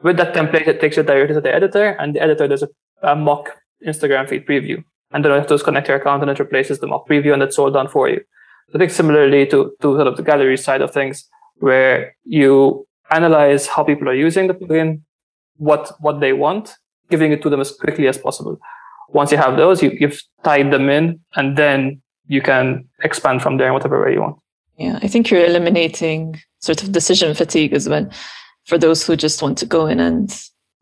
With 0.03 0.16
that 0.18 0.34
template, 0.34 0.68
it 0.68 0.80
takes 0.80 0.97
you 0.97 1.03
directly 1.03 1.34
to 1.34 1.41
the 1.41 1.55
editor 1.55 1.97
and 1.99 2.14
the 2.14 2.22
editor 2.22 2.47
does 2.47 2.62
a, 2.62 2.68
a 3.03 3.16
mock 3.16 3.51
Instagram 3.86 4.28
feed 4.28 4.47
preview. 4.47 4.84
And 5.11 5.24
then 5.24 5.32
you 5.32 5.39
have 5.39 5.47
to 5.47 5.55
just 5.55 5.64
connect 5.64 5.89
your 5.89 5.97
account 5.97 6.22
and 6.22 6.30
it 6.30 6.39
replaces 6.39 6.78
the 6.78 6.86
mock 6.86 7.09
preview 7.09 7.32
and 7.32 7.43
it's 7.43 7.59
all 7.59 7.70
done 7.70 7.89
for 7.89 8.09
you. 8.09 8.20
I 8.74 8.78
think 8.78 8.91
similarly 8.91 9.47
to, 9.47 9.72
to 9.80 9.97
sort 9.97 10.07
of 10.07 10.16
the 10.16 10.22
gallery 10.22 10.59
side 10.59 10.82
of 10.82 10.93
things, 10.93 11.26
where 11.61 12.17
you 12.25 12.87
analyze 13.11 13.67
how 13.67 13.85
people 13.85 14.09
are 14.09 14.15
using 14.15 14.47
the 14.47 14.55
plugin, 14.55 15.01
what 15.57 15.93
what 16.01 16.21
they 16.21 16.33
want, 16.33 16.75
giving 17.11 17.33
it 17.33 17.43
to 17.43 17.51
them 17.51 17.61
as 17.61 17.73
quickly 17.73 18.09
as 18.09 18.19
possible. 18.19 18.59
Once 19.11 19.33
you 19.33 19.39
have 19.39 19.57
those, 19.57 19.83
you, 19.83 19.91
you've 19.99 20.21
tied 20.45 20.71
them 20.71 20.91
in, 20.91 21.19
and 21.37 21.57
then 21.57 22.01
you 22.27 22.43
can 22.43 22.87
expand 23.03 23.43
from 23.43 23.57
there 23.57 23.69
in 23.69 23.73
whatever 23.73 24.03
way 24.03 24.13
you 24.13 24.21
want. 24.21 24.37
Yeah, 24.77 24.99
I 25.03 25.09
think 25.09 25.31
you're 25.31 25.45
eliminating 25.45 26.39
sort 26.61 26.83
of 26.83 26.93
decision 26.93 27.35
fatigue 27.35 27.73
as 27.73 27.89
well 27.89 28.09
for 28.69 28.77
those 28.77 29.05
who 29.05 29.17
just 29.17 29.43
want 29.43 29.57
to 29.59 29.67
go 29.67 29.87
in 29.87 29.99
and 29.99 30.31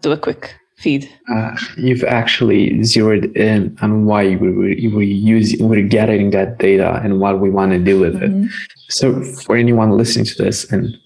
do 0.02 0.10
a 0.10 0.18
quick 0.18 0.54
feed? 0.76 1.08
Uh, 1.32 1.56
you've 1.76 2.04
actually 2.04 2.82
zeroed 2.82 3.24
in 3.36 3.76
on 3.80 4.04
why 4.04 4.36
we 4.36 4.50
were, 4.50 4.96
we 4.96 5.06
use 5.06 5.54
we're 5.60 5.86
gathering 5.86 6.30
that 6.30 6.58
data 6.58 7.00
and 7.02 7.20
what 7.20 7.40
we 7.40 7.48
want 7.48 7.72
to 7.72 7.78
do 7.78 7.98
with 8.00 8.14
mm-hmm. 8.14 8.44
it. 8.44 8.50
So 8.88 9.22
for 9.22 9.56
anyone 9.56 9.96
listening 9.96 10.26
to 10.26 10.42
this 10.42 10.70
and 10.70 10.96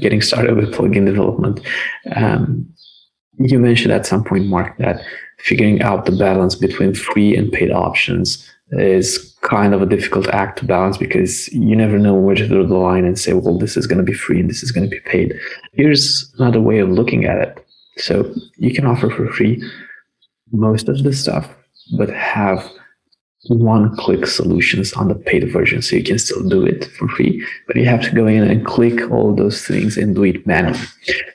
getting 0.00 0.20
started 0.20 0.56
with 0.56 0.72
plugin 0.72 1.06
development, 1.06 1.60
um, 2.14 2.68
you 3.38 3.58
mentioned 3.58 3.92
at 3.92 4.06
some 4.06 4.22
point, 4.22 4.46
Mark, 4.46 4.76
that 4.78 5.02
figuring 5.38 5.82
out 5.82 6.06
the 6.06 6.12
balance 6.12 6.54
between 6.54 6.94
free 6.94 7.36
and 7.36 7.52
paid 7.52 7.70
options 7.70 8.48
is 8.70 9.36
kind 9.42 9.74
of 9.74 9.82
a 9.82 9.86
difficult 9.86 10.26
act 10.28 10.58
to 10.58 10.64
balance 10.64 10.96
because 10.96 11.48
you 11.52 11.76
never 11.76 11.98
know 11.98 12.14
where 12.14 12.34
to 12.34 12.48
draw 12.48 12.66
the 12.66 12.74
line 12.74 13.04
and 13.04 13.18
say, 13.18 13.32
well, 13.34 13.58
this 13.58 13.76
is 13.76 13.86
going 13.86 13.98
to 13.98 14.04
be 14.04 14.14
free 14.14 14.40
and 14.40 14.48
this 14.48 14.62
is 14.62 14.72
going 14.72 14.88
to 14.88 14.90
be 14.90 15.00
paid. 15.00 15.38
Here's 15.72 16.32
another 16.38 16.60
way 16.60 16.78
of 16.78 16.88
looking 16.88 17.24
at 17.24 17.38
it. 17.38 17.66
So 17.98 18.34
you 18.56 18.72
can 18.72 18.86
offer 18.86 19.10
for 19.10 19.30
free 19.32 19.62
most 20.50 20.88
of 20.88 21.02
the 21.02 21.12
stuff, 21.12 21.48
but 21.96 22.08
have 22.10 22.68
one 23.48 23.94
click 23.96 24.26
solutions 24.26 24.92
on 24.94 25.08
the 25.08 25.14
paid 25.14 25.52
version. 25.52 25.82
So 25.82 25.96
you 25.96 26.04
can 26.04 26.18
still 26.18 26.48
do 26.48 26.64
it 26.64 26.86
for 26.92 27.08
free, 27.08 27.46
but 27.66 27.76
you 27.76 27.84
have 27.84 28.02
to 28.02 28.14
go 28.14 28.26
in 28.26 28.42
and 28.42 28.64
click 28.64 29.10
all 29.10 29.34
those 29.34 29.66
things 29.66 29.96
and 29.96 30.14
do 30.14 30.24
it 30.24 30.46
manually. 30.46 30.78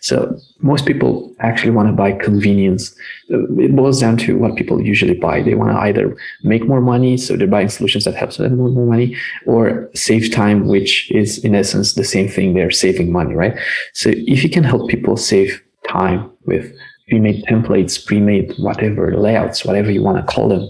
So 0.01 0.39
most 0.61 0.85
people 0.85 1.33
actually 1.39 1.71
want 1.71 1.87
to 1.87 1.93
buy 1.93 2.13
convenience. 2.13 2.95
Uh, 3.31 3.43
it 3.57 3.75
boils 3.75 3.99
down 3.99 4.17
to 4.17 4.37
what 4.37 4.55
people 4.55 4.81
usually 4.81 5.13
buy. 5.13 5.41
They 5.41 5.53
want 5.53 5.71
to 5.71 5.77
either 5.77 6.15
make 6.43 6.67
more 6.67 6.81
money, 6.81 7.17
so 7.17 7.35
they're 7.35 7.47
buying 7.47 7.69
solutions 7.69 8.05
that 8.05 8.15
help 8.15 8.33
them 8.33 8.57
make 8.57 8.73
more 8.73 8.85
money, 8.85 9.15
or 9.45 9.89
save 9.93 10.31
time, 10.31 10.67
which 10.67 11.11
is 11.11 11.37
in 11.45 11.55
essence 11.55 11.93
the 11.93 12.03
same 12.03 12.27
thing. 12.27 12.53
They're 12.53 12.71
saving 12.71 13.11
money, 13.11 13.35
right? 13.35 13.57
So 13.93 14.11
if 14.13 14.43
you 14.43 14.49
can 14.49 14.63
help 14.63 14.89
people 14.89 15.15
save 15.15 15.61
time 15.87 16.29
with 16.45 16.75
pre-made 17.07 17.43
templates, 17.45 18.03
pre-made 18.05 18.53
whatever 18.57 19.15
layouts, 19.15 19.65
whatever 19.65 19.91
you 19.91 20.03
want 20.03 20.17
to 20.17 20.33
call 20.33 20.49
them, 20.49 20.69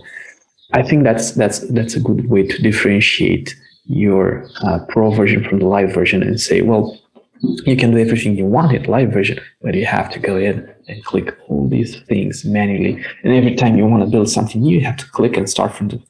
I 0.74 0.84
think 0.84 1.04
that's 1.04 1.32
that's 1.32 1.60
that's 1.70 1.96
a 1.96 2.00
good 2.00 2.30
way 2.30 2.44
to 2.44 2.62
differentiate 2.62 3.56
your 3.86 4.48
uh, 4.64 4.80
pro 4.88 5.12
version 5.12 5.44
from 5.44 5.60
the 5.60 5.66
live 5.66 5.94
version 5.94 6.22
and 6.22 6.40
say, 6.40 6.62
well, 6.62 6.98
you 7.42 7.76
can 7.76 7.92
do 7.92 7.98
everything 7.98 8.36
you 8.36 8.46
want 8.46 8.72
in 8.74 8.84
live 8.84 9.12
version, 9.12 9.40
but 9.62 9.74
you 9.74 9.86
have 9.86 10.12
to 10.12 10.20
go 10.20 10.38
in 10.38 10.72
and 10.88 11.04
click 11.06 11.36
all 11.48 11.68
these 11.68 12.00
things 12.04 12.46
manually. 12.46 13.04
And 13.24 13.34
every 13.34 13.56
time 13.56 13.78
you 13.78 13.86
want 13.86 14.04
to 14.04 14.10
build 14.10 14.30
something 14.30 14.62
new, 14.62 14.78
you 14.78 14.86
have 14.86 14.98
to 14.98 15.10
click 15.10 15.38
and 15.38 15.50
start 15.50 15.74
from 15.74 15.88
the 15.88 16.02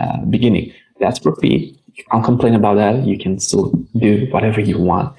uh, 0.00 0.24
beginning. 0.26 0.72
That's 1.00 1.18
for 1.18 1.34
free. 1.36 1.76
You 1.94 2.04
can't 2.10 2.24
complain 2.24 2.54
about 2.54 2.74
that. 2.74 3.04
You 3.04 3.18
can 3.18 3.38
still 3.38 3.70
do 3.96 4.26
whatever 4.30 4.60
you 4.60 4.78
want. 4.78 5.16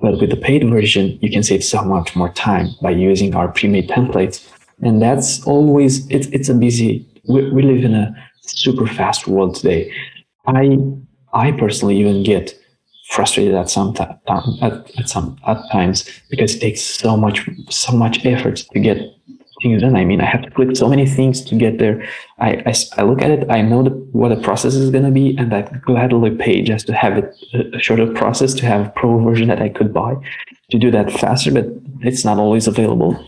But 0.00 0.20
with 0.20 0.30
the 0.30 0.36
paid 0.36 0.68
version, 0.68 1.18
you 1.22 1.30
can 1.30 1.42
save 1.42 1.64
so 1.64 1.82
much 1.82 2.16
more 2.16 2.30
time 2.30 2.68
by 2.82 2.90
using 2.90 3.34
our 3.34 3.48
pre-made 3.48 3.88
templates. 3.88 4.46
And 4.82 5.00
that's 5.00 5.46
always, 5.46 6.06
it's, 6.10 6.26
it's 6.28 6.48
a 6.48 6.54
busy, 6.54 7.06
we, 7.28 7.50
we 7.50 7.62
live 7.62 7.84
in 7.84 7.94
a 7.94 8.14
super 8.46 8.86
fast 8.86 9.26
world 9.26 9.56
today. 9.56 9.92
I 10.46 10.78
I 11.32 11.52
personally 11.52 11.98
even 11.98 12.22
get 12.22 12.54
frustrated 13.10 13.54
at 13.54 13.68
some 13.68 13.92
time 13.94 14.18
at, 14.62 14.90
at 14.98 15.08
some 15.08 15.38
at 15.46 15.58
times 15.70 16.08
because 16.30 16.54
it 16.54 16.60
takes 16.60 16.80
so 16.80 17.16
much 17.16 17.48
so 17.68 17.92
much 17.92 18.24
effort 18.24 18.56
to 18.72 18.80
get 18.80 18.98
things 19.62 19.82
done. 19.82 19.96
I 19.96 20.04
mean, 20.04 20.20
I 20.20 20.26
have 20.26 20.42
to 20.42 20.50
click 20.50 20.76
so 20.76 20.88
many 20.88 21.06
things 21.06 21.42
to 21.44 21.54
get 21.54 21.78
there. 21.78 22.06
I, 22.38 22.62
I, 22.66 22.74
I 22.98 23.02
look 23.02 23.22
at 23.22 23.30
it, 23.30 23.50
I 23.50 23.62
know 23.62 23.82
the, 23.82 23.90
what 23.90 24.28
the 24.28 24.40
process 24.40 24.74
is 24.74 24.90
going 24.90 25.04
to 25.04 25.10
be, 25.10 25.36
and 25.36 25.52
I 25.54 25.62
gladly 25.62 26.30
pay 26.36 26.62
just 26.62 26.86
to 26.88 26.92
have 26.92 27.16
it 27.16 27.34
a, 27.54 27.76
a 27.76 27.80
shorter 27.80 28.12
process 28.12 28.54
to 28.54 28.66
have 28.66 28.86
a 28.86 28.90
pro 28.90 29.18
version 29.18 29.48
that 29.48 29.62
I 29.62 29.68
could 29.68 29.92
buy 29.92 30.16
to 30.70 30.78
do 30.78 30.90
that 30.90 31.12
faster, 31.12 31.52
but 31.52 31.66
it's 32.00 32.24
not 32.24 32.38
always 32.38 32.66
available. 32.66 33.24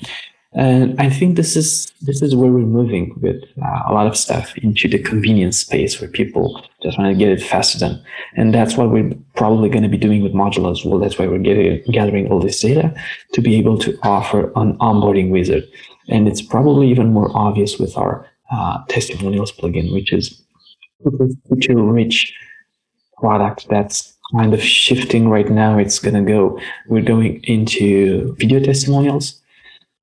And 0.57 0.99
I 0.99 1.11
think 1.11 1.37
this 1.37 1.55
is 1.55 1.93
this 2.01 2.23
is 2.23 2.35
where 2.35 2.51
we're 2.51 2.61
moving 2.61 3.15
with 3.21 3.43
uh, 3.63 3.83
a 3.89 3.93
lot 3.93 4.07
of 4.07 4.17
stuff 4.17 4.57
into 4.57 4.89
the 4.89 4.99
convenience 4.99 5.59
space 5.59 6.01
where 6.01 6.09
people 6.09 6.65
just 6.83 6.99
want 6.99 7.13
to 7.13 7.19
get 7.19 7.29
it 7.31 7.43
faster 7.43 7.79
done. 7.79 8.03
And 8.37 8.55
that's 8.55 8.75
what 8.75 8.91
we're 8.91 9.13
probably 9.35 9.69
going 9.69 9.83
to 9.83 9.89
be 9.91 9.99
doing 9.99 10.23
with 10.23 10.33
Modula 10.33 10.73
as 10.73 10.83
well. 10.83 10.99
That's 10.99 11.19
why 11.19 11.27
we're 11.27 11.41
getting, 11.41 11.83
gathering 11.93 12.29
all 12.29 12.41
this 12.41 12.61
data 12.61 12.95
to 13.35 13.43
be 13.43 13.57
able 13.57 13.77
to 13.81 13.99
offer 14.03 14.51
an 14.57 14.79
onboarding 14.79 15.29
wizard. 15.31 15.65
And 16.09 16.27
it's 16.27 16.41
probably 16.41 16.89
even 16.89 17.13
more 17.13 17.31
obvious 17.37 17.79
with 17.79 17.95
our 17.99 18.27
uh, 18.51 18.83
testimonials 18.89 19.53
plugin, 19.53 19.93
which 19.93 20.11
is 20.11 20.43
a 21.05 21.11
feature-rich 21.51 22.35
product 23.19 23.67
that's 23.69 24.17
kind 24.33 24.55
of 24.55 24.63
shifting 24.63 25.29
right 25.29 25.51
now. 25.51 25.77
It's 25.77 25.99
going 25.99 26.25
to 26.25 26.33
go. 26.33 26.59
We're 26.89 27.03
going 27.03 27.45
into 27.45 28.35
video 28.39 28.61
testimonials 28.61 29.43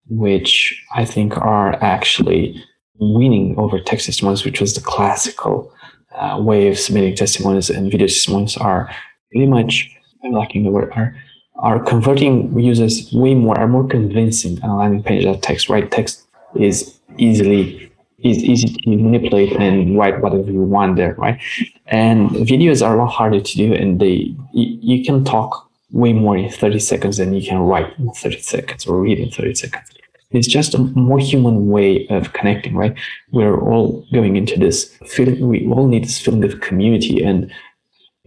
which 0.10 0.84
I 0.96 1.06
think 1.06 1.38
are 1.38 1.74
actually 1.84 2.64
winning 3.00 3.56
over 3.58 3.80
text 3.80 4.06
testimonials, 4.06 4.46
which 4.46 4.62
was 4.62 4.76
the 4.76 4.82
classical 4.82 5.74
uh, 6.16 6.38
way 6.40 6.68
of 6.68 6.78
submitting 6.78 7.16
testimonials 7.16 7.70
and 7.70 7.92
video 7.92 8.08
testimonials 8.08 8.58
are 8.58 8.94
pretty 9.32 9.48
much, 9.48 9.90
I'm 10.24 10.32
lacking 10.32 10.64
the 10.64 10.72
word, 10.72 10.92
are, 10.96 11.16
are 11.56 11.84
converting 11.84 12.58
users 12.60 13.12
way 13.14 13.34
more, 13.34 13.58
are 13.58 13.68
more 13.68 13.88
convincing 13.88 14.62
on 14.64 14.70
a 14.70 14.78
landing 14.78 15.04
page 15.04 15.26
that 15.26 15.42
text, 15.42 15.70
right? 15.70 15.90
Text 15.90 16.26
is 16.56 17.00
easily 17.18 17.90
is 18.24 18.42
easy 18.42 18.68
to 18.70 18.90
manipulate 18.90 19.52
and 19.60 19.98
write 19.98 20.22
whatever 20.22 20.50
you 20.50 20.62
want 20.62 20.96
there, 20.96 21.14
right? 21.16 21.42
And 21.88 22.30
videos 22.30 22.86
are 22.86 22.96
a 22.96 22.98
lot 22.98 23.12
harder 23.12 23.42
to 23.42 23.58
do, 23.58 23.74
and 23.74 24.00
they 24.00 24.34
you 24.54 25.04
can 25.04 25.26
talk 25.26 25.70
way 25.94 26.12
more 26.12 26.36
in 26.36 26.50
30 26.50 26.80
seconds 26.80 27.18
than 27.18 27.34
you 27.34 27.48
can 27.48 27.60
write 27.60 27.98
in 27.98 28.12
30 28.12 28.40
seconds 28.42 28.86
or 28.86 29.00
read 29.00 29.20
in 29.20 29.30
30 29.30 29.56
seconds. 29.56 29.90
It's 30.32 30.48
just 30.48 30.74
a 30.74 30.80
more 30.80 31.20
human 31.20 31.70
way 31.70 32.08
of 32.08 32.34
connecting, 32.34 32.76
right? 32.76 32.98
We're 33.32 33.62
all 33.62 34.04
going 34.12 34.36
into 34.36 34.60
this 34.60 34.86
feeling, 35.06 35.48
we 35.48 35.68
all 35.68 35.88
need 35.88 36.06
this 36.06 36.20
feeling 36.20 36.44
of 36.44 36.60
community 36.60 37.24
and 37.24 37.54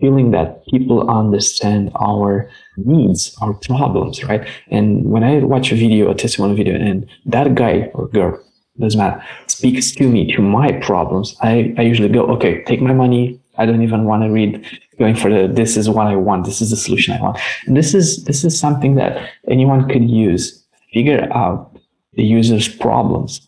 feeling 0.00 0.30
that 0.30 0.64
people 0.66 1.10
understand 1.10 1.90
our 1.96 2.48
needs, 2.76 3.36
our 3.40 3.54
problems, 3.54 4.22
right? 4.22 4.46
And 4.70 5.04
when 5.10 5.24
I 5.24 5.38
watch 5.38 5.72
a 5.72 5.74
video, 5.74 6.10
a 6.10 6.14
testimonial 6.14 6.56
video, 6.56 6.76
and 6.76 7.08
that 7.24 7.56
guy 7.56 7.90
or 7.94 8.06
girl, 8.08 8.40
doesn't 8.78 8.98
matter, 8.98 9.24
speaks 9.46 9.90
to 9.92 10.08
me, 10.08 10.32
to 10.34 10.42
my 10.42 10.72
problems, 10.82 11.34
I, 11.40 11.74
I 11.78 11.82
usually 11.82 12.10
go, 12.10 12.26
okay, 12.34 12.62
take 12.64 12.80
my 12.80 12.92
money, 12.92 13.40
I 13.58 13.66
don't 13.66 13.82
even 13.82 14.04
want 14.04 14.22
to 14.22 14.30
read 14.30 14.64
going 14.98 15.14
for 15.14 15.30
the 15.30 15.52
this 15.52 15.76
is 15.76 15.88
what 15.88 16.06
I 16.06 16.16
want, 16.16 16.44
this 16.44 16.60
is 16.60 16.70
the 16.70 16.76
solution 16.76 17.14
I 17.14 17.20
want. 17.20 17.38
And 17.66 17.76
this 17.76 17.94
is 17.94 18.24
this 18.24 18.44
is 18.44 18.58
something 18.58 18.94
that 18.96 19.30
anyone 19.48 19.88
could 19.88 20.08
use, 20.08 20.64
figure 20.92 21.28
out 21.32 21.78
the 22.14 22.24
user's 22.24 22.68
problems, 22.68 23.46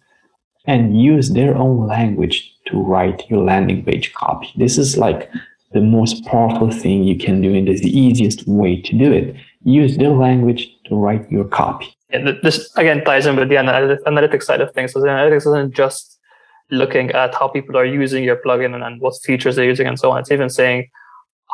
and 0.67 1.01
use 1.01 1.31
their 1.31 1.57
own 1.57 1.87
language 1.87 2.55
to 2.67 2.81
write 2.81 3.29
your 3.31 3.43
landing 3.43 3.85
page 3.85 4.13
copy. 4.15 4.51
This 4.57 4.79
is 4.79 4.97
like 4.97 5.31
the 5.73 5.81
most 5.81 6.25
powerful 6.25 6.71
thing 6.71 7.05
you 7.05 7.19
can 7.19 7.41
do 7.41 7.55
and 7.55 7.69
is 7.69 7.81
the 7.81 7.99
easiest 7.99 8.47
way 8.47 8.81
to 8.81 8.97
do 8.97 9.13
it. 9.13 9.37
Use 9.65 9.97
their 9.97 10.11
language 10.11 10.71
to 10.87 10.95
write 10.95 11.31
your 11.31 11.45
copy. 11.45 11.95
This 12.43 12.75
again 12.77 13.05
ties 13.05 13.27
in 13.27 13.37
with 13.37 13.49
the 13.51 13.57
analytics 13.57 14.45
side 14.45 14.63
of 14.63 14.73
things. 14.73 14.93
So 14.93 15.01
the 15.01 15.09
analytics 15.09 15.47
isn't 15.47 15.75
just 15.75 16.18
looking 16.71 17.11
at 17.13 17.35
how 17.35 17.49
people 17.49 17.77
are 17.77 17.85
using 17.85 18.25
your 18.25 18.37
plugin 18.37 18.75
and, 18.75 18.85
and 18.85 19.01
what 19.01 19.15
features 19.23 19.57
they're 19.57 19.65
using 19.65 19.87
and 19.87 19.99
so 19.99 20.11
on. 20.11 20.21
It's 20.21 20.31
even 20.31 20.51
saying 20.51 20.89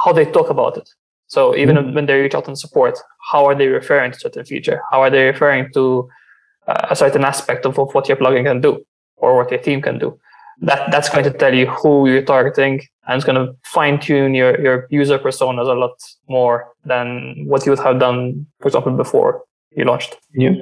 how 0.03 0.13
they 0.13 0.25
talk 0.25 0.51
about 0.51 0.77
it. 0.77 0.89
So 1.27 1.57
even 1.57 1.77
mm-hmm. 1.77 1.95
when 1.95 2.07
they 2.07 2.21
reach 2.21 2.35
out 2.35 2.49
on 2.49 2.57
support, 2.57 2.99
how 3.31 3.45
are 3.47 3.55
they 3.55 3.69
referring 3.69 4.13
to 4.13 4.19
certain 4.19 4.45
feature? 4.45 4.83
How 4.91 5.03
are 5.03 5.11
they 5.11 5.25
referring 5.25 5.73
to 5.73 6.09
uh, 6.67 6.87
a 6.91 6.97
certain 6.97 7.25
aspect 7.25 7.65
of, 7.65 7.79
of 7.79 7.95
what 7.95 8.09
your 8.09 8.17
plugin 8.17 8.45
can 8.45 8.61
do 8.61 8.85
or 9.17 9.37
what 9.37 9.51
your 9.51 9.61
team 9.61 9.81
can 9.81 9.99
do? 9.99 10.19
That 10.61 10.91
that's 10.93 11.09
going 11.09 11.25
to 11.25 11.33
tell 11.33 11.53
you 11.53 11.67
who 11.67 12.09
you're 12.09 12.23
targeting 12.23 12.83
and 13.07 13.17
it's 13.17 13.25
going 13.25 13.45
to 13.45 13.57
fine 13.65 13.99
tune 13.99 14.35
your, 14.35 14.61
your 14.61 14.87
user 14.91 15.19
personas 15.19 15.69
a 15.69 15.75
lot 15.75 15.97
more 16.29 16.73
than 16.85 17.45
what 17.47 17.67
you 17.67 17.73
would 17.73 17.81
have 17.81 17.99
done, 17.99 18.47
for 18.61 18.69
example, 18.69 18.93
before 18.93 19.43
you 19.77 19.85
launched. 19.85 20.17
Yeah. 20.35 20.53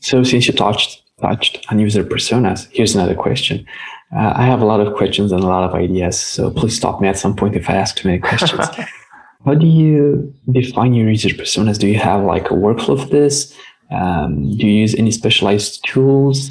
So 0.00 0.24
since 0.24 0.46
you 0.48 0.52
touched 0.52 1.02
touched 1.20 1.64
on 1.70 1.78
user 1.78 2.04
personas. 2.04 2.68
Here's 2.72 2.94
another 2.94 3.14
question. 3.14 3.66
Uh, 4.16 4.32
I 4.34 4.44
have 4.44 4.62
a 4.62 4.64
lot 4.64 4.80
of 4.80 4.94
questions 4.94 5.32
and 5.32 5.42
a 5.42 5.46
lot 5.46 5.64
of 5.68 5.74
ideas, 5.74 6.18
so 6.18 6.50
please 6.50 6.76
stop 6.76 7.00
me 7.00 7.08
at 7.08 7.18
some 7.18 7.36
point 7.36 7.56
if 7.56 7.68
I 7.68 7.74
ask 7.74 7.96
too 7.96 8.08
many 8.08 8.20
questions. 8.20 8.66
How 9.44 9.54
do 9.54 9.66
you 9.66 10.34
define 10.50 10.94
your 10.94 11.08
user 11.08 11.28
personas? 11.30 11.78
Do 11.78 11.86
you 11.86 11.98
have 11.98 12.24
like 12.24 12.50
a 12.50 12.54
workflow 12.54 13.00
for 13.00 13.08
this? 13.08 13.54
Um, 13.90 14.56
do 14.56 14.66
you 14.66 14.80
use 14.80 14.94
any 14.94 15.10
specialized 15.10 15.84
tools? 15.86 16.50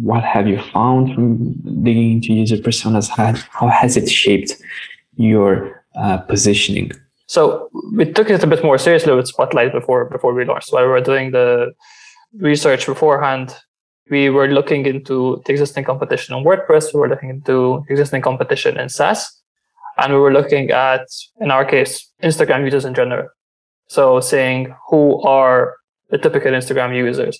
What 0.00 0.22
have 0.22 0.46
you 0.46 0.60
found 0.72 1.14
from 1.14 1.52
digging 1.82 2.12
into 2.12 2.32
user 2.32 2.56
personas? 2.56 3.08
How, 3.08 3.34
how 3.50 3.68
has 3.68 3.96
it 3.96 4.08
shaped 4.08 4.54
your 5.16 5.84
uh, 5.96 6.18
positioning 6.18 6.92
So 7.26 7.68
we 7.92 8.04
took 8.10 8.30
it 8.30 8.42
a 8.42 8.46
bit 8.46 8.62
more 8.62 8.78
seriously 8.78 9.12
with 9.14 9.26
Spotlight 9.26 9.72
before 9.72 10.04
before 10.04 10.32
we 10.32 10.44
launched. 10.44 10.72
While 10.72 10.84
we 10.84 10.90
were 10.90 11.00
doing 11.00 11.32
the 11.32 11.72
research 12.38 12.86
beforehand, 12.86 13.56
we 14.10 14.30
were 14.30 14.48
looking 14.48 14.86
into 14.86 15.42
the 15.44 15.52
existing 15.52 15.84
competition 15.84 16.34
on 16.34 16.44
WordPress. 16.44 16.94
We 16.94 17.00
were 17.00 17.08
looking 17.08 17.30
into 17.30 17.84
existing 17.88 18.22
competition 18.22 18.78
in 18.78 18.88
SaaS, 18.88 19.42
and 19.96 20.12
we 20.12 20.18
were 20.18 20.32
looking 20.32 20.70
at, 20.70 21.06
in 21.40 21.50
our 21.50 21.64
case, 21.64 22.10
Instagram 22.22 22.64
users 22.64 22.84
in 22.84 22.94
general. 22.94 23.28
So 23.88 24.20
saying 24.20 24.74
who 24.88 25.22
are 25.22 25.76
the 26.10 26.18
typical 26.18 26.52
Instagram 26.52 26.94
users. 26.96 27.38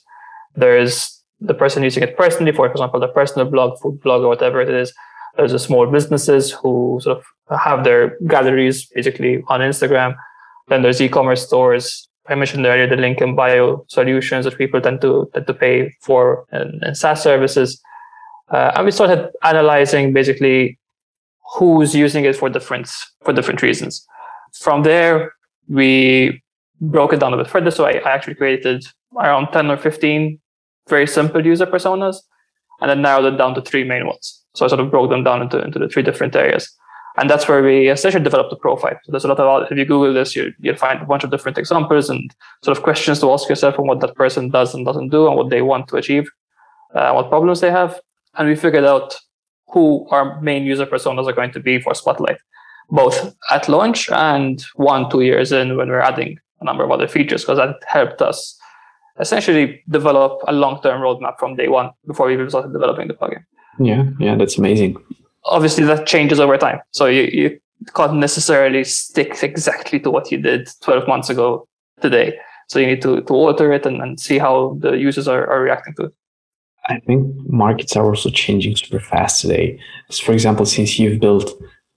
There's 0.55 1.23
the 1.41 1.55
person 1.55 1.83
using 1.83 2.03
it 2.03 2.17
personally, 2.17 2.53
for 2.53 2.67
example, 2.71 3.01
the 3.01 3.09
personal 3.09 3.49
blog, 3.49 3.79
food 3.81 4.01
blog, 4.01 4.23
or 4.23 4.29
whatever 4.29 4.61
it 4.61 4.71
is. 4.71 4.93
There's 5.37 5.53
the 5.53 5.59
small 5.59 5.87
businesses 5.87 6.51
who 6.51 6.99
sort 7.03 7.19
of 7.19 7.61
have 7.61 7.85
their 7.85 8.19
galleries 8.27 8.87
basically 8.87 9.43
on 9.49 9.61
Instagram. 9.61 10.17
Then 10.69 10.83
there's 10.83 11.01
e-commerce 11.01 11.47
stores. 11.47 12.08
I 12.29 12.35
mentioned 12.35 12.67
earlier 12.67 12.87
the 12.87 12.97
link 12.97 13.21
in 13.21 13.35
bio 13.35 13.85
solutions 13.89 14.45
that 14.45 14.59
people 14.59 14.81
tend 14.81 15.01
to 15.01 15.31
tend 15.33 15.47
to 15.47 15.55
pay 15.55 15.95
for 16.01 16.45
in, 16.53 16.81
in 16.85 16.95
SaaS 16.95 17.23
services. 17.23 17.81
Uh, 18.51 18.73
and 18.75 18.85
we 18.85 18.91
started 18.91 19.31
analyzing 19.43 20.13
basically 20.13 20.79
who's 21.55 21.95
using 21.95 22.25
it 22.25 22.37
for 22.37 22.49
different 22.49 22.91
for 23.25 23.33
different 23.33 23.63
reasons. 23.63 24.07
From 24.55 24.83
there, 24.83 25.33
we 25.69 26.43
broke 26.81 27.13
it 27.13 27.21
down 27.21 27.35
a 27.35 27.37
bit 27.37 27.49
further. 27.49 27.71
So 27.71 27.85
I, 27.85 27.93
I 27.93 28.11
actually 28.11 28.35
created 28.35 28.85
around 29.17 29.53
10 29.53 29.71
or 29.71 29.77
15 29.77 30.39
very 30.89 31.07
simple 31.07 31.45
user 31.45 31.67
personas 31.67 32.17
and 32.81 32.91
then 32.91 33.03
narrowed 33.03 33.33
it 33.33 33.37
down 33.37 33.55
to 33.55 33.63
three 33.63 33.85
main 33.85 34.07
ones. 34.07 34.45
So 34.55 34.65
I 34.65 34.69
sort 34.69 34.81
of 34.81 34.91
broke 34.91 35.11
them 35.11 35.25
down 35.25 35.43
into, 35.43 35.63
into 35.63 35.79
the 35.79 35.89
three 35.89 36.03
different 36.03 36.35
areas. 36.35 36.75
And 37.19 37.29
that's 37.29 37.49
where 37.49 37.63
we 37.63 37.89
essentially 37.89 38.23
developed 38.23 38.51
the 38.51 38.57
profile. 38.57 38.97
So 39.03 39.11
there's 39.11 39.25
a 39.25 39.29
lot 39.29 39.41
of, 39.41 39.73
if 39.73 39.77
you 39.77 39.85
Google 39.85 40.15
this, 40.15 40.37
you, 40.37 40.53
you'll 40.61 40.77
find 40.77 41.03
a 41.03 41.05
bunch 41.05 41.25
of 41.25 41.31
different 41.31 41.59
examples 41.59 42.09
and 42.09 42.33
sort 42.63 42.77
of 42.77 42.85
questions 42.85 43.19
to 43.21 43.33
ask 43.33 43.49
yourself 43.49 43.79
on 43.79 43.89
what 43.89 44.01
that 44.01 44.15
person 44.15 44.51
does 44.51 44.75
and 44.75 44.87
doesn't 44.87 45.09
do 45.09 45.27
and 45.27 45.37
what 45.37 45.51
they 45.51 45.63
want 45.63 45.89
to 45.89 45.97
achieve, 45.97 46.31
uh, 46.95 47.11
what 47.13 47.29
problems 47.29 47.61
they 47.61 47.71
have. 47.71 48.01
And 48.37 48.49
we 48.49 48.55
figured 48.55 48.85
out 48.85 49.17
who 49.73 50.07
our 50.11 50.41
main 50.41 50.65
user 50.65 50.87
personas 50.87 51.27
are 51.27 51.33
going 51.33 51.53
to 51.53 51.61
be 51.61 51.81
for 51.81 51.93
Spotlight, 51.95 52.39
both 52.89 53.35
at 53.51 53.69
launch 53.69 54.09
and 54.11 54.65
one, 54.77 55.11
two 55.11 55.23
years 55.23 55.51
in 55.51 55.77
when 55.77 55.89
we're 55.89 56.01
adding 56.01 56.39
a 56.61 56.65
number 56.65 56.85
of 56.85 56.91
other 56.91 57.09
features, 57.09 57.43
because 57.43 57.59
that 57.59 57.77
helped 57.87 58.23
us 58.23 58.57
essentially 59.19 59.83
develop 59.89 60.41
a 60.47 60.53
long-term 60.53 61.01
roadmap 61.01 61.39
from 61.39 61.57
day 61.57 61.69
one 61.69 61.91
before 62.07 62.29
we 62.29 62.35
even 62.35 62.49
started 62.49 62.73
developing 62.73 63.09
the 63.09 63.15
plugin. 63.15 63.45
Yeah, 63.81 64.05
yeah, 64.21 64.37
that's 64.37 64.57
amazing. 64.57 64.97
Obviously, 65.49 65.85
that 65.85 66.07
changes 66.07 66.41
over 66.41 66.57
time. 66.57 66.81
So 66.93 67.07
you, 67.07 67.23
you 67.23 67.61
can't 67.95 68.15
necessarily 68.15 68.85
stick 68.85 69.43
exactly 69.43 70.01
to 70.01 70.11
what 70.11 70.31
you 70.31 70.39
did 70.39 70.69
12 70.83 71.09
months 71.09 71.31
ago 71.31 71.67
today. 72.01 72.39
So 72.69 72.79
you 72.79 72.87
need 72.87 73.03
to, 73.03 73.23
to 73.23 73.35
alter 73.35 73.73
it 73.73 73.87
and, 73.87 74.01
and 74.03 74.21
see 74.21 74.39
how 74.39 74.77
the 74.81 74.93
users 74.93 75.27
are, 75.27 75.47
are 75.51 75.63
reacting 75.63 75.95
to 75.95 76.05
it. 76.05 76.15
I 76.89 77.01
think 77.01 77.35
markets 77.47 77.97
are 77.97 78.05
also 78.05 78.31
changing 78.31 78.77
super 78.77 79.01
fast 79.01 79.43
today. 79.43 79.79
So 80.11 80.25
for 80.25 80.33
example, 80.33 80.67
since 80.67 80.99
you've 80.99 81.21
built 81.21 81.51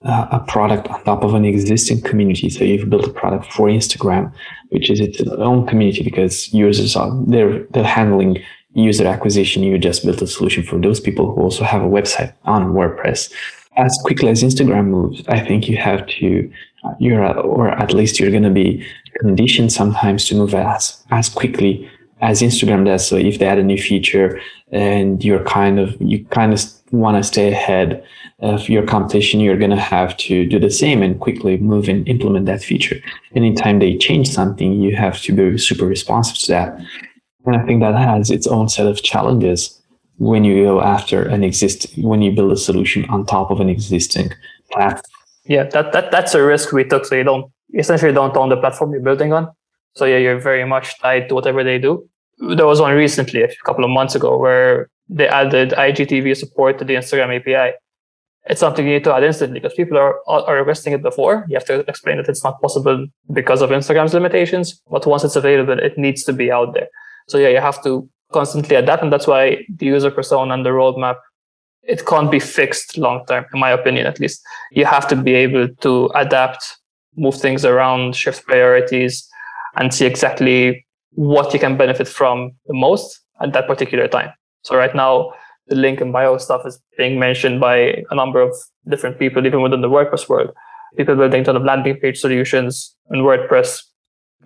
uh, 0.03 0.27
a 0.31 0.39
product 0.39 0.87
on 0.87 1.03
top 1.03 1.23
of 1.23 1.33
an 1.33 1.45
existing 1.45 2.01
community, 2.01 2.49
so 2.49 2.63
you've 2.63 2.89
built 2.89 3.07
a 3.07 3.13
product 3.13 3.51
for 3.53 3.67
Instagram, 3.67 4.33
which 4.69 4.89
is 4.89 4.99
its 4.99 5.21
own 5.21 5.65
community 5.67 6.03
because 6.03 6.53
users 6.53 6.95
are 6.95 7.11
they're 7.27 7.63
they're 7.71 7.83
handling 7.83 8.43
user 8.73 9.07
acquisition. 9.07 9.63
You 9.63 9.77
just 9.77 10.05
built 10.05 10.21
a 10.21 10.27
solution 10.27 10.63
for 10.63 10.79
those 10.79 10.99
people 10.99 11.33
who 11.33 11.41
also 11.41 11.63
have 11.63 11.81
a 11.81 11.87
website 11.87 12.33
on 12.45 12.73
WordPress. 12.73 13.31
As 13.77 13.97
quickly 14.03 14.29
as 14.29 14.43
Instagram 14.43 14.87
moves, 14.87 15.23
I 15.27 15.39
think 15.39 15.67
you 15.67 15.77
have 15.77 16.05
to 16.07 16.51
uh, 16.83 16.93
you're 16.99 17.23
or 17.39 17.69
at 17.69 17.93
least 17.93 18.19
you're 18.19 18.31
going 18.31 18.43
to 18.43 18.49
be 18.49 18.85
conditioned 19.19 19.71
sometimes 19.71 20.25
to 20.27 20.35
move 20.35 20.53
as 20.53 21.03
as 21.11 21.29
quickly 21.29 21.89
as 22.21 22.41
Instagram 22.41 22.85
does. 22.85 23.05
So 23.05 23.17
if 23.17 23.39
they 23.39 23.47
add 23.47 23.57
a 23.57 23.63
new 23.63 23.77
feature 23.77 24.39
and 24.71 25.23
you're 25.23 25.43
kind 25.43 25.79
of, 25.79 25.99
you 25.99 26.23
kind 26.25 26.53
of 26.53 26.61
want 26.91 27.17
to 27.17 27.23
stay 27.23 27.51
ahead 27.51 28.03
of 28.39 28.69
your 28.69 28.85
competition, 28.85 29.39
you're 29.39 29.57
going 29.57 29.71
to 29.71 29.77
have 29.77 30.15
to 30.17 30.45
do 30.45 30.59
the 30.59 30.69
same 30.69 31.01
and 31.01 31.19
quickly 31.19 31.57
move 31.57 31.89
and 31.89 32.07
implement 32.07 32.45
that 32.45 32.63
feature. 32.63 32.97
Anytime 33.35 33.79
they 33.79 33.97
change 33.97 34.29
something, 34.29 34.73
you 34.73 34.95
have 34.95 35.21
to 35.23 35.33
be 35.33 35.57
super 35.57 35.85
responsive 35.85 36.37
to 36.39 36.47
that. 36.51 36.79
And 37.45 37.55
I 37.55 37.65
think 37.65 37.81
that 37.81 37.95
has 37.95 38.29
its 38.29 38.47
own 38.47 38.69
set 38.69 38.87
of 38.87 39.01
challenges 39.01 39.81
when 40.17 40.43
you 40.43 40.63
go 40.63 40.81
after 40.81 41.23
an 41.23 41.43
existing, 41.43 42.07
when 42.07 42.21
you 42.21 42.31
build 42.31 42.51
a 42.51 42.57
solution 42.57 43.05
on 43.09 43.25
top 43.25 43.49
of 43.49 43.59
an 43.59 43.69
existing 43.69 44.31
platform. 44.71 45.03
Yeah, 45.45 45.63
that, 45.63 45.91
that 45.93 46.11
that's 46.11 46.35
a 46.35 46.43
risk 46.43 46.71
we 46.71 46.83
took. 46.83 47.05
So 47.05 47.15
you 47.15 47.23
don't 47.23 47.51
essentially 47.73 48.13
don't 48.13 48.37
own 48.37 48.49
the 48.49 48.57
platform 48.57 48.91
you're 48.91 49.01
building 49.01 49.33
on. 49.33 49.49
So 49.95 50.05
yeah, 50.05 50.17
you're 50.17 50.39
very 50.39 50.65
much 50.65 50.99
tied 50.99 51.29
to 51.29 51.35
whatever 51.35 51.63
they 51.63 51.79
do 51.79 52.07
there 52.41 52.65
was 52.65 52.81
one 52.81 52.95
recently, 52.95 53.43
a 53.43 53.49
couple 53.65 53.83
of 53.83 53.91
months 53.91 54.15
ago, 54.15 54.37
where 54.37 54.89
they 55.09 55.27
added 55.27 55.71
IGTV 55.71 56.35
support 56.35 56.79
to 56.79 56.85
the 56.85 56.95
Instagram 56.95 57.35
API. 57.35 57.75
It's 58.45 58.59
something 58.59 58.87
you 58.87 58.93
need 58.93 59.03
to 59.03 59.13
add 59.13 59.23
instantly 59.23 59.59
because 59.59 59.75
people 59.75 59.97
are 59.97 60.15
are 60.27 60.57
requesting 60.57 60.93
it 60.93 61.03
before. 61.03 61.45
You 61.47 61.55
have 61.55 61.65
to 61.65 61.79
explain 61.87 62.17
that 62.17 62.27
it's 62.27 62.43
not 62.43 62.59
possible 62.59 63.05
because 63.31 63.61
of 63.61 63.69
Instagram's 63.69 64.15
limitations. 64.15 64.81
But 64.89 65.05
once 65.05 65.23
it's 65.23 65.35
available, 65.35 65.77
it 65.77 65.97
needs 65.97 66.23
to 66.23 66.33
be 66.33 66.51
out 66.51 66.73
there. 66.73 66.87
So 67.27 67.37
yeah, 67.37 67.49
you 67.49 67.59
have 67.59 67.83
to 67.83 68.09
constantly 68.31 68.75
adapt, 68.75 69.03
and 69.03 69.11
that's 69.11 69.27
why 69.27 69.65
the 69.69 69.85
user 69.85 70.11
persona 70.11 70.53
and 70.53 70.65
the 70.65 70.69
roadmap 70.69 71.17
it 71.83 72.05
can't 72.05 72.31
be 72.31 72.39
fixed 72.39 72.97
long 72.97 73.25
term, 73.25 73.45
in 73.53 73.59
my 73.59 73.71
opinion, 73.71 74.05
at 74.05 74.19
least. 74.19 74.41
You 74.71 74.85
have 74.85 75.07
to 75.09 75.15
be 75.15 75.33
able 75.33 75.67
to 75.67 76.11
adapt, 76.15 76.63
move 77.15 77.35
things 77.35 77.65
around, 77.65 78.15
shift 78.15 78.45
priorities, 78.45 79.27
and 79.75 79.93
see 79.93 80.05
exactly 80.05 80.85
what 81.11 81.53
you 81.53 81.59
can 81.59 81.77
benefit 81.77 82.07
from 82.07 82.51
the 82.67 82.73
most 82.73 83.19
at 83.41 83.53
that 83.53 83.67
particular 83.67 84.07
time. 84.07 84.31
So 84.63 84.75
right 84.75 84.95
now, 84.95 85.33
the 85.67 85.75
link 85.75 86.01
and 86.01 86.13
bio 86.13 86.37
stuff 86.37 86.65
is 86.65 86.79
being 86.97 87.19
mentioned 87.19 87.59
by 87.59 88.03
a 88.09 88.15
number 88.15 88.41
of 88.41 88.55
different 88.87 89.19
people, 89.19 89.45
even 89.45 89.61
within 89.61 89.81
the 89.81 89.89
WordPress 89.89 90.29
world. 90.29 90.51
People 90.97 91.15
building 91.15 91.43
ton 91.43 91.55
of 91.55 91.63
landing 91.63 91.95
page 91.95 92.19
solutions 92.19 92.95
in 93.11 93.21
WordPress, 93.21 93.81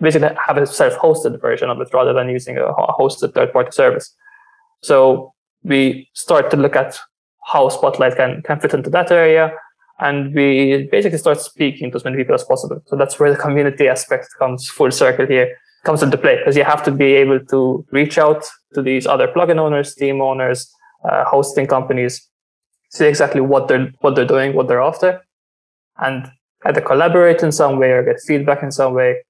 basically 0.00 0.28
have 0.46 0.56
a 0.56 0.66
self-hosted 0.66 1.40
version 1.40 1.70
of 1.70 1.80
it 1.80 1.88
rather 1.92 2.12
than 2.12 2.28
using 2.28 2.58
a 2.58 2.72
hosted 2.98 3.34
third-party 3.34 3.70
service. 3.72 4.14
So 4.82 5.32
we 5.62 6.08
start 6.14 6.50
to 6.50 6.56
look 6.56 6.76
at 6.76 6.98
how 7.44 7.68
Spotlight 7.68 8.16
can, 8.16 8.42
can 8.42 8.60
fit 8.60 8.74
into 8.74 8.90
that 8.90 9.10
area. 9.10 9.52
And 9.98 10.34
we 10.34 10.88
basically 10.92 11.18
start 11.18 11.40
speaking 11.40 11.90
to 11.90 11.96
as 11.96 12.04
many 12.04 12.16
people 12.16 12.34
as 12.34 12.44
possible. 12.44 12.82
So 12.86 12.96
that's 12.96 13.18
where 13.18 13.30
the 13.30 13.38
community 13.38 13.88
aspect 13.88 14.28
comes 14.38 14.68
full 14.68 14.90
circle 14.90 15.26
here 15.26 15.56
comes 15.86 16.02
into 16.02 16.18
play 16.18 16.36
because 16.36 16.56
you 16.56 16.64
have 16.64 16.82
to 16.82 16.90
be 16.90 17.14
able 17.14 17.38
to 17.38 17.86
reach 17.92 18.18
out 18.18 18.44
to 18.74 18.82
these 18.82 19.06
other 19.06 19.28
plugin 19.28 19.58
owners, 19.58 19.94
theme 19.94 20.20
owners, 20.20 20.70
uh, 21.08 21.24
hosting 21.24 21.66
companies, 21.66 22.28
see 22.90 23.06
exactly 23.06 23.40
what 23.40 23.68
they're 23.68 23.92
what 24.00 24.16
they're 24.16 24.26
doing, 24.26 24.52
what 24.54 24.66
they're 24.68 24.82
after, 24.82 25.24
and 25.98 26.30
either 26.66 26.80
collaborate 26.80 27.42
in 27.42 27.52
some 27.52 27.78
way 27.78 27.92
or 27.92 28.02
get 28.02 28.20
feedback 28.26 28.62
in 28.62 28.72
some 28.72 28.92
way, 28.94 29.22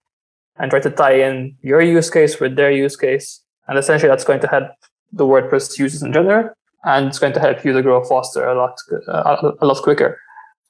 and 0.58 0.70
try 0.70 0.80
to 0.80 0.90
tie 0.90 1.14
in 1.14 1.56
your 1.62 1.80
use 1.80 2.10
case 2.10 2.40
with 2.40 2.56
their 2.56 2.70
use 2.70 2.96
case. 2.96 3.42
And 3.68 3.78
essentially, 3.78 4.08
that's 4.08 4.24
going 4.24 4.40
to 4.40 4.46
help 4.46 4.68
the 5.12 5.24
WordPress 5.24 5.78
users 5.78 6.02
in 6.02 6.12
general, 6.12 6.50
and 6.84 7.08
it's 7.08 7.18
going 7.18 7.32
to 7.32 7.40
help 7.40 7.64
you 7.64 7.72
to 7.72 7.82
grow 7.82 8.02
faster 8.04 8.46
a 8.46 8.54
lot 8.54 8.76
uh, 9.08 9.52
a 9.60 9.66
lot 9.66 9.82
quicker 9.82 10.18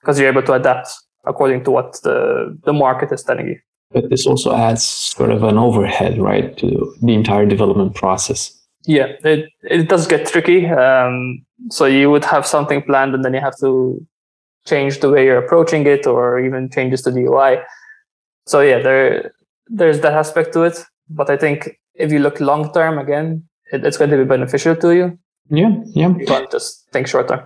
because 0.00 0.18
you're 0.18 0.28
able 0.28 0.42
to 0.42 0.54
adapt 0.54 0.88
according 1.24 1.64
to 1.64 1.70
what 1.70 2.00
the 2.02 2.58
the 2.64 2.72
market 2.72 3.12
is 3.12 3.22
telling 3.22 3.48
you 3.48 3.58
but 3.90 4.10
this 4.10 4.26
also 4.26 4.54
adds 4.54 4.84
sort 4.84 5.30
of 5.30 5.42
an 5.42 5.58
overhead, 5.58 6.18
right, 6.18 6.56
to 6.58 6.94
the 7.00 7.14
entire 7.14 7.46
development 7.46 7.94
process. 7.94 8.52
Yeah, 8.84 9.12
it 9.24 9.48
it 9.62 9.88
does 9.88 10.06
get 10.06 10.26
tricky. 10.26 10.66
Um, 10.66 11.44
so 11.70 11.86
you 11.86 12.10
would 12.10 12.24
have 12.24 12.46
something 12.46 12.82
planned, 12.82 13.14
and 13.14 13.24
then 13.24 13.34
you 13.34 13.40
have 13.40 13.58
to 13.60 14.04
change 14.66 15.00
the 15.00 15.10
way 15.10 15.24
you're 15.24 15.44
approaching 15.44 15.86
it, 15.86 16.06
or 16.06 16.38
even 16.38 16.70
changes 16.70 17.02
to 17.02 17.10
the 17.10 17.22
UI. 17.22 17.58
So 18.46 18.60
yeah, 18.60 18.80
there 18.80 19.32
there's 19.68 20.00
that 20.00 20.14
aspect 20.14 20.52
to 20.54 20.62
it. 20.62 20.84
But 21.08 21.30
I 21.30 21.36
think 21.36 21.78
if 21.94 22.12
you 22.12 22.18
look 22.18 22.40
long 22.40 22.72
term, 22.72 22.98
again, 22.98 23.44
it, 23.72 23.84
it's 23.84 23.96
going 23.96 24.10
to 24.10 24.16
be 24.16 24.24
beneficial 24.24 24.76
to 24.76 24.94
you. 24.94 25.18
Yeah, 25.48 25.76
yeah. 25.94 26.12
Can't 26.26 26.50
just 26.50 26.88
think 26.92 27.06
short 27.06 27.28
term. 27.28 27.40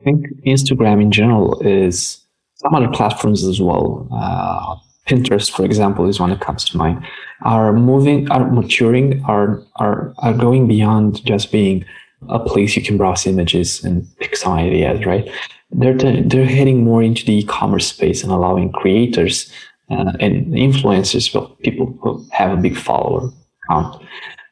I 0.00 0.04
think 0.04 0.26
Instagram 0.46 1.00
in 1.02 1.10
general 1.10 1.60
is 1.60 2.20
some 2.56 2.74
other 2.74 2.88
platforms 2.88 3.44
as 3.44 3.60
well. 3.60 4.08
Uh, 4.12 4.76
Pinterest, 5.06 5.50
for 5.50 5.64
example, 5.64 6.08
is 6.08 6.18
one 6.18 6.30
that 6.30 6.40
comes 6.40 6.64
to 6.64 6.76
mind, 6.76 7.06
are 7.42 7.72
moving, 7.72 8.28
are 8.30 8.50
maturing, 8.50 9.22
are 9.24 9.62
are 9.76 10.12
are 10.18 10.34
going 10.34 10.66
beyond 10.66 11.24
just 11.24 11.52
being 11.52 11.84
a 12.28 12.40
place 12.40 12.76
you 12.76 12.82
can 12.82 12.96
browse 12.96 13.26
images 13.26 13.84
and 13.84 14.06
pick 14.18 14.36
some 14.36 14.54
ideas, 14.54 15.06
right? 15.06 15.30
They're 15.70 15.94
they're 15.94 16.46
heading 16.46 16.82
more 16.82 17.02
into 17.02 17.24
the 17.24 17.38
e-commerce 17.38 17.86
space 17.86 18.22
and 18.22 18.32
allowing 18.32 18.72
creators 18.72 19.50
uh, 19.90 20.12
and 20.20 20.46
influencers, 20.54 21.32
well, 21.34 21.56
people 21.62 21.96
who 22.00 22.26
have 22.32 22.52
a 22.52 22.60
big 22.60 22.76
follower 22.76 23.30
count, 23.68 24.02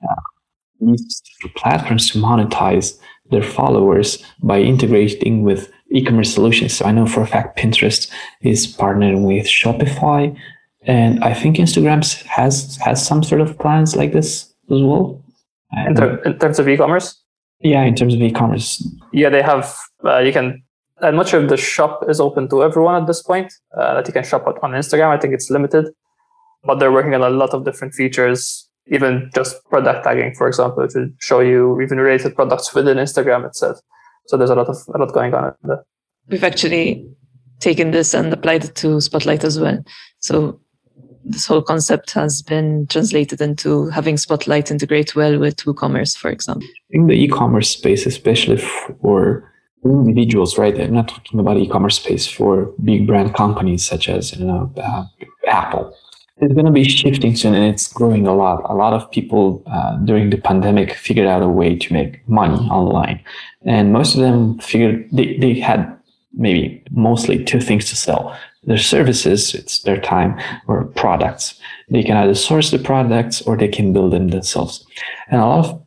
uh, 0.09 0.20
these 0.80 1.22
platforms 1.57 2.11
to 2.11 2.18
monetize 2.18 2.99
their 3.30 3.43
followers 3.43 4.24
by 4.43 4.61
integrating 4.61 5.43
with 5.43 5.70
e-commerce 5.91 6.35
solutions. 6.35 6.74
So 6.74 6.85
I 6.85 6.93
know 6.93 7.07
for 7.07 7.22
a 7.22 7.26
fact 7.26 7.59
Pinterest 7.59 8.11
is 8.43 8.66
partnering 8.76 9.26
with 9.26 9.47
Shopify 9.47 10.37
And 10.87 11.22
I 11.24 11.32
think 11.35 11.57
Instagram 11.57 12.05
has 12.26 12.76
has 12.76 13.07
some 13.07 13.22
sort 13.22 13.41
of 13.41 13.59
plans 13.59 13.97
like 13.97 14.12
this 14.12 14.53
as 14.70 14.82
well. 14.82 15.22
In, 15.87 15.95
ter- 15.95 16.22
in 16.24 16.39
terms 16.39 16.59
of 16.59 16.68
e-commerce. 16.68 17.22
Yeah, 17.61 17.82
in 17.85 17.95
terms 17.95 18.14
of 18.14 18.20
e-commerce. 18.20 18.87
Yeah, 19.12 19.30
they 19.30 19.43
have. 19.43 19.74
Uh, 20.05 20.18
you 20.18 20.32
can. 20.32 20.62
I'm 21.03 21.16
not 21.16 21.28
sure 21.28 21.42
if 21.42 21.49
the 21.49 21.57
shop 21.57 22.05
is 22.09 22.20
open 22.20 22.49
to 22.51 22.62
everyone 22.62 23.03
at 23.03 23.07
this 23.07 23.22
point. 23.22 23.53
Uh, 23.76 23.95
that 23.95 24.07
you 24.07 24.12
can 24.12 24.24
shop 24.24 24.47
on 24.47 24.72
Instagram. 24.72 25.09
I 25.09 25.18
think 25.18 25.34
it's 25.34 25.51
limited, 25.51 25.86
but 26.64 26.78
they're 26.78 26.92
working 26.92 27.14
on 27.14 27.22
a 27.22 27.30
lot 27.30 27.51
of 27.51 27.64
different 27.64 27.95
features. 27.95 28.68
Even 28.86 29.30
just 29.34 29.64
product 29.70 30.05
tagging, 30.05 30.34
for 30.34 30.47
example, 30.47 30.86
to 30.86 31.11
show 31.18 31.40
you 31.40 31.80
even 31.80 31.99
related 31.99 32.36
products 32.36 32.74
within 32.74 32.99
Instagram 32.99 33.47
itself. 33.47 33.78
So 34.26 34.36
there's 34.36 34.51
a 34.51 34.55
lot 34.55 34.68
of 34.68 34.76
a 34.95 34.99
lot 34.99 35.12
going 35.12 35.34
on 35.34 35.55
there. 35.62 35.84
We've 36.28 36.45
actually 36.45 37.07
taken 37.61 37.90
this 37.90 38.14
and 38.14 38.32
applied 38.32 38.64
it 38.64 38.74
to 38.76 39.01
Spotlight 39.01 39.42
as 39.42 39.59
well. 39.59 39.82
So 40.18 40.61
this 41.24 41.47
whole 41.47 41.62
concept 41.62 42.12
has 42.12 42.42
been 42.42 42.86
translated 42.88 43.40
into 43.40 43.88
having 43.88 44.16
Spotlight 44.16 44.70
integrate 44.70 45.16
well 45.16 45.38
with 45.38 45.57
WooCommerce, 45.57 46.16
for 46.16 46.30
example. 46.30 46.68
In 46.90 47.07
the 47.07 47.14
e-commerce 47.14 47.70
space, 47.70 48.07
especially 48.07 48.59
for 48.59 49.51
individuals, 49.85 50.59
right? 50.59 50.78
I'm 50.78 50.95
not 50.95 51.09
talking 51.09 51.41
about 51.41 51.57
e-commerce 51.57 51.97
space 51.97 52.26
for 52.26 52.72
big 52.82 53.07
brand 53.07 53.35
companies 53.35 53.85
such 53.85 54.09
as 54.09 54.37
you 54.37 54.45
know 54.45 54.72
uh, 54.76 55.05
Apple. 55.47 55.97
It's 56.39 56.53
going 56.53 56.66
to 56.66 56.72
be 56.72 56.85
shifting 56.85 57.37
soon, 57.37 57.55
and 57.55 57.64
it's 57.64 57.93
growing 57.93 58.26
a 58.26 58.35
lot. 58.35 58.68
A 58.68 58.74
lot 58.74 58.93
of 58.93 59.09
people 59.12 59.62
uh, 59.66 59.97
during 59.99 60.30
the 60.30 60.37
pandemic 60.37 60.95
figured 60.95 61.28
out 61.28 61.43
a 61.43 61.49
way 61.49 61.76
to 61.76 61.93
make 61.93 62.28
money 62.28 62.59
online, 62.70 63.22
and 63.64 63.93
most 63.93 64.14
of 64.14 64.20
them 64.20 64.59
figured 64.59 65.09
they, 65.12 65.37
they 65.39 65.55
had 65.55 65.97
maybe 66.32 66.82
mostly 66.91 67.45
two 67.45 67.61
things 67.61 67.89
to 67.91 67.97
sell 67.97 68.37
their 68.66 68.78
services, 68.78 69.55
it's 69.55 69.80
their 69.80 70.01
time, 70.01 70.41
or 70.66 70.85
products. 70.85 71.61
They 71.91 72.03
can 72.03 72.16
either 72.16 72.35
source 72.35 72.70
the 72.70 72.78
products 72.78 73.43
or 73.43 73.57
they 73.57 73.68
can 73.68 73.93
build 73.93 74.12
them 74.12 74.28
themselves. 74.28 74.85
And 75.28 75.41
a 75.41 75.47
lot 75.47 75.66
of 75.66 75.84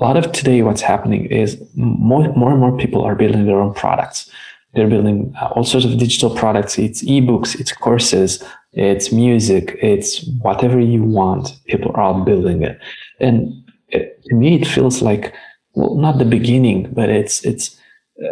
a 0.00 0.04
lot 0.04 0.16
of 0.16 0.32
today, 0.32 0.62
what's 0.62 0.80
happening 0.80 1.26
is 1.26 1.62
more, 1.74 2.32
more 2.34 2.52
and 2.52 2.60
more 2.60 2.76
people 2.76 3.02
are 3.02 3.14
building 3.14 3.44
their 3.44 3.60
own 3.60 3.74
products. 3.74 4.30
They're 4.72 4.88
building 4.88 5.34
uh, 5.40 5.48
all 5.48 5.64
sorts 5.64 5.84
of 5.84 5.98
digital 5.98 6.34
products. 6.34 6.78
It's 6.78 7.02
ebooks, 7.02 7.58
it's 7.60 7.72
courses, 7.72 8.42
it's 8.72 9.12
music, 9.12 9.76
it's 9.82 10.26
whatever 10.40 10.80
you 10.80 11.02
want. 11.02 11.54
People 11.66 11.90
are 11.94 12.24
building 12.24 12.62
it. 12.62 12.78
And 13.18 13.52
it, 13.88 14.22
to 14.24 14.34
me, 14.34 14.60
it 14.60 14.66
feels 14.66 15.02
like, 15.02 15.34
well, 15.74 15.96
not 15.96 16.18
the 16.18 16.24
beginning, 16.24 16.90
but 16.92 17.10
it's, 17.10 17.44
it's 17.44 17.76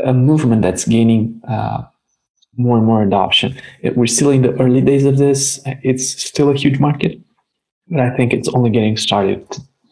a 0.04 0.14
movement 0.14 0.62
that's 0.62 0.86
gaining, 0.86 1.40
uh, 1.48 1.82
more 2.56 2.78
and 2.78 2.86
more 2.86 3.02
adoption. 3.02 3.60
We're 3.94 4.06
still 4.06 4.30
in 4.30 4.42
the 4.42 4.52
early 4.60 4.80
days 4.80 5.04
of 5.04 5.18
this. 5.18 5.60
It's 5.84 6.08
still 6.24 6.50
a 6.50 6.54
huge 6.54 6.80
market, 6.80 7.20
but 7.88 8.00
I 8.00 8.16
think 8.16 8.32
it's 8.32 8.48
only 8.48 8.70
getting 8.70 8.96
started 8.96 9.46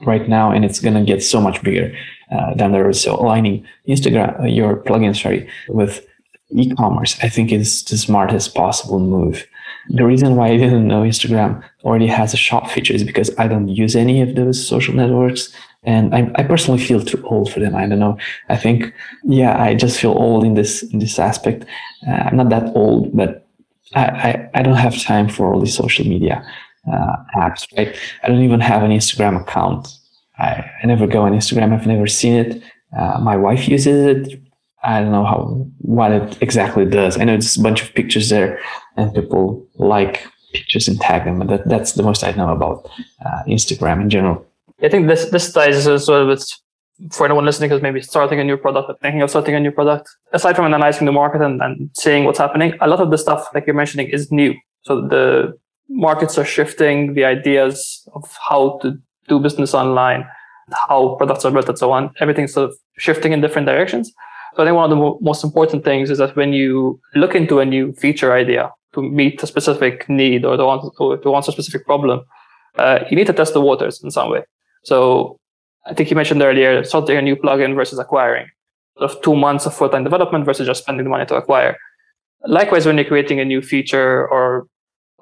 right 0.06 0.28
now, 0.28 0.50
and 0.50 0.64
it's 0.64 0.80
to 0.80 1.04
get 1.04 1.22
so 1.22 1.40
much 1.40 1.62
bigger 1.62 1.96
uh, 2.30 2.54
down 2.54 2.72
the 2.72 2.82
road. 2.82 2.96
So 2.96 3.16
aligning 3.16 3.66
Instagram, 3.88 4.40
uh, 4.40 4.46
your 4.46 4.76
plugin, 4.76 5.20
sorry, 5.20 5.48
with 5.68 6.06
e-commerce, 6.50 7.16
I 7.22 7.28
think 7.28 7.52
is 7.52 7.84
the 7.84 7.98
smartest 7.98 8.54
possible 8.54 8.98
move. 8.98 9.46
The 9.90 10.04
reason 10.04 10.36
why 10.36 10.48
I 10.48 10.56
didn't 10.56 10.88
know 10.88 11.02
Instagram 11.02 11.62
already 11.84 12.06
has 12.08 12.34
a 12.34 12.36
shop 12.36 12.70
feature 12.70 12.94
is 12.94 13.04
because 13.04 13.30
I 13.38 13.46
don't 13.46 13.68
use 13.68 13.94
any 13.94 14.20
of 14.20 14.34
those 14.34 14.66
social 14.66 14.94
networks. 14.94 15.52
And 15.84 16.14
I, 16.14 16.32
I 16.34 16.42
personally 16.42 16.80
feel 16.80 17.04
too 17.04 17.24
old 17.26 17.52
for 17.52 17.60
them. 17.60 17.76
I 17.76 17.86
don't 17.86 18.00
know. 18.00 18.18
I 18.48 18.56
think, 18.56 18.92
yeah, 19.24 19.60
I 19.62 19.74
just 19.74 20.00
feel 20.00 20.12
old 20.12 20.42
in 20.44 20.54
this, 20.54 20.82
in 20.82 20.98
this 20.98 21.18
aspect. 21.18 21.64
Uh, 22.06 22.10
I'm 22.10 22.36
not 22.36 22.48
that 22.48 22.74
old, 22.74 23.16
but 23.16 23.46
I, 23.94 24.04
I, 24.04 24.50
I, 24.54 24.62
don't 24.62 24.74
have 24.74 25.00
time 25.00 25.28
for 25.28 25.46
all 25.46 25.60
these 25.60 25.76
social 25.76 26.04
media 26.04 26.44
uh, 26.92 27.16
apps, 27.36 27.66
right? 27.76 27.96
I 28.22 28.28
don't 28.28 28.42
even 28.42 28.60
have 28.60 28.82
an 28.82 28.90
Instagram 28.90 29.40
account. 29.40 29.88
I, 30.38 30.70
I 30.82 30.86
never 30.86 31.06
go 31.06 31.22
on 31.22 31.32
Instagram. 31.32 31.72
I've 31.72 31.86
never 31.86 32.06
seen 32.06 32.34
it. 32.34 32.62
Uh, 32.96 33.18
my 33.20 33.36
wife 33.36 33.68
uses 33.68 34.04
it. 34.06 34.42
I 34.84 35.00
don't 35.00 35.10
know 35.10 35.24
how 35.24 35.66
what 35.78 36.12
it 36.12 36.38
exactly 36.40 36.84
does. 36.84 37.18
I 37.18 37.24
know 37.24 37.34
it's 37.34 37.56
a 37.56 37.62
bunch 37.62 37.82
of 37.82 37.92
pictures 37.94 38.28
there, 38.28 38.60
and 38.96 39.12
people 39.12 39.66
like 39.74 40.26
pictures 40.52 40.86
and 40.86 41.00
tag 41.00 41.24
them. 41.24 41.38
But 41.40 41.48
that, 41.48 41.68
that's 41.68 41.92
the 41.92 42.02
most 42.02 42.22
I 42.22 42.32
know 42.32 42.50
about 42.50 42.88
uh, 43.24 43.42
Instagram 43.48 44.00
in 44.02 44.10
general. 44.10 44.46
I 44.82 44.88
think 44.88 45.08
this 45.08 45.30
this 45.30 45.52
ties 45.52 45.86
as 45.86 46.08
well 46.08 46.26
with 46.26 46.46
for 47.10 47.26
anyone 47.26 47.44
listening 47.44 47.70
who's 47.70 47.82
maybe 47.82 48.00
starting 48.00 48.40
a 48.40 48.44
new 48.44 48.56
product 48.56 48.88
or 48.88 48.96
thinking 49.02 49.22
of 49.22 49.30
starting 49.30 49.54
a 49.54 49.60
new 49.60 49.70
product. 49.70 50.08
Aside 50.32 50.56
from 50.56 50.66
analyzing 50.66 51.06
the 51.06 51.12
market 51.12 51.42
and, 51.42 51.60
and 51.60 51.90
seeing 51.94 52.24
what's 52.24 52.38
happening, 52.38 52.74
a 52.80 52.88
lot 52.88 53.00
of 53.00 53.10
the 53.10 53.18
stuff 53.18 53.48
like 53.54 53.66
you're 53.66 53.76
mentioning 53.76 54.08
is 54.08 54.30
new. 54.30 54.54
So 54.82 55.06
the 55.06 55.58
markets 55.88 56.38
are 56.38 56.44
shifting, 56.44 57.14
the 57.14 57.24
ideas 57.24 58.06
of 58.14 58.24
how 58.48 58.78
to 58.82 58.98
do 59.28 59.38
business 59.38 59.74
online, 59.74 60.26
how 60.88 61.16
products 61.16 61.44
are 61.44 61.50
built, 61.50 61.68
and 61.68 61.78
so 61.78 61.92
on. 61.92 62.10
Everything's 62.20 62.52
sort 62.52 62.70
of 62.70 62.76
shifting 62.98 63.32
in 63.32 63.40
different 63.40 63.66
directions. 63.66 64.12
So 64.54 64.62
I 64.62 64.66
think 64.66 64.74
one 64.74 64.84
of 64.84 64.90
the 64.90 64.96
mo- 64.96 65.18
most 65.20 65.44
important 65.44 65.84
things 65.84 66.10
is 66.10 66.18
that 66.18 66.34
when 66.36 66.52
you 66.52 67.00
look 67.14 67.34
into 67.34 67.60
a 67.60 67.64
new 67.64 67.92
feature 67.92 68.32
idea 68.32 68.70
to 68.94 69.02
meet 69.02 69.42
a 69.42 69.46
specific 69.46 70.08
need 70.08 70.44
or 70.44 70.56
to 70.56 70.62
answer, 70.62 71.18
to 71.22 71.34
answer 71.34 71.50
a 71.50 71.52
specific 71.52 71.84
problem, 71.84 72.22
uh, 72.78 73.00
you 73.10 73.16
need 73.16 73.26
to 73.26 73.32
test 73.32 73.52
the 73.52 73.60
waters 73.60 74.02
in 74.02 74.10
some 74.10 74.30
way. 74.30 74.42
So 74.84 75.38
I 75.86 75.94
think 75.94 76.10
you 76.10 76.16
mentioned 76.16 76.42
earlier, 76.42 76.82
starting 76.84 77.16
a 77.16 77.22
new 77.22 77.36
plugin 77.36 77.74
versus 77.74 77.98
acquiring. 77.98 78.48
Of 78.98 79.20
two 79.20 79.36
months 79.36 79.66
of 79.66 79.74
full-time 79.74 80.04
development 80.04 80.46
versus 80.46 80.66
just 80.66 80.82
spending 80.82 81.04
the 81.04 81.10
money 81.10 81.26
to 81.26 81.34
acquire. 81.34 81.76
Likewise, 82.46 82.86
when 82.86 82.96
you're 82.96 83.04
creating 83.04 83.40
a 83.40 83.44
new 83.44 83.60
feature 83.60 84.26
or 84.26 84.66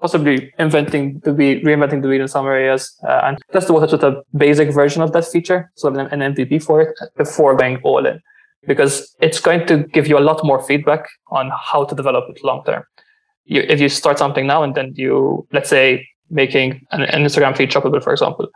possibly 0.05 0.53
inventing 0.59 1.19
the 1.25 1.33
wheel, 1.33 1.59
reinventing 1.61 2.03
the 2.03 2.09
wheel 2.09 2.21
in 2.21 2.29
some 2.29 2.45
areas, 2.45 2.95
uh, 3.09 3.23
and 3.25 3.39
the 3.53 3.73
waters 3.73 3.91
with 3.91 4.05
a 4.05 4.23
basic 4.37 4.69
version 4.71 5.01
of 5.01 5.13
that 5.13 5.25
feature, 5.25 5.73
so 5.77 5.89
an, 5.89 5.99
an 6.15 6.35
MVP 6.35 6.63
for 6.63 6.83
it 6.83 6.95
before 7.17 7.57
going 7.57 7.79
all 7.85 8.05
in, 8.05 8.21
because 8.67 9.17
it's 9.23 9.41
going 9.41 9.67
to 9.67 9.79
give 9.95 10.07
you 10.07 10.19
a 10.19 10.25
lot 10.29 10.45
more 10.45 10.61
feedback 10.63 11.07
on 11.29 11.51
how 11.69 11.85
to 11.87 11.95
develop 11.95 12.25
it 12.29 12.45
long 12.45 12.63
term. 12.67 12.83
You, 13.47 13.63
if 13.63 13.81
you 13.81 13.89
start 13.89 14.19
something 14.19 14.47
now 14.47 14.63
and 14.63 14.75
then 14.75 14.93
you, 14.95 15.47
let's 15.53 15.71
say, 15.71 16.07
making 16.29 16.87
an, 16.91 17.01
an 17.05 17.25
Instagram 17.25 17.57
feed 17.57 17.71
shoppable, 17.71 18.03
for 18.03 18.13
example, 18.13 18.49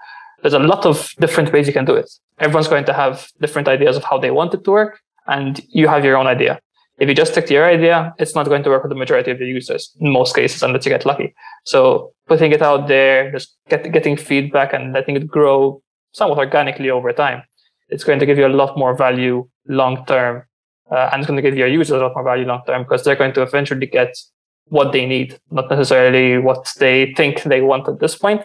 there's 0.43 0.53
a 0.53 0.59
lot 0.59 0.85
of 0.85 1.09
different 1.19 1.51
ways 1.51 1.67
you 1.67 1.73
can 1.73 1.87
do 1.87 1.95
it. 1.95 2.11
Everyone's 2.41 2.69
going 2.69 2.85
to 2.85 2.93
have 2.93 3.27
different 3.41 3.69
ideas 3.69 3.97
of 3.97 4.05
how 4.05 4.19
they 4.19 4.31
want 4.31 4.53
it 4.53 4.65
to 4.65 4.71
work, 4.71 5.01
and 5.27 5.63
you 5.71 5.89
have 5.89 6.05
your 6.05 6.19
own 6.19 6.27
idea. 6.27 6.61
If 6.99 7.09
you 7.09 7.15
just 7.15 7.33
stick 7.33 7.47
to 7.47 7.55
your 7.55 7.65
idea, 7.65 8.13
it's 8.19 8.35
not 8.35 8.47
going 8.47 8.65
to 8.65 8.71
work 8.71 8.83
with 8.83 8.91
the 8.91 8.97
majority 8.97 9.31
of 9.31 9.39
the 9.39 9.47
users 9.47 9.95
in 10.01 10.13
most 10.13 10.35
cases, 10.35 10.63
unless 10.63 10.85
you 10.85 10.91
get 10.91 11.07
lucky. 11.07 11.35
So 11.65 12.13
putting 12.27 12.53
it 12.53 12.63
out 12.63 12.89
there, 12.89 13.31
just 13.31 13.57
get, 13.69 13.91
getting 13.93 14.17
feedback 14.17 14.73
and 14.73 14.93
letting 14.93 15.17
it 15.17 15.29
grow 15.29 15.81
somewhat 16.13 16.39
organically 16.39 16.91
over 16.91 17.13
time, 17.13 17.43
it's 17.89 18.05
going 18.05 18.19
to 18.19 18.27
give 18.27 18.39
you 18.39 18.47
a 18.47 18.49
lot 18.49 18.77
more 18.77 18.97
value 18.97 19.49
long 19.69 20.05
term. 20.07 20.43
Uh, 20.91 21.11
and 21.13 21.21
it's 21.21 21.29
going 21.29 21.37
to 21.37 21.43
give 21.43 21.57
your 21.57 21.69
users 21.69 22.01
a 22.01 22.05
lot 22.05 22.15
more 22.15 22.25
value 22.25 22.47
long 22.47 22.63
term 22.67 22.83
because 22.83 23.05
they're 23.05 23.15
going 23.15 23.33
to 23.35 23.43
eventually 23.43 23.87
get 23.87 24.17
what 24.65 24.93
they 24.93 25.07
need, 25.07 25.39
not 25.51 25.71
necessarily 25.71 26.39
what 26.39 26.73
they 26.79 27.13
think 27.17 27.43
they 27.45 27.61
want 27.61 27.89
at 27.89 28.01
this 28.01 28.17
point, 28.17 28.43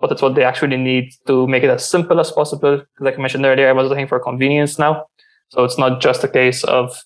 but 0.00 0.12
it's 0.12 0.22
what 0.22 0.34
they 0.34 0.44
actually 0.44 0.76
need 0.76 1.12
to 1.26 1.46
make 1.46 1.62
it 1.62 1.70
as 1.70 1.84
simple 1.84 2.20
as 2.20 2.30
possible. 2.30 2.82
Like 3.00 3.18
I 3.18 3.20
mentioned 3.20 3.44
earlier, 3.44 3.68
I 3.68 3.72
was 3.72 3.88
looking 3.88 4.06
for 4.06 4.20
convenience 4.20 4.78
now. 4.78 5.06
So 5.48 5.64
it's 5.64 5.78
not 5.78 6.00
just 6.00 6.22
a 6.22 6.28
case 6.28 6.62
of 6.64 6.96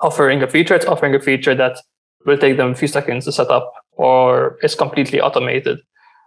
offering 0.00 0.42
a 0.42 0.48
feature, 0.48 0.74
it's 0.74 0.86
offering 0.86 1.14
a 1.14 1.20
feature 1.20 1.54
that 1.54 1.78
will 2.26 2.38
take 2.38 2.56
them 2.56 2.72
a 2.72 2.74
few 2.74 2.88
seconds 2.88 3.24
to 3.24 3.32
set 3.32 3.48
up 3.48 3.72
or 3.92 4.58
is 4.62 4.74
completely 4.74 5.20
automated. 5.20 5.78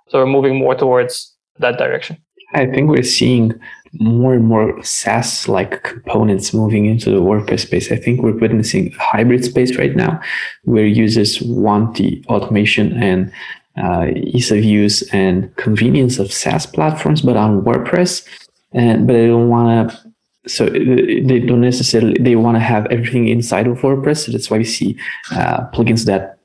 So 0.10 0.20
we're 0.20 0.28
moving 0.28 0.58
more 0.58 0.76
towards 0.76 1.36
that 1.60 1.78
direction. 1.78 2.18
I 2.54 2.68
think 2.68 2.90
we're 2.90 3.04
seeing 3.04 3.60
more 4.00 4.34
and 4.34 4.46
more 4.46 4.82
SaaS 4.84 5.48
like 5.48 5.84
components 5.84 6.54
moving 6.54 6.86
into 6.86 7.10
the 7.10 7.22
WordPress 7.22 7.62
space. 7.62 7.92
I 7.92 7.96
think 7.96 8.22
we're 8.22 8.38
witnessing 8.38 8.94
a 8.94 9.04
hybrid 9.04 9.46
space 9.46 9.76
right 9.78 9.96
now 9.96 10.22
where 10.64 10.86
users 10.86 11.42
want 11.42 11.98
the 11.98 12.24
automation 12.28 12.94
and 13.02 13.32
uh, 13.78 14.08
ease 14.16 14.52
of 14.52 14.64
use 14.64 15.02
and 15.14 15.56
convenience 15.56 16.20
of 16.20 16.32
SaaS 16.32 16.66
platforms, 16.66 17.22
but 17.22 17.38
on 17.38 17.62
WordPress. 17.62 18.28
And 18.72 19.08
but 19.08 19.14
they 19.14 19.28
don't 19.28 19.50
want 19.50 19.92
to. 19.92 20.13
So 20.46 20.66
they 20.66 21.40
don't 21.40 21.62
necessarily. 21.62 22.18
They 22.20 22.36
want 22.36 22.56
to 22.56 22.60
have 22.60 22.86
everything 22.88 23.28
inside 23.28 23.68
of 23.68 23.80
WordPress. 23.80 24.26
So 24.26 24.32
that's 24.32 24.50
why 24.52 24.58
we 24.58 24.66
see 24.66 24.98
uh, 25.32 25.70
plugins 25.74 26.06
that 26.06 26.40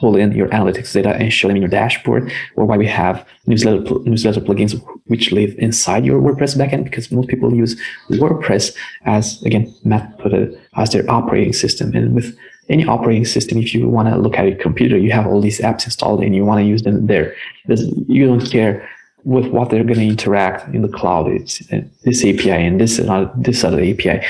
pull 0.00 0.16
in 0.16 0.32
your 0.32 0.48
analytics 0.48 0.92
data 0.92 1.10
and 1.14 1.32
show 1.32 1.46
them 1.46 1.56
in 1.56 1.62
your 1.62 1.70
dashboard, 1.70 2.32
or 2.56 2.64
why 2.64 2.76
we 2.76 2.86
have 2.86 3.26
newsletter 3.46 3.82
newsletter 4.00 4.40
plugins 4.40 4.74
which 5.06 5.30
live 5.30 5.54
inside 5.58 6.04
your 6.04 6.20
WordPress 6.20 6.56
backend 6.56 6.84
because 6.84 7.12
most 7.12 7.28
people 7.28 7.54
use 7.54 7.80
WordPress 8.10 8.76
as 9.04 9.40
again 9.42 9.72
Matt 9.84 10.18
put 10.18 10.32
it 10.32 10.60
as 10.76 10.90
their 10.90 11.08
operating 11.08 11.52
system, 11.52 11.94
and 11.94 12.14
with 12.14 12.36
any 12.68 12.84
operating 12.86 13.24
system, 13.24 13.58
if 13.58 13.74
you 13.74 13.88
want 13.88 14.08
to 14.08 14.16
look 14.16 14.36
at 14.36 14.46
a 14.46 14.54
computer, 14.54 14.96
you 14.96 15.12
have 15.12 15.26
all 15.26 15.40
these 15.40 15.60
apps 15.60 15.84
installed 15.84 16.22
and 16.22 16.34
you 16.34 16.44
want 16.44 16.60
to 16.60 16.64
use 16.64 16.82
them 16.82 17.06
there. 17.06 17.34
You 17.68 18.26
don't 18.26 18.50
care 18.50 18.88
with 19.24 19.46
what 19.48 19.70
they're 19.70 19.84
going 19.84 19.98
to 19.98 20.06
interact 20.06 20.74
in 20.74 20.82
the 20.82 20.88
cloud. 20.88 21.28
It's 21.28 21.60
uh, 21.72 21.80
this 22.04 22.24
API 22.24 22.50
and 22.50 22.80
this 22.80 22.98
and 22.98 23.44
this 23.44 23.64
other 23.64 23.80
API. 23.82 24.24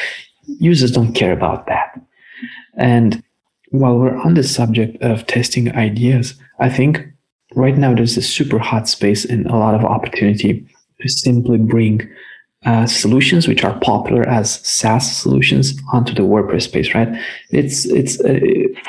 Users 0.46 0.92
don't 0.92 1.14
care 1.14 1.32
about 1.32 1.66
that. 1.66 2.00
And 2.76 3.22
while 3.70 3.98
we're 3.98 4.16
on 4.16 4.34
the 4.34 4.42
subject 4.42 5.02
of 5.02 5.26
testing 5.26 5.74
ideas, 5.74 6.34
I 6.60 6.68
think 6.68 7.06
right 7.54 7.76
now 7.76 7.94
there's 7.94 8.16
a 8.16 8.22
super 8.22 8.58
hot 8.58 8.88
space 8.88 9.24
and 9.24 9.46
a 9.46 9.56
lot 9.56 9.74
of 9.74 9.84
opportunity 9.84 10.66
to 11.00 11.08
simply 11.08 11.58
bring 11.58 12.08
uh, 12.64 12.86
solutions 12.86 13.46
which 13.46 13.64
are 13.64 13.78
popular 13.80 14.26
as 14.28 14.60
SaaS 14.66 15.16
solutions 15.16 15.74
onto 15.92 16.14
the 16.14 16.22
WordPress 16.22 16.62
space, 16.62 16.94
right? 16.94 17.08
It's 17.50 17.84
it's 17.84 18.20
uh, 18.20 18.40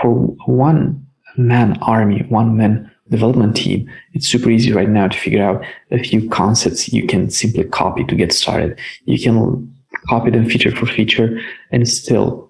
for 0.02 0.14
one 0.46 1.06
man 1.36 1.78
army, 1.82 2.26
one 2.30 2.56
man 2.56 2.90
development 3.10 3.56
team. 3.56 3.90
It's 4.14 4.28
super 4.28 4.50
easy 4.50 4.72
right 4.72 4.90
now 4.90 5.08
to 5.08 5.18
figure 5.18 5.44
out 5.44 5.64
a 5.92 6.02
few 6.02 6.30
concepts 6.30 6.92
you 6.92 7.06
can 7.06 7.30
simply 7.30 7.64
copy 7.66 8.04
to 8.06 8.16
get 8.16 8.34
started. 8.34 8.80
You 9.06 9.22
can 9.22 9.72
copy 10.10 10.32
them 10.32 10.50
feature 10.50 10.72
for 10.72 10.86
feature 10.86 11.40
and 11.72 11.88
still 11.88 12.50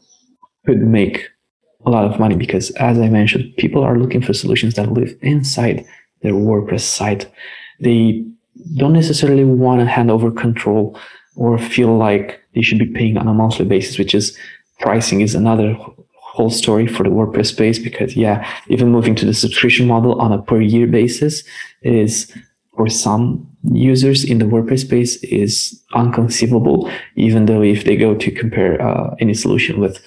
could 0.66 0.82
make 0.82 1.30
a 1.86 1.90
lot 1.90 2.06
of 2.06 2.20
money 2.20 2.36
because 2.36 2.72
as 2.72 2.98
I 2.98 3.10
mentioned, 3.10 3.56
people 3.58 3.84
are 3.84 3.98
looking 3.98 4.22
for 4.22 4.34
solutions 4.34 4.76
that 4.76 4.92
live 4.92 5.16
inside 5.22 5.86
their 6.22 6.34
WordPress 6.34 6.82
site. 6.82 7.32
They 7.80 8.26
don't 8.78 8.94
necessarily 8.94 9.44
want 9.44 9.82
to 9.82 9.86
hand 9.86 10.10
over 10.10 10.32
control 10.32 10.98
or 11.36 11.58
feel 11.58 11.96
like 11.98 12.42
they 12.54 12.62
should 12.62 12.80
be 12.80 12.86
paying 12.86 13.18
on 13.18 13.28
a 13.28 13.34
monthly 13.34 13.66
basis, 13.66 13.98
which 13.98 14.16
is 14.16 14.38
pricing 14.80 15.22
is 15.22 15.36
another 15.36 15.78
whole 16.36 16.50
story 16.50 16.86
for 16.86 17.04
the 17.04 17.10
WordPress 17.10 17.48
space 17.48 17.80
because 17.80 18.16
yeah, 18.16 18.46
even 18.68 18.92
moving 18.92 19.16
to 19.16 19.26
the 19.26 19.34
subscription 19.34 19.88
model 19.88 20.20
on 20.20 20.34
a 20.34 20.42
per 20.42 20.60
year 20.60 20.86
basis 20.86 21.44
is 21.82 22.32
for 22.76 22.90
some 22.90 23.48
users 23.72 24.26
in 24.26 24.40
the 24.40 24.46
WordPress 24.46 24.82
space 24.82 25.16
is 25.24 25.82
unconceivable, 25.94 26.92
even 27.16 27.46
though 27.46 27.62
if 27.62 27.86
they 27.86 27.96
go 27.96 28.14
to 28.16 28.32
compare 28.32 28.82
uh, 28.82 29.16
any 29.20 29.34
solution 29.34 29.80
with 29.80 29.98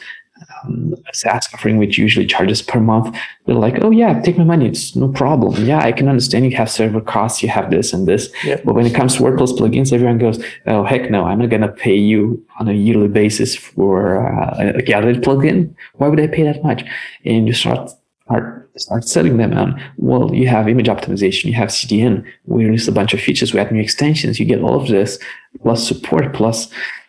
um, 0.65 0.95
a 1.09 1.15
SaaS 1.15 1.49
offering, 1.53 1.79
which 1.79 1.99
usually 1.99 2.27
charges 2.27 2.63
per 2.63 2.81
month, 2.81 3.17
they're 3.47 3.55
like, 3.55 3.79
oh 3.83 3.91
yeah, 3.91 4.21
take 4.21 4.39
my 4.39 4.45
money. 4.45 4.67
It's 4.69 4.95
no 4.95 5.09
problem. 5.09 5.65
Yeah, 5.65 5.81
I 5.81 5.93
can 5.93 6.09
understand 6.09 6.45
you 6.45 6.57
have 6.57 6.71
server 6.71 7.01
costs, 7.01 7.43
you 7.43 7.49
have 7.49 7.71
this 7.71 7.93
and 7.93 8.07
this. 8.07 8.31
Yep. 8.45 8.65
But 8.65 8.75
when 8.75 8.87
it 8.87 8.95
comes 8.95 9.17
to 9.17 9.23
WordPress 9.23 9.59
plugins, 9.59 9.93
everyone 9.93 10.19
goes, 10.19 10.43
oh 10.67 10.85
heck 10.85 11.11
no, 11.11 11.25
I'm 11.25 11.39
not 11.39 11.51
going 11.51 11.63
to 11.63 11.69
pay 11.69 11.97
you 11.97 12.45
on 12.61 12.69
a 12.69 12.73
yearly 12.73 13.09
basis 13.09 13.57
for 13.57 14.27
uh, 14.27 14.73
a 14.77 14.83
gallery 14.83 15.15
plugin. 15.15 15.75
Why 15.95 16.09
would 16.09 16.21
I 16.21 16.27
pay 16.27 16.45
that 16.45 16.63
much? 16.63 16.85
And 17.25 17.47
you 17.47 17.53
start 17.53 17.91
start, 18.29 18.71
start 18.77 19.05
selling 19.05 19.37
them 19.39 19.57
on, 19.57 19.81
well, 19.97 20.35
you 20.35 20.49
have 20.49 20.69
image 20.69 20.87
optimization, 20.87 21.45
you 21.45 21.55
have 21.55 21.71
CDN, 21.71 22.25
we 22.45 22.67
release 22.67 22.89
a 22.89 22.93
bunch 22.93 23.15
of 23.15 23.21
features, 23.21 23.55
we 23.55 23.61
add 23.61 23.73
new 23.73 23.81
extensions, 23.81 24.39
you 24.39 24.45
get 24.45 24.61
all 24.61 24.81
of 24.81 24.89
this, 24.89 25.19
plus 25.63 25.87
support, 25.87 26.35
plus 26.35 26.69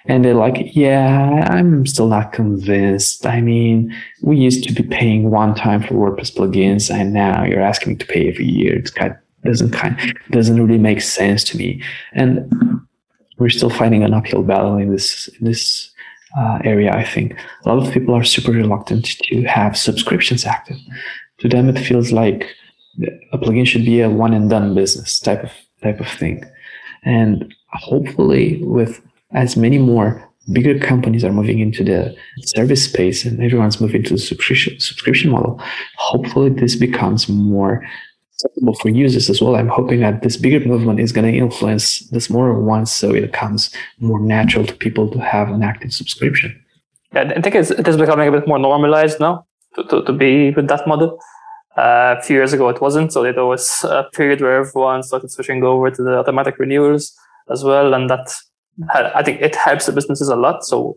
and 0.10 0.26
they're 0.26 0.34
like, 0.34 0.76
yeah, 0.76 1.48
I'm 1.52 1.86
still 1.86 2.08
not 2.08 2.34
convinced. 2.34 3.28
I 3.28 3.42
mean, 3.42 3.96
we 4.24 4.38
used 4.38 4.64
to 4.68 4.74
be 4.74 4.82
paying 4.82 5.30
one 5.30 5.54
time 5.54 5.84
for 5.84 5.94
WordPress 5.94 6.36
plugins, 6.36 6.90
and 6.92 7.14
now 7.14 7.44
you're 7.44 7.62
asking 7.62 7.94
me 7.94 7.96
to 7.98 8.08
pay 8.08 8.28
every 8.28 8.46
year. 8.46 8.76
It's 8.76 8.90
kind 8.90 9.16
doesn't 9.46 9.72
kind 9.72 9.96
doesn't 10.32 10.60
really 10.60 10.80
make 10.80 11.02
sense 11.02 11.44
to 11.46 11.58
me. 11.58 11.84
And 12.14 12.52
we're 13.38 13.50
still 13.50 13.70
fighting 13.70 14.04
an 14.04 14.16
uphill 14.16 14.42
battle 14.42 14.78
in 14.78 14.92
this 14.92 15.28
in 15.40 15.46
this 15.46 15.92
uh, 16.36 16.58
area. 16.64 16.92
I 16.92 17.06
think 17.06 17.38
a 17.64 17.70
lot 17.70 17.86
of 17.86 17.94
people 17.94 18.16
are 18.16 18.24
super 18.24 18.52
reluctant 18.52 19.06
to 19.06 19.44
have 19.44 19.78
subscriptions 19.78 20.44
active. 20.44 20.78
To 21.42 21.48
them, 21.48 21.70
it 21.70 21.78
feels 21.78 22.12
like 22.12 22.48
a 23.32 23.38
plugin 23.38 23.68
should 23.68 23.86
be 23.86 24.02
a 24.02 24.10
one 24.10 24.34
and 24.34 24.50
done 24.50 24.74
business 24.74 25.20
type 25.20 25.44
of 25.44 25.52
type 25.84 26.00
of 26.00 26.08
thing. 26.08 26.44
And 27.04 27.54
hopefully, 27.72 28.60
with 28.64 29.00
as 29.34 29.56
many 29.56 29.78
more 29.78 30.26
bigger 30.52 30.80
companies 30.80 31.24
are 31.24 31.32
moving 31.32 31.60
into 31.60 31.84
the 31.84 32.16
service 32.40 32.86
space 32.86 33.24
and 33.26 33.42
everyone's 33.42 33.80
moving 33.80 34.04
to 34.04 34.14
the 34.14 34.20
subscription 34.20 34.80
subscription 34.80 35.30
model, 35.30 35.62
hopefully 35.98 36.50
this 36.50 36.76
becomes 36.76 37.30
more 37.30 37.86
acceptable 38.34 38.74
for 38.76 38.90
users 38.90 39.30
as 39.30 39.42
well. 39.42 39.56
I'm 39.56 39.68
hoping 39.68 40.00
that 40.00 40.24
this 40.24 40.38
bigger 40.38 40.66
movement 40.66 41.00
is 41.00 41.12
going 41.12 41.32
to 41.32 41.38
influence 41.38 42.00
the 42.10 42.22
smaller 42.22 42.58
ones 42.60 42.92
so 42.92 43.14
it 43.14 43.22
becomes 43.22 43.70
more 44.00 44.20
natural 44.20 44.66
to 44.66 44.76
people 44.76 45.10
to 45.12 45.20
have 45.20 45.50
an 45.50 45.62
active 45.62 45.94
subscription. 45.94 46.60
Yeah, 47.14 47.34
I 47.36 47.42
think 47.42 47.56
it's, 47.56 47.72
it 47.72 47.88
is 47.88 47.98
becoming 47.98 48.28
a 48.28 48.32
bit 48.32 48.48
more 48.48 48.60
normalized 48.60 49.20
now 49.20 49.46
to, 49.76 49.84
to, 49.84 50.04
to 50.04 50.14
be 50.14 50.52
with 50.52 50.68
that 50.70 50.88
model. 50.88 51.20
Uh, 51.78 52.16
a 52.18 52.22
few 52.22 52.36
years 52.36 52.54
ago, 52.54 52.68
it 52.70 52.82
wasn't. 52.82 53.14
So 53.14 53.24
there 53.24 53.46
was 53.46 53.84
a 53.84 54.06
period 54.14 54.42
where 54.42 54.58
everyone 54.58 55.04
started 55.04 55.32
switching 55.32 55.64
over 55.64 55.92
to 55.92 56.04
the 56.04 56.18
automatic 56.18 56.60
renewals 56.60 57.14
as 57.50 57.64
well. 57.64 57.94
And 57.94 58.10
that 58.10 58.32
I 58.94 59.24
think 59.24 59.42
it 59.42 59.56
helps 59.56 59.86
the 59.86 59.92
businesses 59.92 60.30
a 60.30 60.36
lot. 60.36 60.64
So 60.64 60.96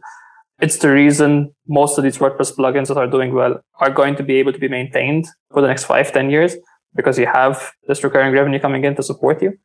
it's 0.61 0.79
the 0.79 0.93
reason 0.93 1.53
most 1.67 1.99
of 1.99 2.05
these 2.05 2.19
WordPress 2.19 2.55
plugins 2.57 2.89
that 2.89 2.97
are 2.97 3.07
doing 3.07 3.35
well 3.35 3.61
are 3.81 3.91
going 3.91 4.17
to 4.17 4.23
be 4.23 4.37
able 4.37 4.53
to 4.53 4.59
be 4.59 4.69
maintained 4.69 5.27
for 5.53 5.61
the 5.61 5.69
next 5.69 5.85
five, 5.85 6.13
10 6.13 6.31
years 6.31 6.57
because 6.95 7.19
you 7.19 7.27
have 7.27 7.73
this 7.89 8.05
recurring 8.05 8.33
revenue 8.33 8.61
coming 8.61 8.85
in 8.85 8.95
to 8.97 9.03
support 9.03 9.43
you. 9.43 9.59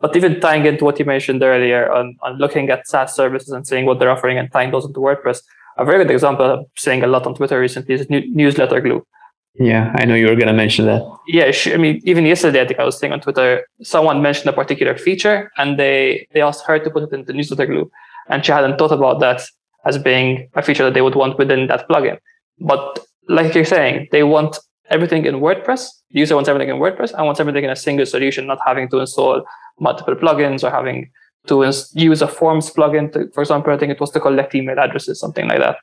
But 0.00 0.16
even 0.16 0.40
tying 0.40 0.66
into 0.66 0.84
what 0.84 0.98
you 0.98 1.04
mentioned 1.04 1.42
earlier 1.42 1.90
on, 1.90 2.16
on 2.22 2.36
looking 2.36 2.70
at 2.70 2.88
SaaS 2.88 3.14
services 3.14 3.50
and 3.50 3.66
seeing 3.66 3.86
what 3.86 4.00
they're 4.00 4.10
offering 4.10 4.36
and 4.36 4.50
tying 4.52 4.72
those 4.72 4.84
into 4.84 5.00
WordPress, 5.00 5.40
a 5.78 5.84
very 5.84 6.04
good 6.04 6.10
example 6.10 6.44
I'm 6.44 6.64
seeing 6.76 7.02
a 7.02 7.06
lot 7.06 7.26
on 7.26 7.34
Twitter 7.34 7.58
recently 7.58 7.94
is 7.94 8.06
newsletter 8.10 8.80
glue. 8.80 9.06
Yeah, 9.54 9.94
I 9.96 10.06
know 10.06 10.14
you 10.14 10.28
were 10.28 10.34
going 10.34 10.46
to 10.46 10.54
mention 10.54 10.86
that. 10.86 11.02
Yeah, 11.26 11.52
I 11.74 11.76
mean, 11.76 12.00
even 12.04 12.24
yesterday, 12.24 12.62
I 12.62 12.66
think 12.66 12.80
I 12.80 12.84
was 12.84 12.98
saying 12.98 13.12
on 13.12 13.20
Twitter, 13.20 13.66
someone 13.82 14.22
mentioned 14.22 14.48
a 14.48 14.52
particular 14.52 14.96
feature 14.96 15.50
and 15.58 15.78
they, 15.78 16.26
they 16.32 16.40
asked 16.40 16.64
her 16.66 16.78
to 16.78 16.90
put 16.90 17.02
it 17.02 17.12
into 17.12 17.32
newsletter 17.32 17.66
glue. 17.66 17.90
And 18.28 18.44
she 18.44 18.52
hadn't 18.52 18.78
thought 18.78 18.92
about 18.92 19.20
that 19.20 19.42
as 19.84 19.98
being 19.98 20.48
a 20.54 20.62
feature 20.62 20.84
that 20.84 20.94
they 20.94 21.02
would 21.02 21.16
want 21.16 21.38
within 21.38 21.66
that 21.66 21.86
plugin. 21.88 22.18
But 22.60 23.00
like 23.28 23.54
you're 23.54 23.64
saying, 23.64 24.08
they 24.10 24.22
want 24.22 24.58
everything 24.90 25.26
in 25.26 25.36
WordPress. 25.36 25.88
The 26.10 26.20
user 26.20 26.34
wants 26.34 26.48
everything 26.48 26.70
in 26.70 26.76
WordPress 26.76 27.12
and 27.12 27.26
wants 27.26 27.40
everything 27.40 27.64
in 27.64 27.70
a 27.70 27.76
single 27.76 28.06
solution, 28.06 28.46
not 28.46 28.58
having 28.64 28.88
to 28.90 29.00
install 29.00 29.42
multiple 29.80 30.14
plugins 30.14 30.64
or 30.64 30.70
having 30.70 31.10
to 31.48 31.64
ins- 31.64 31.92
use 31.94 32.22
a 32.22 32.28
forms 32.28 32.70
plugin. 32.70 33.12
To, 33.12 33.28
for 33.34 33.42
example, 33.42 33.72
I 33.72 33.78
think 33.78 33.92
it 33.92 34.00
was 34.00 34.10
to 34.12 34.20
collect 34.20 34.54
email 34.54 34.78
addresses, 34.78 35.20
something 35.20 35.48
like 35.48 35.58
that. 35.58 35.76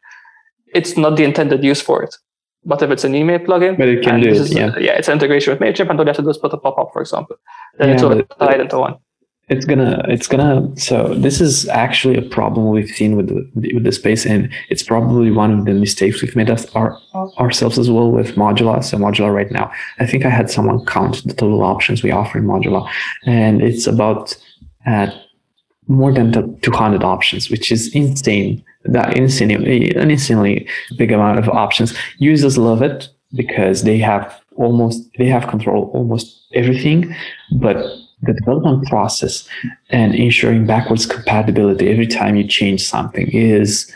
It's 0.74 0.97
not 0.97 1.17
the 1.17 1.24
intended 1.24 1.63
use 1.63 1.82
for 1.82 2.03
it. 2.03 2.15
But 2.66 2.82
if 2.82 2.91
it's 2.91 3.03
an 3.03 3.16
email 3.16 3.39
plugin, 3.39 3.78
but 3.78 3.88
it 3.88 4.03
can 4.03 4.20
do 4.22 4.30
is, 4.30 4.51
it, 4.51 4.57
yeah. 4.57 4.78
yeah, 4.78 4.91
it's 4.91 5.07
integration 5.07 5.53
with 5.53 5.62
Mailchimp, 5.62 5.89
and 5.89 5.99
all 5.99 6.05
you 6.05 6.10
have 6.10 6.18
to 6.18 6.22
do 6.22 6.30
is 6.30 6.38
put 6.38 6.53
a 6.53 6.57
pop 6.57 6.78
up, 6.78 6.89
for 6.91 7.01
example. 7.01 7.38
Then 7.78 7.89
yeah, 7.89 7.93
it's 7.93 8.03
all 8.03 8.22
tied 8.38 8.60
into 8.60 8.78
one. 8.78 8.97
It's 9.47 9.66
gonna, 9.66 10.05
it's 10.07 10.28
gonna. 10.28 10.70
So 10.78 11.16
this 11.16 11.41
is 11.41 11.68
actually 11.70 12.18
a 12.18 12.22
problem 12.22 12.70
we've 12.70 12.89
seen 12.89 13.16
with 13.16 13.30
the, 13.30 13.74
with 13.74 13.84
the 13.84 13.91
space, 13.91 14.26
and 14.26 14.51
it's 14.70 14.84
probably 14.84 15.32
one 15.32 15.57
of 15.57 15.66
the 15.66 15.74
mistakes 15.74 16.22
we've 16.22 16.36
made 16.36 16.51
us, 16.51 16.68
our, 16.76 16.99
ourselves 17.39 17.80
as 17.80 17.89
well 17.89 18.12
with 18.12 18.36
Modula. 18.36 18.84
So 18.84 18.97
Modula 18.97 19.34
right 19.34 19.49
now, 19.49 19.72
I 19.99 20.05
think 20.05 20.26
I 20.26 20.30
had 20.30 20.51
someone 20.51 20.86
count 20.86 21.24
the 21.26 21.34
total 21.34 21.64
options 21.64 22.03
we 22.03 22.12
offer 22.12 22.38
in 22.38 22.45
Modula, 22.45 22.88
and 23.26 23.64
it's 23.64 23.88
about 23.88 24.38
at 24.86 25.16
more 25.90 26.14
than 26.14 26.32
200 26.62 27.04
options, 27.04 27.50
which 27.50 27.72
is 27.72 27.94
insane 27.94 28.64
that 28.86 29.18
insanely 29.18 29.94
an 29.96 30.10
insanely 30.10 30.68
big 30.98 31.12
amount 31.12 31.40
of 31.40 31.50
options. 31.50 31.94
Users 32.20 32.58
love 32.58 32.82
it 32.82 33.10
because 33.34 33.84
they 33.84 33.98
have 33.98 34.40
almost 34.56 35.10
they 35.18 35.28
have 35.28 35.48
control 35.48 35.92
almost 35.94 36.40
everything, 36.54 37.14
but 37.52 37.76
the 38.22 38.34
development 38.34 38.86
process 38.88 39.48
and 39.90 40.14
ensuring 40.16 40.66
backwards 40.66 41.06
compatibility 41.06 41.90
every 41.90 42.08
time 42.08 42.36
you 42.36 42.48
change 42.48 42.86
something 42.86 43.30
is 43.32 43.92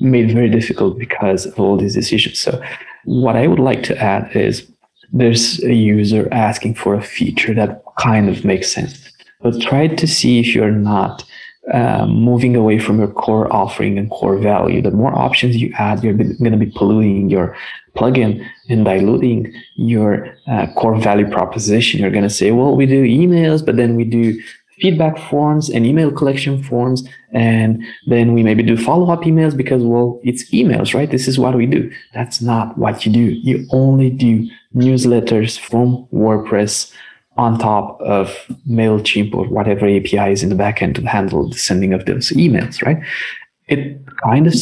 made 0.00 0.30
very 0.30 0.50
difficult 0.50 0.98
because 0.98 1.46
of 1.46 1.58
all 1.58 1.76
these 1.76 1.94
decisions. 1.94 2.38
So 2.38 2.62
what 3.04 3.36
I 3.36 3.46
would 3.46 3.58
like 3.58 3.82
to 3.84 3.98
add 3.98 4.34
is 4.36 4.66
there's 5.12 5.62
a 5.64 5.72
user 5.72 6.28
asking 6.32 6.74
for 6.74 6.94
a 6.94 7.02
feature 7.02 7.54
that 7.54 7.82
kind 7.98 8.28
of 8.28 8.44
makes 8.44 8.70
sense. 8.70 9.05
But 9.40 9.60
try 9.60 9.88
to 9.88 10.06
see 10.06 10.40
if 10.40 10.54
you're 10.54 10.70
not 10.70 11.24
um, 11.72 12.10
moving 12.10 12.54
away 12.54 12.78
from 12.78 12.98
your 12.98 13.08
core 13.08 13.52
offering 13.52 13.98
and 13.98 14.10
core 14.10 14.38
value. 14.38 14.80
The 14.80 14.92
more 14.92 15.14
options 15.14 15.56
you 15.56 15.72
add, 15.76 16.02
you're 16.04 16.14
going 16.14 16.52
to 16.52 16.56
be 16.56 16.70
polluting 16.70 17.28
your 17.28 17.56
plugin 17.96 18.46
and 18.68 18.84
diluting 18.84 19.52
your 19.74 20.36
uh, 20.46 20.68
core 20.76 20.96
value 21.00 21.28
proposition. 21.28 22.00
You're 22.00 22.10
going 22.10 22.22
to 22.22 22.30
say, 22.30 22.52
well, 22.52 22.76
we 22.76 22.86
do 22.86 23.04
emails, 23.04 23.64
but 23.64 23.76
then 23.76 23.96
we 23.96 24.04
do 24.04 24.40
feedback 24.80 25.18
forms 25.18 25.68
and 25.70 25.86
email 25.86 26.12
collection 26.12 26.62
forms. 26.62 27.02
And 27.32 27.82
then 28.06 28.32
we 28.32 28.42
maybe 28.42 28.62
do 28.62 28.76
follow 28.76 29.10
up 29.10 29.22
emails 29.22 29.56
because, 29.56 29.82
well, 29.82 30.20
it's 30.22 30.48
emails, 30.50 30.94
right? 30.94 31.10
This 31.10 31.26
is 31.26 31.38
what 31.38 31.56
we 31.56 31.66
do. 31.66 31.90
That's 32.14 32.40
not 32.40 32.78
what 32.78 33.04
you 33.04 33.12
do. 33.12 33.20
You 33.20 33.66
only 33.72 34.10
do 34.10 34.48
newsletters 34.74 35.58
from 35.58 36.06
WordPress 36.12 36.92
on 37.36 37.58
top 37.58 38.00
of 38.00 38.34
MailChimp 38.68 39.34
or 39.34 39.46
whatever 39.48 39.86
API 39.86 40.32
is 40.32 40.42
in 40.42 40.48
the 40.48 40.54
backend 40.54 40.94
to 40.96 41.02
handle 41.02 41.48
the 41.48 41.58
sending 41.58 41.92
of 41.92 42.06
those 42.06 42.30
emails, 42.30 42.82
right? 42.82 42.98
It 43.68 44.00
kind 44.24 44.46
of 44.46 44.54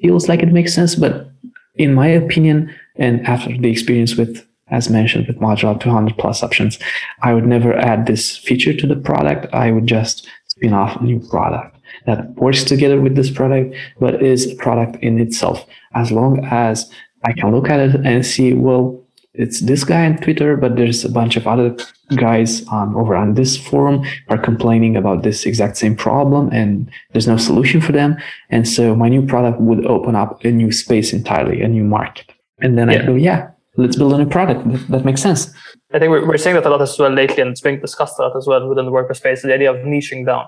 feels 0.00 0.28
like 0.28 0.42
it 0.42 0.52
makes 0.52 0.74
sense, 0.74 0.94
but 0.94 1.30
in 1.74 1.94
my 1.94 2.06
opinion, 2.06 2.74
and 2.96 3.26
after 3.26 3.56
the 3.56 3.70
experience 3.70 4.16
with, 4.16 4.46
as 4.68 4.88
mentioned, 4.88 5.26
with 5.26 5.38
Modula 5.38 5.78
200 5.80 6.16
plus 6.18 6.42
options, 6.42 6.78
I 7.22 7.34
would 7.34 7.46
never 7.46 7.74
add 7.74 8.06
this 8.06 8.36
feature 8.36 8.74
to 8.74 8.86
the 8.86 8.96
product. 8.96 9.52
I 9.52 9.70
would 9.70 9.86
just 9.86 10.28
spin 10.48 10.72
off 10.72 11.00
a 11.00 11.04
new 11.04 11.20
product 11.28 11.76
that 12.06 12.34
works 12.34 12.64
together 12.64 13.00
with 13.00 13.16
this 13.16 13.30
product, 13.30 13.74
but 14.00 14.22
is 14.22 14.50
a 14.50 14.56
product 14.56 15.02
in 15.02 15.18
itself. 15.20 15.66
As 15.94 16.10
long 16.10 16.44
as 16.44 16.90
I 17.24 17.32
can 17.32 17.52
look 17.54 17.68
at 17.68 17.80
it 17.80 17.94
and 18.04 18.24
see, 18.24 18.52
well, 18.52 19.01
it's 19.34 19.60
this 19.60 19.84
guy 19.84 20.04
on 20.04 20.18
Twitter, 20.18 20.56
but 20.56 20.76
there's 20.76 21.04
a 21.04 21.08
bunch 21.08 21.36
of 21.36 21.46
other 21.46 21.74
guys 22.16 22.66
um, 22.68 22.94
over 22.96 23.16
on 23.16 23.34
this 23.34 23.56
forum 23.56 24.04
are 24.28 24.36
complaining 24.36 24.96
about 24.96 25.22
this 25.22 25.46
exact 25.46 25.78
same 25.78 25.96
problem 25.96 26.50
and 26.52 26.90
there's 27.12 27.26
no 27.26 27.38
solution 27.38 27.80
for 27.80 27.92
them. 27.92 28.16
And 28.50 28.68
so 28.68 28.94
my 28.94 29.08
new 29.08 29.24
product 29.24 29.60
would 29.60 29.86
open 29.86 30.14
up 30.14 30.44
a 30.44 30.50
new 30.50 30.70
space 30.70 31.12
entirely, 31.14 31.62
a 31.62 31.68
new 31.68 31.84
market. 31.84 32.30
And 32.60 32.76
then 32.76 32.90
yeah. 32.90 33.02
I 33.02 33.06
go, 33.06 33.14
yeah, 33.14 33.50
let's 33.76 33.96
build 33.96 34.12
a 34.12 34.18
new 34.18 34.28
product. 34.28 34.70
That, 34.70 34.88
that 34.88 35.04
makes 35.04 35.22
sense. 35.22 35.52
I 35.94 35.98
think 35.98 36.10
we're, 36.10 36.26
we're 36.26 36.38
seeing 36.38 36.54
that 36.54 36.66
a 36.66 36.70
lot 36.70 36.82
as 36.82 36.98
well 36.98 37.10
lately, 37.10 37.42
and 37.42 37.50
it's 37.50 37.60
being 37.60 37.80
discussed 37.80 38.18
a 38.18 38.22
lot 38.22 38.36
as 38.36 38.46
well 38.46 38.66
within 38.68 38.86
the 38.86 38.92
WordPress 38.92 39.16
space. 39.16 39.42
The 39.42 39.54
idea 39.54 39.72
of 39.72 39.84
niching 39.84 40.26
down, 40.26 40.46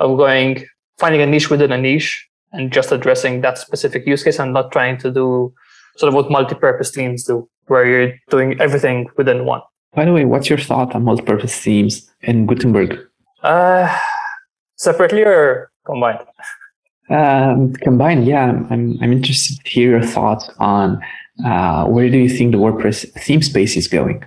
of 0.00 0.16
going, 0.16 0.66
finding 0.98 1.20
a 1.20 1.26
niche 1.26 1.50
within 1.50 1.72
a 1.72 1.78
niche 1.78 2.28
and 2.52 2.72
just 2.72 2.92
addressing 2.92 3.40
that 3.40 3.58
specific 3.58 4.06
use 4.06 4.22
case 4.22 4.38
and 4.38 4.52
not 4.52 4.72
trying 4.72 4.98
to 4.98 5.10
do 5.10 5.52
sort 5.96 6.08
of 6.08 6.14
what 6.14 6.30
multi-purpose 6.30 6.90
teams 6.90 7.24
do, 7.24 7.48
where 7.72 7.86
you're 7.86 8.12
doing 8.28 8.60
everything 8.60 9.08
within 9.16 9.44
one. 9.44 9.62
By 9.94 10.04
the 10.04 10.12
way, 10.12 10.24
what's 10.24 10.48
your 10.48 10.58
thought 10.58 10.94
on 10.94 11.04
multi-purpose 11.04 11.58
themes 11.58 12.10
in 12.20 12.46
Gutenberg? 12.46 12.98
Uh, 13.42 13.88
separately 14.76 15.22
or 15.22 15.70
combined? 15.84 16.20
Um, 17.10 17.72
combined, 17.74 18.26
yeah. 18.26 18.46
I'm, 18.70 18.98
I'm 19.02 19.12
interested 19.12 19.58
to 19.64 19.70
hear 19.70 19.90
your 19.90 20.06
thoughts 20.06 20.48
on 20.58 21.02
uh, 21.44 21.84
where 21.86 22.08
do 22.08 22.18
you 22.18 22.28
think 22.28 22.52
the 22.52 22.58
WordPress 22.58 23.10
theme 23.24 23.42
space 23.42 23.76
is 23.76 23.88
going? 23.88 24.24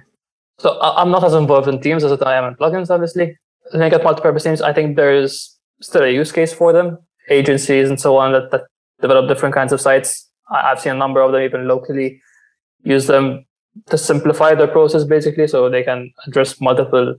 So 0.60 0.80
I'm 0.82 1.12
not 1.12 1.24
as 1.24 1.34
involved 1.34 1.68
in 1.68 1.82
themes 1.82 2.04
as 2.04 2.22
I 2.22 2.36
am 2.36 2.46
in 2.46 2.56
plugins, 2.56 2.90
obviously. 2.90 3.38
I 3.74 3.78
think 3.78 3.94
at 3.94 4.04
multi-purpose 4.04 4.44
themes, 4.44 4.62
I 4.62 4.74
think 4.74 4.96
there's 4.96 5.58
still 5.82 6.04
a 6.04 6.10
use 6.10 6.32
case 6.32 6.54
for 6.54 6.74
them. 6.74 6.98
Agencies 7.30 7.90
and 7.90 8.00
so 8.00 8.18
on 8.18 8.34
that, 8.34 8.52
that 8.52 8.64
develop 9.02 9.28
different 9.28 9.56
kinds 9.56 9.74
of 9.74 9.82
sites 9.82 10.30
I've 10.52 10.80
seen 10.80 10.94
a 10.94 10.98
number 10.98 11.22
of 11.22 11.32
them 11.32 11.42
even 11.42 11.68
locally 11.68 12.22
use 12.86 13.08
them 13.08 13.46
to 13.88 13.98
simplify 13.98 14.56
their 14.56 14.68
process 14.68 15.04
basically 15.04 15.48
so 15.48 15.70
they 15.70 15.84
can 15.84 16.14
address 16.26 16.62
multiple 16.62 17.16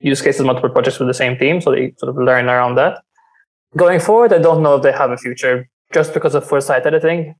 use 0.00 0.22
cases, 0.22 0.42
multiple 0.42 0.70
projects 0.70 0.98
with 0.98 1.08
the 1.08 1.14
same 1.14 1.36
team. 1.36 1.60
So 1.60 1.72
they 1.72 1.92
sort 1.98 2.10
of 2.10 2.16
learn 2.16 2.48
around 2.48 2.76
that. 2.76 3.02
Going 3.76 4.00
forward, 4.00 4.32
I 4.32 4.38
don't 4.38 4.62
know 4.62 4.76
if 4.76 4.82
they 4.82 4.92
have 4.92 5.10
a 5.10 5.18
future 5.18 5.68
just 5.92 6.14
because 6.14 6.34
of 6.34 6.48
full 6.48 6.60
site 6.60 6.86
editing, 6.86 7.34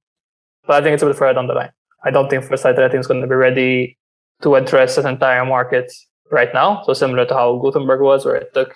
but 0.67 0.77
I 0.77 0.85
think 0.85 0.95
it's 0.95 1.03
a 1.03 1.07
bit 1.07 1.17
further 1.17 1.35
down 1.35 1.47
the 1.47 1.55
line. 1.55 1.71
I 2.05 2.11
don't 2.11 2.29
think 2.29 2.45
full 2.45 2.59
site 2.59 2.79
editing 2.79 3.01
is 3.01 3.07
going 3.07 3.23
to 3.23 3.27
be 3.27 3.35
ready 3.35 3.97
to 4.43 4.55
address 4.57 4.97
this 4.97 5.05
entire 5.05 5.45
market 5.45 5.91
right 6.31 6.53
now. 6.53 6.83
So 6.85 6.93
similar 6.93 7.25
to 7.27 7.35
how 7.35 7.59
Gutenberg 7.59 8.01
was, 8.01 8.25
where 8.25 8.37
it 8.37 8.53
took 8.53 8.75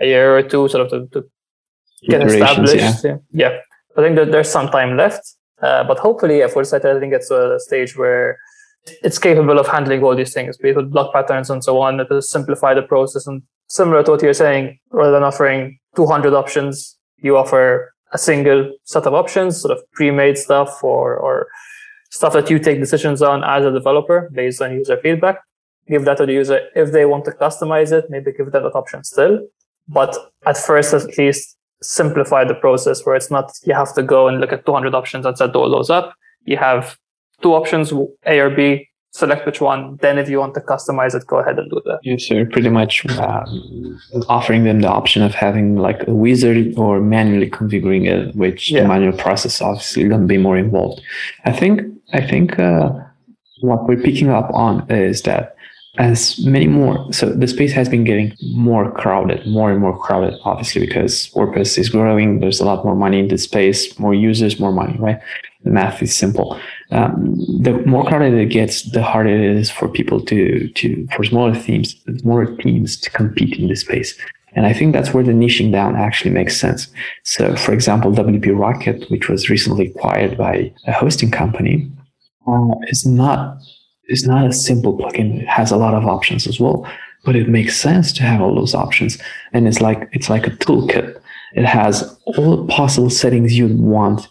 a 0.00 0.06
year 0.06 0.36
or 0.36 0.42
two 0.42 0.68
sort 0.68 0.92
of 0.92 1.10
to, 1.10 1.20
to 1.20 1.28
get 2.08 2.26
established. 2.26 3.04
Yeah. 3.04 3.18
yeah. 3.32 3.58
I 3.96 4.00
think 4.00 4.16
that 4.16 4.32
there's 4.32 4.48
some 4.48 4.68
time 4.68 4.96
left. 4.96 5.34
Uh, 5.62 5.84
but 5.84 5.98
hopefully, 5.98 6.40
yeah, 6.40 6.48
full 6.48 6.64
site 6.64 6.84
editing 6.84 7.10
gets 7.10 7.28
to 7.28 7.54
a 7.54 7.60
stage 7.60 7.96
where 7.96 8.38
it's 9.02 9.18
capable 9.18 9.58
of 9.58 9.68
handling 9.68 10.02
all 10.02 10.16
these 10.16 10.34
things, 10.34 10.56
be 10.56 10.70
it 10.70 10.76
with 10.76 10.90
block 10.90 11.12
patterns 11.12 11.50
and 11.50 11.62
so 11.62 11.80
on, 11.80 12.00
It 12.00 12.10
will 12.10 12.22
simplify 12.22 12.74
the 12.74 12.82
process. 12.82 13.26
And 13.26 13.42
similar 13.68 14.02
to 14.02 14.10
what 14.10 14.22
you're 14.22 14.34
saying, 14.34 14.78
rather 14.90 15.12
than 15.12 15.22
offering 15.22 15.78
200 15.94 16.34
options, 16.34 16.98
you 17.18 17.36
offer 17.36 17.94
a 18.12 18.18
single 18.18 18.72
set 18.84 19.06
of 19.06 19.14
options, 19.14 19.60
sort 19.60 19.76
of 19.76 19.84
pre-made 19.92 20.36
stuff 20.36 20.82
or, 20.82 21.16
or 21.16 21.46
stuff 22.10 22.32
that 22.34 22.50
you 22.50 22.58
take 22.58 22.78
decisions 22.80 23.22
on 23.22 23.44
as 23.44 23.64
a 23.64 23.70
developer 23.70 24.28
based 24.32 24.60
on 24.60 24.72
user 24.72 24.98
feedback. 24.98 25.38
Give 25.88 26.04
that 26.04 26.18
to 26.18 26.26
the 26.26 26.32
user. 26.32 26.60
If 26.74 26.92
they 26.92 27.06
want 27.06 27.24
to 27.26 27.30
customize 27.30 27.92
it, 27.92 28.06
maybe 28.10 28.32
give 28.32 28.50
them 28.50 28.64
that 28.64 28.74
option 28.74 29.02
still. 29.04 29.46
But 29.88 30.16
at 30.46 30.58
first, 30.58 30.94
at 30.94 31.16
least, 31.18 31.56
simplify 31.82 32.44
the 32.44 32.54
process 32.54 33.04
where 33.04 33.16
it's 33.16 33.30
not 33.30 33.52
you 33.64 33.74
have 33.74 33.94
to 33.94 34.02
go 34.02 34.28
and 34.28 34.40
look 34.40 34.52
at 34.52 34.64
200 34.66 34.94
options 34.94 35.26
and 35.26 35.36
set 35.36 35.54
all 35.54 35.70
those 35.70 35.90
up. 35.90 36.14
You 36.44 36.56
have 36.56 36.96
two 37.42 37.54
options, 37.54 37.92
A 38.26 38.38
or 38.40 38.50
B, 38.50 38.88
select 39.12 39.46
which 39.46 39.60
one. 39.60 39.98
Then 40.00 40.18
if 40.18 40.28
you 40.28 40.38
want 40.38 40.54
to 40.54 40.60
customize 40.60 41.14
it, 41.14 41.26
go 41.26 41.38
ahead 41.38 41.58
and 41.58 41.70
do 41.70 41.80
that. 41.84 42.00
Yes, 42.02 42.26
so 42.26 42.44
pretty 42.46 42.70
much 42.70 43.06
uh, 43.06 43.44
offering 44.28 44.64
them 44.64 44.80
the 44.80 44.88
option 44.88 45.22
of 45.22 45.34
having 45.34 45.76
like 45.76 46.06
a 46.08 46.14
wizard 46.14 46.74
or 46.76 47.00
manually 47.00 47.50
configuring 47.50 48.06
it, 48.06 48.34
which 48.34 48.70
yeah. 48.70 48.82
the 48.82 48.88
manual 48.88 49.16
process 49.16 49.60
obviously 49.60 50.08
going 50.08 50.22
to 50.22 50.26
be 50.26 50.38
more 50.38 50.56
involved. 50.56 51.02
I 51.44 51.52
think, 51.52 51.82
I 52.12 52.26
think, 52.26 52.58
uh, 52.58 52.90
what 53.60 53.86
we're 53.86 54.02
picking 54.02 54.28
up 54.28 54.50
on 54.52 54.90
is 54.90 55.22
that 55.22 55.54
as 55.98 56.42
many 56.44 56.66
more. 56.66 57.12
So 57.12 57.30
the 57.30 57.46
space 57.46 57.72
has 57.72 57.88
been 57.88 58.04
getting 58.04 58.34
more 58.54 58.90
crowded 58.92 59.46
more 59.46 59.70
and 59.70 59.80
more 59.80 59.98
crowded 59.98 60.38
obviously 60.44 60.86
because 60.86 61.28
wordpress 61.34 61.76
is 61.76 61.90
growing. 61.90 62.40
There's 62.40 62.60
a 62.60 62.64
lot 62.64 62.84
more 62.84 62.94
money 62.94 63.18
in 63.20 63.28
the 63.28 63.36
space 63.36 63.98
more 63.98 64.14
users 64.14 64.58
more 64.58 64.72
money 64.72 64.96
right? 64.98 65.20
The 65.64 65.70
math 65.70 66.02
is 66.02 66.16
simple. 66.16 66.58
Um, 66.90 67.36
the 67.60 67.74
more 67.86 68.04
crowded 68.04 68.32
it 68.32 68.46
gets 68.46 68.90
the 68.90 69.02
harder 69.02 69.28
it 69.28 69.56
is 69.56 69.70
for 69.70 69.86
people 69.86 70.24
to 70.24 70.68
to 70.68 71.06
for 71.14 71.24
smaller 71.24 71.54
themes 71.54 71.94
more 72.24 72.46
teams 72.46 72.96
to 72.96 73.10
compete 73.10 73.58
in 73.58 73.68
the 73.68 73.76
space. 73.76 74.18
And 74.54 74.66
I 74.66 74.72
think 74.72 74.92
that's 74.92 75.14
where 75.14 75.24
the 75.24 75.32
niching 75.32 75.72
down 75.72 75.96
actually 75.96 76.30
makes 76.30 76.58
sense. 76.58 76.88
So, 77.22 77.56
for 77.56 77.72
example, 77.72 78.12
WP 78.12 78.58
Rocket, 78.58 79.10
which 79.10 79.28
was 79.28 79.48
recently 79.48 79.88
acquired 79.88 80.36
by 80.36 80.72
a 80.86 80.92
hosting 80.92 81.30
company, 81.30 81.90
uh, 82.46 82.74
is 82.88 83.06
not 83.06 83.56
it's 84.06 84.26
not 84.26 84.46
a 84.46 84.52
simple 84.52 84.96
plugin. 84.96 85.40
It 85.42 85.48
has 85.48 85.70
a 85.70 85.76
lot 85.76 85.94
of 85.94 86.06
options 86.06 86.46
as 86.46 86.58
well, 86.58 86.86
but 87.24 87.36
it 87.36 87.48
makes 87.48 87.76
sense 87.76 88.12
to 88.14 88.22
have 88.22 88.40
all 88.40 88.54
those 88.54 88.74
options. 88.74 89.18
And 89.52 89.66
it's 89.68 89.80
like 89.80 90.08
it's 90.12 90.28
like 90.28 90.46
a 90.46 90.50
toolkit. 90.50 91.20
It 91.54 91.64
has 91.64 92.18
all 92.24 92.56
the 92.56 92.72
possible 92.72 93.10
settings 93.10 93.56
you'd 93.56 93.78
want 93.78 94.28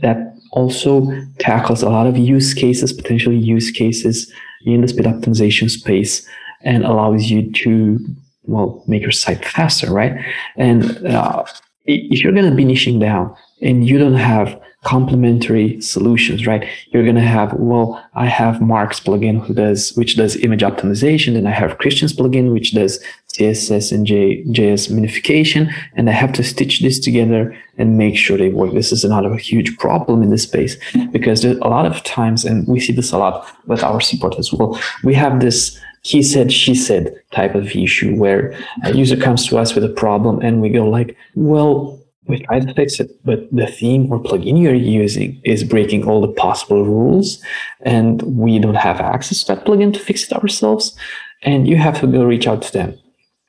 that 0.00 0.34
also 0.52 1.10
tackles 1.38 1.82
a 1.82 1.90
lot 1.90 2.06
of 2.06 2.16
use 2.16 2.54
cases, 2.54 2.92
potential 2.92 3.32
use 3.32 3.70
cases 3.70 4.32
in 4.64 4.80
the 4.80 4.88
speed 4.88 5.06
optimization 5.06 5.70
space 5.70 6.26
and 6.62 6.84
allows 6.84 7.30
you 7.30 7.50
to 7.52 7.98
well 8.44 8.82
make 8.86 9.02
your 9.02 9.12
site 9.12 9.44
faster, 9.44 9.92
right? 9.92 10.14
And 10.56 11.06
uh, 11.06 11.44
if 11.84 12.20
you're 12.22 12.32
going 12.32 12.48
to 12.50 12.56
be 12.56 12.64
niching 12.64 13.00
down 13.00 13.34
and 13.60 13.86
you 13.86 13.98
don't 13.98 14.14
have 14.14 14.60
complementary 14.84 15.80
solutions, 15.80 16.46
right? 16.46 16.68
You're 16.90 17.04
going 17.04 17.16
to 17.16 17.22
have, 17.22 17.52
well, 17.54 18.04
I 18.14 18.26
have 18.26 18.60
Mark's 18.60 18.98
plugin 18.98 19.40
who 19.40 19.54
does, 19.54 19.92
which 19.94 20.16
does 20.16 20.36
image 20.36 20.62
optimization. 20.62 21.34
Then 21.34 21.46
I 21.46 21.52
have 21.52 21.78
Cristian's 21.78 22.12
plugin, 22.12 22.52
which 22.52 22.72
does 22.72 23.02
CSS 23.32 23.92
and 23.92 24.06
J, 24.06 24.42
JS 24.44 24.90
minification. 24.90 25.72
And 25.94 26.10
I 26.10 26.12
have 26.12 26.32
to 26.32 26.42
stitch 26.42 26.80
this 26.80 26.98
together 26.98 27.56
and 27.78 27.96
make 27.96 28.16
sure 28.16 28.36
they 28.36 28.48
work. 28.48 28.72
This 28.72 28.90
is 28.90 29.04
another 29.04 29.36
huge 29.36 29.78
problem 29.78 30.20
in 30.22 30.30
this 30.30 30.42
space 30.42 30.76
because 31.12 31.44
a 31.44 31.54
lot 31.54 31.86
of 31.86 32.02
times, 32.02 32.44
and 32.44 32.66
we 32.66 32.80
see 32.80 32.92
this 32.92 33.12
a 33.12 33.18
lot 33.18 33.46
with 33.66 33.84
our 33.84 34.00
support 34.00 34.36
as 34.38 34.52
well. 34.52 34.80
We 35.04 35.14
have 35.14 35.40
this 35.40 35.78
he 36.04 36.20
said, 36.20 36.52
she 36.52 36.74
said 36.74 37.14
type 37.30 37.54
of 37.54 37.76
issue 37.76 38.16
where 38.16 38.58
a 38.82 38.92
user 38.92 39.16
comes 39.16 39.46
to 39.46 39.56
us 39.56 39.74
with 39.74 39.84
a 39.84 39.88
problem 39.88 40.40
and 40.40 40.60
we 40.60 40.68
go 40.68 40.84
like, 40.88 41.16
well, 41.36 42.01
we 42.26 42.38
try 42.40 42.60
to 42.60 42.74
fix 42.74 43.00
it, 43.00 43.10
but 43.24 43.50
the 43.50 43.66
theme 43.66 44.10
or 44.12 44.20
plugin 44.20 44.60
you're 44.60 44.74
using 44.74 45.40
is 45.44 45.64
breaking 45.64 46.06
all 46.06 46.20
the 46.20 46.32
possible 46.32 46.84
rules, 46.84 47.42
and 47.80 48.22
we 48.22 48.58
don't 48.58 48.76
have 48.76 49.00
access 49.00 49.42
to 49.44 49.54
that 49.54 49.66
plugin 49.66 49.92
to 49.92 49.98
fix 49.98 50.24
it 50.24 50.32
ourselves. 50.32 50.96
And 51.42 51.66
you 51.66 51.76
have 51.76 52.00
to 52.00 52.06
go 52.06 52.24
reach 52.24 52.46
out 52.46 52.62
to 52.62 52.72
them. 52.72 52.98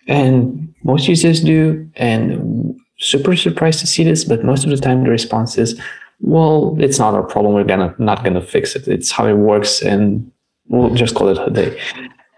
And 0.07 0.73
most 0.83 1.07
users 1.07 1.41
do, 1.41 1.87
and 1.95 2.75
super 2.97 3.35
surprised 3.35 3.79
to 3.81 3.87
see 3.87 4.03
this, 4.03 4.23
but 4.23 4.43
most 4.43 4.63
of 4.63 4.71
the 4.71 4.77
time 4.77 5.03
the 5.03 5.09
response 5.09 5.57
is, 5.57 5.79
well, 6.21 6.75
it's 6.79 6.99
not 6.99 7.13
our 7.13 7.23
problem. 7.23 7.53
We're 7.53 7.65
gonna 7.65 7.93
not 7.99 8.23
gonna 8.23 8.41
fix 8.41 8.75
it. 8.75 8.87
It's 8.87 9.11
how 9.11 9.27
it 9.27 9.33
works, 9.33 9.81
and 9.81 10.31
we'll 10.67 10.95
just 10.95 11.15
call 11.15 11.29
it 11.29 11.37
a 11.37 11.51
day. 11.51 11.79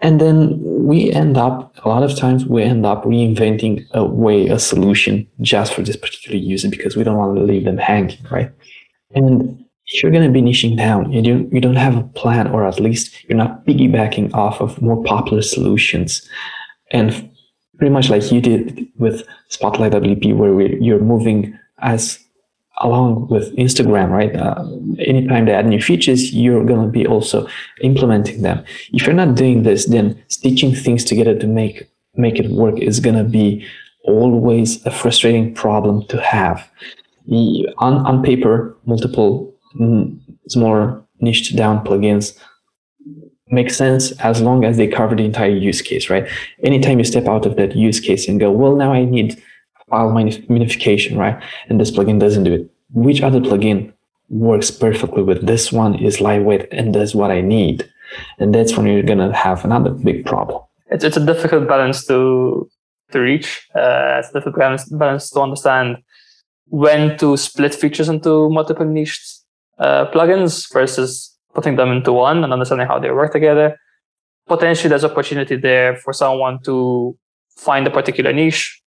And 0.02 0.20
then 0.20 0.75
we 0.86 1.10
end 1.10 1.36
up, 1.36 1.76
a 1.84 1.88
lot 1.88 2.04
of 2.04 2.16
times, 2.16 2.46
we 2.46 2.62
end 2.62 2.86
up 2.86 3.02
reinventing 3.02 3.84
a 3.90 4.04
way, 4.04 4.46
a 4.46 4.58
solution 4.58 5.26
just 5.40 5.74
for 5.74 5.82
this 5.82 5.96
particular 5.96 6.36
user 6.36 6.68
because 6.68 6.96
we 6.96 7.02
don't 7.02 7.16
want 7.16 7.36
to 7.36 7.42
leave 7.42 7.64
them 7.64 7.76
hanging, 7.76 8.24
right? 8.30 8.52
And 9.10 9.64
if 9.86 10.02
you're 10.02 10.12
going 10.12 10.26
to 10.26 10.32
be 10.32 10.40
niching 10.40 10.76
down, 10.76 11.12
you 11.12 11.22
don't, 11.22 11.52
you 11.52 11.60
don't 11.60 11.74
have 11.74 11.96
a 11.96 12.04
plan, 12.04 12.46
or 12.48 12.64
at 12.64 12.78
least 12.78 13.24
you're 13.24 13.36
not 13.36 13.66
piggybacking 13.66 14.32
off 14.32 14.60
of 14.60 14.80
more 14.80 15.02
popular 15.02 15.42
solutions. 15.42 16.28
And 16.92 17.30
pretty 17.78 17.92
much 17.92 18.08
like 18.08 18.30
you 18.30 18.40
did 18.40 18.86
with 18.96 19.26
Spotlight 19.48 19.92
WP, 19.92 20.36
where 20.36 20.60
you're 20.60 21.00
moving 21.00 21.58
as 21.80 22.20
along 22.78 23.28
with 23.28 23.54
Instagram, 23.56 24.10
right? 24.10 24.34
Uh, 24.34 24.64
anytime 24.98 25.46
they 25.46 25.52
add 25.52 25.66
new 25.66 25.80
features, 25.80 26.32
you're 26.32 26.64
going 26.64 26.84
to 26.84 26.90
be 26.90 27.06
also 27.06 27.48
implementing 27.82 28.42
them. 28.42 28.64
If 28.92 29.06
you're 29.06 29.14
not 29.14 29.34
doing 29.34 29.62
this, 29.62 29.86
then 29.86 30.22
stitching 30.28 30.74
things 30.74 31.04
together 31.04 31.38
to 31.38 31.46
make 31.46 31.88
make 32.14 32.38
it 32.38 32.50
work 32.50 32.78
is 32.78 32.98
going 33.00 33.16
to 33.16 33.24
be 33.24 33.66
always 34.04 34.84
a 34.86 34.90
frustrating 34.90 35.54
problem 35.54 36.06
to 36.06 36.20
have. 36.20 36.66
On, 37.28 37.94
on 38.06 38.22
paper, 38.22 38.74
multiple 38.86 39.54
mm, 39.78 40.18
smaller 40.48 41.02
niched 41.20 41.56
down 41.56 41.84
plugins 41.84 42.38
make 43.48 43.70
sense 43.70 44.12
as 44.20 44.40
long 44.40 44.64
as 44.64 44.76
they 44.76 44.88
cover 44.88 45.14
the 45.14 45.24
entire 45.24 45.50
use 45.50 45.80
case, 45.80 46.10
right? 46.10 46.28
Anytime 46.64 46.98
you 46.98 47.04
step 47.04 47.26
out 47.26 47.46
of 47.46 47.56
that 47.56 47.76
use 47.76 48.00
case 48.00 48.28
and 48.28 48.40
go, 48.40 48.50
well, 48.50 48.74
now 48.74 48.92
I 48.92 49.04
need 49.04 49.40
file 49.88 50.10
minification, 50.10 51.16
right? 51.16 51.42
And 51.68 51.80
this 51.80 51.90
plugin 51.90 52.18
doesn't 52.18 52.44
do 52.44 52.54
it. 52.54 52.70
Which 52.92 53.22
other 53.22 53.40
plugin 53.40 53.92
works 54.28 54.70
perfectly 54.70 55.22
with 55.22 55.46
this 55.46 55.72
one 55.72 55.94
is 55.94 56.20
lightweight 56.20 56.68
and 56.72 56.92
does 56.92 57.14
what 57.14 57.30
I 57.30 57.40
need? 57.40 57.88
and 58.38 58.54
that's 58.54 58.76
when 58.76 58.86
you're 58.86 59.02
gonna 59.02 59.34
have 59.34 59.64
another 59.64 59.90
big 59.90 60.24
problem. 60.24 60.62
It's 60.90 61.04
it's 61.04 61.16
a 61.16 61.24
difficult 61.24 61.68
balance 61.68 62.06
to 62.06 62.68
to 63.12 63.20
reach. 63.20 63.68
Uh, 63.74 64.18
it's 64.18 64.30
a 64.30 64.34
difficult 64.34 64.78
balance, 64.90 65.30
to 65.30 65.40
understand 65.40 65.98
when 66.68 67.16
to 67.18 67.36
split 67.36 67.74
features 67.74 68.08
into 68.08 68.50
multiple 68.50 68.86
niche 68.86 69.20
uh, 69.78 70.06
plugins 70.10 70.72
versus 70.72 71.36
putting 71.54 71.76
them 71.76 71.90
into 71.90 72.12
one 72.12 72.42
and 72.42 72.52
understanding 72.52 72.86
how 72.86 72.98
they 72.98 73.10
work 73.10 73.32
together. 73.32 73.78
Potentially, 74.48 74.88
there's 74.88 75.04
opportunity 75.04 75.56
there 75.56 75.96
for 75.96 76.12
someone 76.12 76.60
to 76.64 77.16
find 77.56 77.86
a 77.86 77.90
particular 77.90 78.32
niche, 78.32 78.80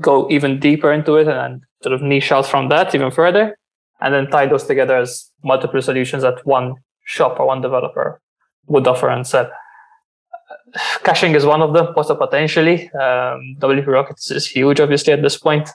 go 0.00 0.28
even 0.30 0.58
deeper 0.58 0.92
into 0.92 1.16
it, 1.16 1.28
and 1.28 1.62
sort 1.82 1.94
of 1.94 2.02
niche 2.02 2.32
out 2.32 2.46
from 2.46 2.68
that 2.68 2.94
even 2.94 3.10
further, 3.10 3.56
and 4.00 4.14
then 4.14 4.30
tie 4.30 4.46
those 4.46 4.64
together 4.64 4.96
as 4.96 5.30
multiple 5.42 5.82
solutions 5.82 6.22
that 6.22 6.44
one 6.46 6.74
shop 7.04 7.38
or 7.40 7.46
one 7.46 7.60
developer 7.60 8.20
would 8.66 8.86
offer 8.86 9.08
and 9.08 9.26
sell. 9.26 9.50
Caching 11.04 11.34
is 11.34 11.44
one 11.44 11.62
of 11.62 11.72
them, 11.72 11.88
also 11.96 12.14
potentially. 12.14 12.90
Um, 12.92 13.56
WP 13.58 13.86
Rockets 13.86 14.30
is 14.30 14.46
huge, 14.46 14.80
obviously, 14.80 15.12
at 15.12 15.22
this 15.22 15.38
point. 15.38 15.68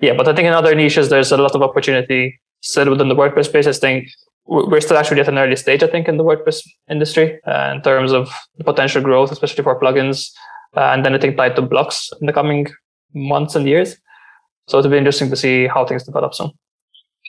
Yeah, 0.00 0.14
but 0.16 0.28
I 0.28 0.34
think 0.34 0.46
in 0.46 0.52
other 0.52 0.74
niches, 0.74 1.08
there's 1.08 1.32
a 1.32 1.36
lot 1.36 1.54
of 1.54 1.62
opportunity 1.62 2.40
still 2.60 2.90
within 2.90 3.08
the 3.08 3.14
WordPress 3.14 3.46
space. 3.46 3.66
I 3.66 3.72
think 3.72 4.08
we're 4.46 4.80
still 4.80 4.96
actually 4.96 5.20
at 5.20 5.28
an 5.28 5.38
early 5.38 5.56
stage, 5.56 5.82
I 5.82 5.86
think, 5.86 6.08
in 6.08 6.16
the 6.16 6.24
WordPress 6.24 6.66
industry 6.90 7.40
uh, 7.46 7.72
in 7.74 7.82
terms 7.82 8.12
of 8.12 8.30
the 8.58 8.64
potential 8.64 9.02
growth, 9.02 9.30
especially 9.30 9.62
for 9.62 9.78
plugins 9.78 10.30
uh, 10.76 10.90
and 10.92 11.06
anything 11.06 11.36
tied 11.36 11.56
to 11.56 11.62
blocks 11.62 12.10
in 12.20 12.26
the 12.26 12.32
coming 12.32 12.66
months 13.14 13.54
and 13.54 13.66
years. 13.66 13.96
So 14.68 14.78
it'll 14.78 14.90
be 14.90 14.98
interesting 14.98 15.30
to 15.30 15.36
see 15.36 15.66
how 15.66 15.84
things 15.84 16.04
develop 16.04 16.34
soon. 16.34 16.52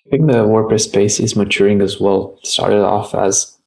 I 0.06 0.10
think 0.10 0.28
the 0.28 0.46
WordPress 0.46 0.82
space 0.82 1.20
is 1.20 1.36
maturing 1.36 1.82
as 1.82 2.00
well. 2.00 2.38
Started 2.44 2.84
off 2.84 3.16
as, 3.16 3.58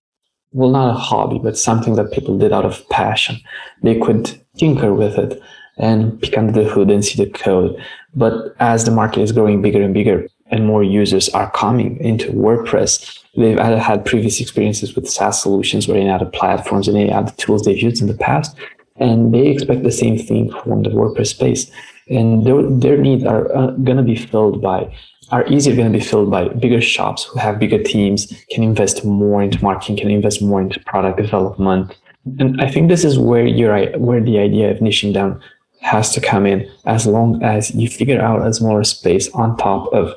well, 0.53 0.71
not 0.71 0.91
a 0.91 0.99
hobby, 0.99 1.39
but 1.43 1.57
something 1.59 1.95
that 1.97 2.12
people 2.12 2.39
did 2.39 2.53
out 2.53 2.64
of 2.64 2.87
passion. 2.91 3.41
They 3.83 3.99
could 3.99 4.39
tinker 4.57 4.95
with 4.95 5.19
it 5.19 5.43
and 5.79 6.21
peek 6.21 6.37
under 6.39 6.53
the 6.53 6.69
hood 6.69 6.91
and 6.91 7.05
see 7.05 7.23
the 7.23 7.31
code. 7.31 7.83
But 8.14 8.55
as 8.61 8.85
the 8.85 8.91
market 8.91 9.21
is 9.21 9.33
growing 9.33 9.61
bigger 9.62 9.83
and 9.83 9.93
bigger 9.93 10.27
and 10.51 10.64
more 10.64 10.83
users 10.83 11.29
are 11.31 11.51
coming 11.51 11.99
into 11.99 12.33
WordPress, 12.33 13.19
they've 13.37 13.59
had 13.59 14.05
previous 14.05 14.41
experiences 14.41 14.95
with 14.95 15.09
SaaS 15.09 15.43
solutions 15.43 15.89
where 15.89 15.99
they 15.99 16.09
added 16.09 16.33
platforms 16.33 16.89
and 16.89 16.97
they 16.97 17.11
added 17.11 17.37
tools 17.37 17.62
they've 17.62 17.83
used 17.83 18.01
in 18.01 18.09
the 18.09 18.14
past. 18.14 18.57
And 18.97 19.35
they 19.35 19.49
expect 19.49 19.83
the 19.83 19.93
same 19.93 20.19
thing 20.19 20.51
from 20.51 20.83
the 20.83 20.91
WordPress 20.91 21.29
space. 21.29 21.71
And 22.09 22.47
their, 22.47 22.63
their 22.63 22.99
needs 22.99 23.25
are 23.25 23.55
uh, 23.55 23.71
going 23.73 23.97
to 23.97 24.03
be 24.03 24.17
filled 24.17 24.63
by 24.63 24.95
are 25.31 25.47
easier 25.47 25.75
going 25.75 25.93
to 25.93 25.99
be 25.99 26.05
filled 26.05 26.31
by 26.31 26.49
bigger 26.49 26.81
shops 26.81 27.25
who 27.25 27.39
have 27.39 27.59
bigger 27.59 27.83
teams, 27.83 28.33
can 28.51 28.63
invest 28.63 29.05
more 29.05 29.43
into 29.43 29.63
marketing, 29.63 29.97
can 29.97 30.11
invest 30.11 30.41
more 30.41 30.61
into 30.61 30.79
product 30.81 31.17
development. 31.19 31.97
And 32.39 32.61
I 32.61 32.71
think 32.71 32.89
this 32.89 33.05
is 33.05 33.19
where 33.19 33.45
you're 33.45 33.99
where 33.99 34.21
the 34.21 34.39
idea 34.39 34.71
of 34.71 34.79
niching 34.79 35.13
down 35.13 35.41
has 35.81 36.13
to 36.13 36.21
come 36.21 36.47
in 36.47 36.69
as 36.85 37.07
long 37.07 37.43
as 37.43 37.75
you 37.75 37.89
figure 37.89 38.21
out 38.21 38.47
a 38.47 38.53
smaller 38.53 38.85
space 38.85 39.29
on 39.31 39.57
top 39.57 39.93
of 39.93 40.15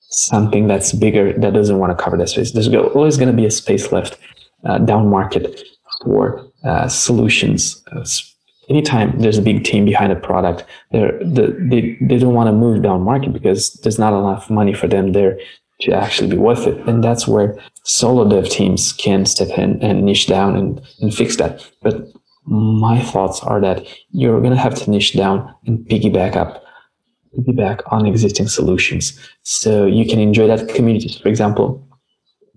something 0.00 0.66
that's 0.66 0.92
bigger 0.92 1.32
that 1.34 1.52
doesn't 1.52 1.78
want 1.78 1.96
to 1.96 2.02
cover 2.02 2.16
that 2.16 2.28
space. 2.28 2.52
There's 2.52 2.68
always 2.68 3.16
going 3.16 3.30
to 3.30 3.36
be 3.36 3.46
a 3.46 3.50
space 3.50 3.92
left 3.92 4.18
uh, 4.64 4.78
down 4.78 5.08
market 5.08 5.62
for 6.02 6.46
uh, 6.64 6.88
solutions. 6.88 7.82
Anytime 8.68 9.18
there's 9.20 9.38
a 9.38 9.42
big 9.42 9.64
team 9.64 9.84
behind 9.84 10.12
a 10.12 10.16
product, 10.16 10.64
the, 10.90 11.56
they, 11.70 11.96
they 12.00 12.18
don't 12.18 12.34
want 12.34 12.48
to 12.48 12.52
move 12.52 12.82
down 12.82 13.02
market 13.02 13.32
because 13.32 13.74
there's 13.82 13.98
not 13.98 14.12
enough 14.12 14.50
money 14.50 14.74
for 14.74 14.88
them 14.88 15.12
there 15.12 15.38
to 15.82 15.92
actually 15.92 16.30
be 16.30 16.38
worth 16.38 16.66
it. 16.66 16.76
And 16.88 17.04
that's 17.04 17.28
where 17.28 17.56
solo 17.84 18.28
dev 18.28 18.48
teams 18.48 18.92
can 18.92 19.26
step 19.26 19.56
in 19.58 19.82
and 19.82 20.04
niche 20.04 20.26
down 20.26 20.56
and, 20.56 20.80
and 21.00 21.14
fix 21.14 21.36
that. 21.36 21.64
But 21.82 22.08
my 22.46 23.00
thoughts 23.00 23.40
are 23.42 23.60
that 23.60 23.86
you're 24.10 24.40
going 24.40 24.52
to 24.52 24.58
have 24.58 24.74
to 24.74 24.90
niche 24.90 25.14
down 25.14 25.54
and 25.66 25.78
piggyback 25.86 26.36
up 26.36 26.62
piggyback 27.36 27.80
on 27.92 28.06
existing 28.06 28.48
solutions 28.48 29.18
so 29.42 29.84
you 29.84 30.06
can 30.06 30.18
enjoy 30.18 30.46
that 30.46 30.68
community 30.68 31.08
for 31.20 31.28
example 31.28 31.86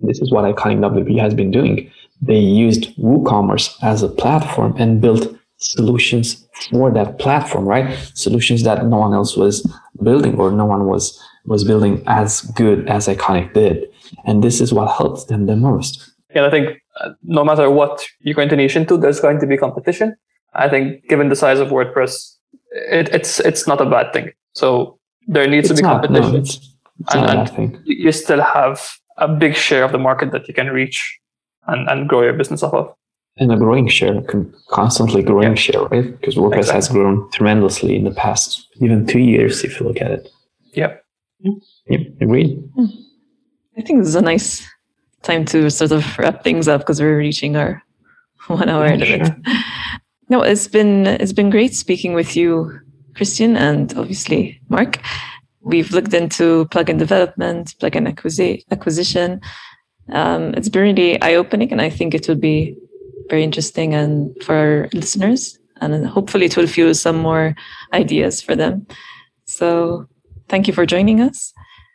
this 0.04 0.20
is 0.20 0.32
what 0.32 0.46
iconic 0.46 0.80
wp 0.80 1.20
has 1.20 1.34
been 1.34 1.52
doing 1.52 1.92
they 2.22 2.38
used 2.38 2.96
woocommerce 2.98 3.76
as 3.82 4.04
a 4.04 4.08
platform 4.08 4.76
and 4.78 5.02
built 5.02 5.36
solutions 5.60 6.48
for 6.72 6.92
that 6.92 7.20
platform 7.20 7.66
right 7.66 7.98
solutions 8.14 8.64
that 8.64 8.86
no 8.86 8.98
one 8.98 9.14
else 9.14 9.36
was 9.36 9.62
building 10.02 10.36
or 10.40 10.52
no 10.52 10.66
one 10.66 10.86
was 10.86 11.22
was 11.46 11.64
building 11.64 12.02
as 12.08 12.42
good 12.56 12.88
as 12.88 13.08
iconic 13.08 13.54
did 13.54 13.86
and 14.26 14.44
this 14.44 14.62
is 14.62 14.74
what 14.74 14.88
helps 14.98 15.26
them 15.26 15.46
the 15.46 15.56
most 15.56 16.12
yeah 16.34 16.46
i 16.46 16.50
think 16.50 16.80
uh, 17.00 17.12
no 17.24 17.44
matter 17.44 17.70
what 17.70 18.06
you're 18.20 18.36
going 18.36 18.50
to 18.50 18.56
niche 18.56 18.76
into, 18.76 18.98
there's 18.98 19.20
going 19.20 19.40
to 19.40 19.48
be 19.48 19.58
competition. 19.58 20.16
I 20.54 20.68
think 20.68 21.08
given 21.08 21.30
the 21.30 21.36
size 21.36 21.60
of 21.60 21.70
WordPress, 21.70 22.36
it, 22.72 23.10
it's 23.10 23.40
it's 23.40 23.68
not 23.68 23.80
a 23.80 23.86
bad 23.86 24.12
thing. 24.12 24.32
So 24.54 25.00
there 25.28 25.48
needs 25.48 25.70
it's 25.70 25.80
to 25.80 25.84
be 25.84 25.88
not, 25.88 26.02
competition. 26.02 26.34
No, 26.34 26.40
it's, 26.40 26.76
it's 27.00 27.16
and, 27.16 27.50
and 27.58 27.80
you 27.86 28.12
still 28.12 28.42
have 28.42 28.90
a 29.18 29.28
big 29.28 29.56
share 29.56 29.84
of 29.84 29.92
the 29.92 29.98
market 29.98 30.32
that 30.32 30.48
you 30.48 30.54
can 30.54 30.68
reach 30.68 31.20
and, 31.68 31.88
and 31.90 32.10
grow 32.10 32.24
your 32.24 32.34
business 32.34 32.64
off 32.64 32.74
of. 32.74 32.94
And 33.40 33.52
a 33.52 33.58
growing 33.58 33.88
share, 33.88 34.22
constantly 34.70 35.24
growing 35.24 35.50
yeah. 35.50 35.56
share, 35.56 35.82
right? 35.84 36.20
Because 36.20 36.36
WordPress 36.36 36.58
exactly. 36.58 36.76
has 36.76 36.90
grown 36.90 37.32
tremendously 37.32 37.96
in 37.96 38.04
the 38.04 38.12
past 38.12 38.68
even 38.82 39.06
two 39.06 39.20
years, 39.20 39.64
if 39.64 39.80
you 39.80 39.88
look 39.88 40.02
at 40.02 40.12
it. 40.12 40.30
Yep. 40.74 41.06
Yep. 41.88 42.02
Agreed. 42.22 42.62
Hmm. 42.76 42.86
I 43.78 43.82
think 43.82 44.00
this 44.00 44.10
is 44.10 44.16
a 44.16 44.22
nice 44.22 44.68
time 45.22 45.46
to 45.46 45.70
sort 45.70 45.92
of 45.92 46.18
wrap 46.18 46.44
things 46.44 46.68
up 46.68 46.82
because 46.82 47.02
we're 47.02 47.18
reaching 47.18 47.56
our 47.56 47.82
one 48.48 48.70
hour 48.70 48.88
yeah, 48.88 48.96
limit. 48.96 49.28
Sure. 49.28 49.56
No, 50.32 50.44
it's 50.44 50.68
been 50.68 51.08
it's 51.08 51.34
been 51.34 51.50
great 51.50 51.74
speaking 51.74 52.14
with 52.14 52.38
you, 52.38 52.80
Cristian, 53.14 53.58
and 53.58 53.92
obviously 53.98 54.62
Mark. 54.70 55.00
We've 55.62 55.92
looked 55.92 56.14
into 56.14 56.66
plugin 56.66 57.00
development, 57.00 57.74
plugin 57.82 58.08
acquisi- 58.08 58.64
acquisition. 58.70 59.42
Um, 60.12 60.54
it's 60.54 60.70
been 60.70 60.84
really 60.84 61.20
eye 61.24 61.34
opening, 61.34 61.72
and 61.72 61.82
I 61.82 61.90
think 61.90 62.14
it 62.14 62.28
would 62.28 62.40
be 62.40 62.78
very 63.30 63.44
interesting 63.44 63.94
and 63.94 64.36
for 64.44 64.56
our 64.56 64.90
listeners, 64.94 65.58
and 65.82 66.06
hopefully 66.08 66.46
it 66.46 66.58
will 66.58 66.68
fuel 66.68 66.94
some 66.94 67.18
more 67.18 67.56
ideas 67.94 68.42
for 68.42 68.56
them. 68.56 68.88
So, 69.46 70.08
thank 70.48 70.68
you 70.68 70.74
for 70.74 70.86
joining 70.86 71.22
us. 71.22 71.54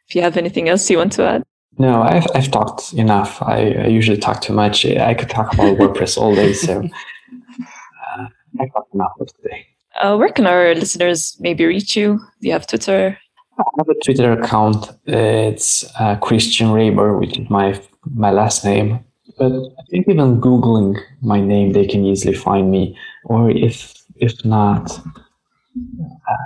If 0.09 0.15
you 0.15 0.23
have 0.23 0.37
anything 0.37 0.69
else 0.69 0.91
you 0.91 0.99
want 0.99 1.13
to 1.13 1.25
add. 1.25 1.43
No, 1.79 2.03
I've 2.03 2.27
I've 2.35 2.51
talked 2.51 2.93
enough. 2.93 3.43
I, 3.43 3.73
I 3.73 3.87
usually 3.87 4.19
talk 4.19 4.41
too 4.41 4.53
much. 4.53 4.87
I 4.87 5.15
could 5.15 5.31
talk 5.31 5.53
about 5.53 5.77
WordPress 5.79 6.17
all 6.17 6.35
day, 6.35 6.53
so 6.53 6.83
uh, 6.83 8.27
I 8.61 8.67
talked 8.69 8.95
enough 8.95 9.13
for 9.19 9.27
today. 9.27 9.67
Uh, 10.01 10.17
where 10.17 10.31
can 10.31 10.47
our 10.47 10.75
listeners 10.75 11.37
maybe 11.41 11.65
reach 11.65 11.97
you? 11.97 12.19
Do 12.41 12.49
you 12.49 12.53
have 12.53 12.67
Twitter? 12.67 13.19
I 13.59 13.63
have 13.79 13.89
a 13.89 13.95
Twitter 14.05 14.33
account. 14.33 14.91
It's 15.07 15.85
uh, 15.99 16.17
Cristian 16.17 16.73
Raiber, 16.73 17.19
which 17.19 17.39
is 17.39 17.51
my 17.51 17.81
my 18.05 18.31
last 18.31 18.65
name. 18.65 19.05
But 19.37 19.53
I 19.53 19.83
think 19.91 20.09
even 20.09 20.41
googling 20.41 21.01
my 21.23 21.41
name, 21.41 21.73
they 21.73 21.87
can 21.87 22.05
easily 22.05 22.35
find 22.35 22.71
me. 22.71 22.97
Or 23.25 23.51
if 23.51 23.95
if 24.17 24.45
not, 24.45 25.01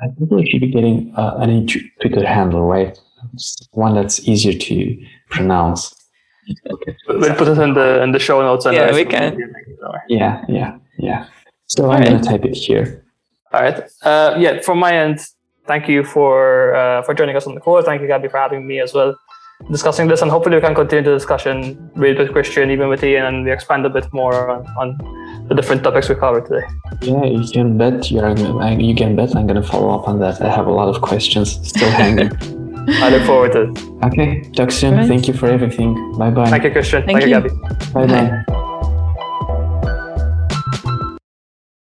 I 0.02 0.08
think 0.16 0.30
we 0.30 0.48
should 0.48 0.60
be 0.60 0.68
getting 0.68 1.14
uh, 1.16 1.36
a 1.40 1.66
Twitter 2.00 2.26
handle, 2.26 2.62
right? 2.62 2.98
one 3.72 3.94
that's 3.94 4.26
easier 4.28 4.58
to 4.58 5.06
pronounce. 5.30 5.94
Okay. 6.70 6.96
We'll 7.08 7.34
put 7.34 7.48
it 7.48 7.58
in 7.58 7.74
the 7.74 8.02
in 8.02 8.12
the 8.12 8.18
show 8.18 8.40
notes. 8.40 8.64
And 8.64 8.74
yeah, 8.74 8.92
we 8.92 9.04
can. 9.04 9.38
Yeah, 10.08 10.44
yeah, 10.48 10.78
yeah. 10.98 11.26
So 11.66 11.84
All 11.84 11.90
I'm 11.90 12.00
right. 12.00 12.08
gonna 12.08 12.22
type 12.22 12.44
it 12.44 12.56
here. 12.56 13.04
All 13.52 13.60
right. 13.60 13.82
Uh, 14.02 14.36
yeah, 14.38 14.60
from 14.60 14.78
my 14.78 14.92
end, 14.92 15.20
thank 15.66 15.88
you 15.88 16.04
for 16.04 16.74
uh, 16.74 17.02
for 17.02 17.12
joining 17.12 17.36
us 17.36 17.46
on 17.46 17.54
the 17.54 17.60
call. 17.60 17.82
Thank 17.82 18.00
you, 18.00 18.08
Gaby, 18.08 18.28
for 18.28 18.38
having 18.38 18.66
me 18.66 18.80
as 18.80 18.94
well, 18.94 19.18
discussing 19.70 20.08
this, 20.08 20.22
and 20.22 20.30
hopefully 20.30 20.56
we 20.56 20.62
can 20.62 20.74
continue 20.74 21.04
the 21.04 21.14
discussion 21.14 21.90
with, 21.96 22.18
with 22.18 22.28
Cristian, 22.28 22.70
even 22.70 22.88
with 22.88 23.02
Ian, 23.02 23.26
and 23.26 23.44
we 23.44 23.52
expand 23.52 23.84
a 23.86 23.90
bit 23.90 24.12
more 24.12 24.50
on, 24.50 24.66
on 24.76 25.46
the 25.48 25.54
different 25.54 25.82
topics 25.82 26.08
we 26.08 26.14
covered 26.14 26.46
today. 26.46 26.66
Yeah, 27.02 27.24
you 27.24 27.46
can 27.50 27.76
bet 27.78 28.10
you're 28.10 28.36
you 28.78 28.94
can 28.94 29.16
bet 29.16 29.34
I'm 29.36 29.46
gonna 29.46 29.62
follow 29.62 29.98
up 29.98 30.08
on 30.08 30.20
that. 30.20 30.40
I 30.40 30.50
have 30.50 30.66
a 30.66 30.72
lot 30.72 30.94
of 30.94 31.02
questions 31.02 31.68
still 31.68 31.90
hanging. 31.90 32.30
I 32.88 33.10
look 33.10 33.24
forward 33.24 33.52
to 33.52 33.62
it. 33.70 34.04
Okay, 34.04 34.42
talk 34.52 34.70
soon. 34.70 34.96
Right. 34.96 35.08
Thank 35.08 35.28
you 35.28 35.34
for 35.34 35.46
everything. 35.48 36.16
Bye 36.18 36.30
bye. 36.30 36.48
Thank 36.48 36.64
you, 36.64 36.70
Cristian. 36.70 37.04
Thank, 37.04 37.20
Thank 37.20 37.26
you, 37.26 37.36
you, 37.36 37.42
Gaby. 37.42 37.92
Bye 37.92 38.06
bye. 38.06 38.64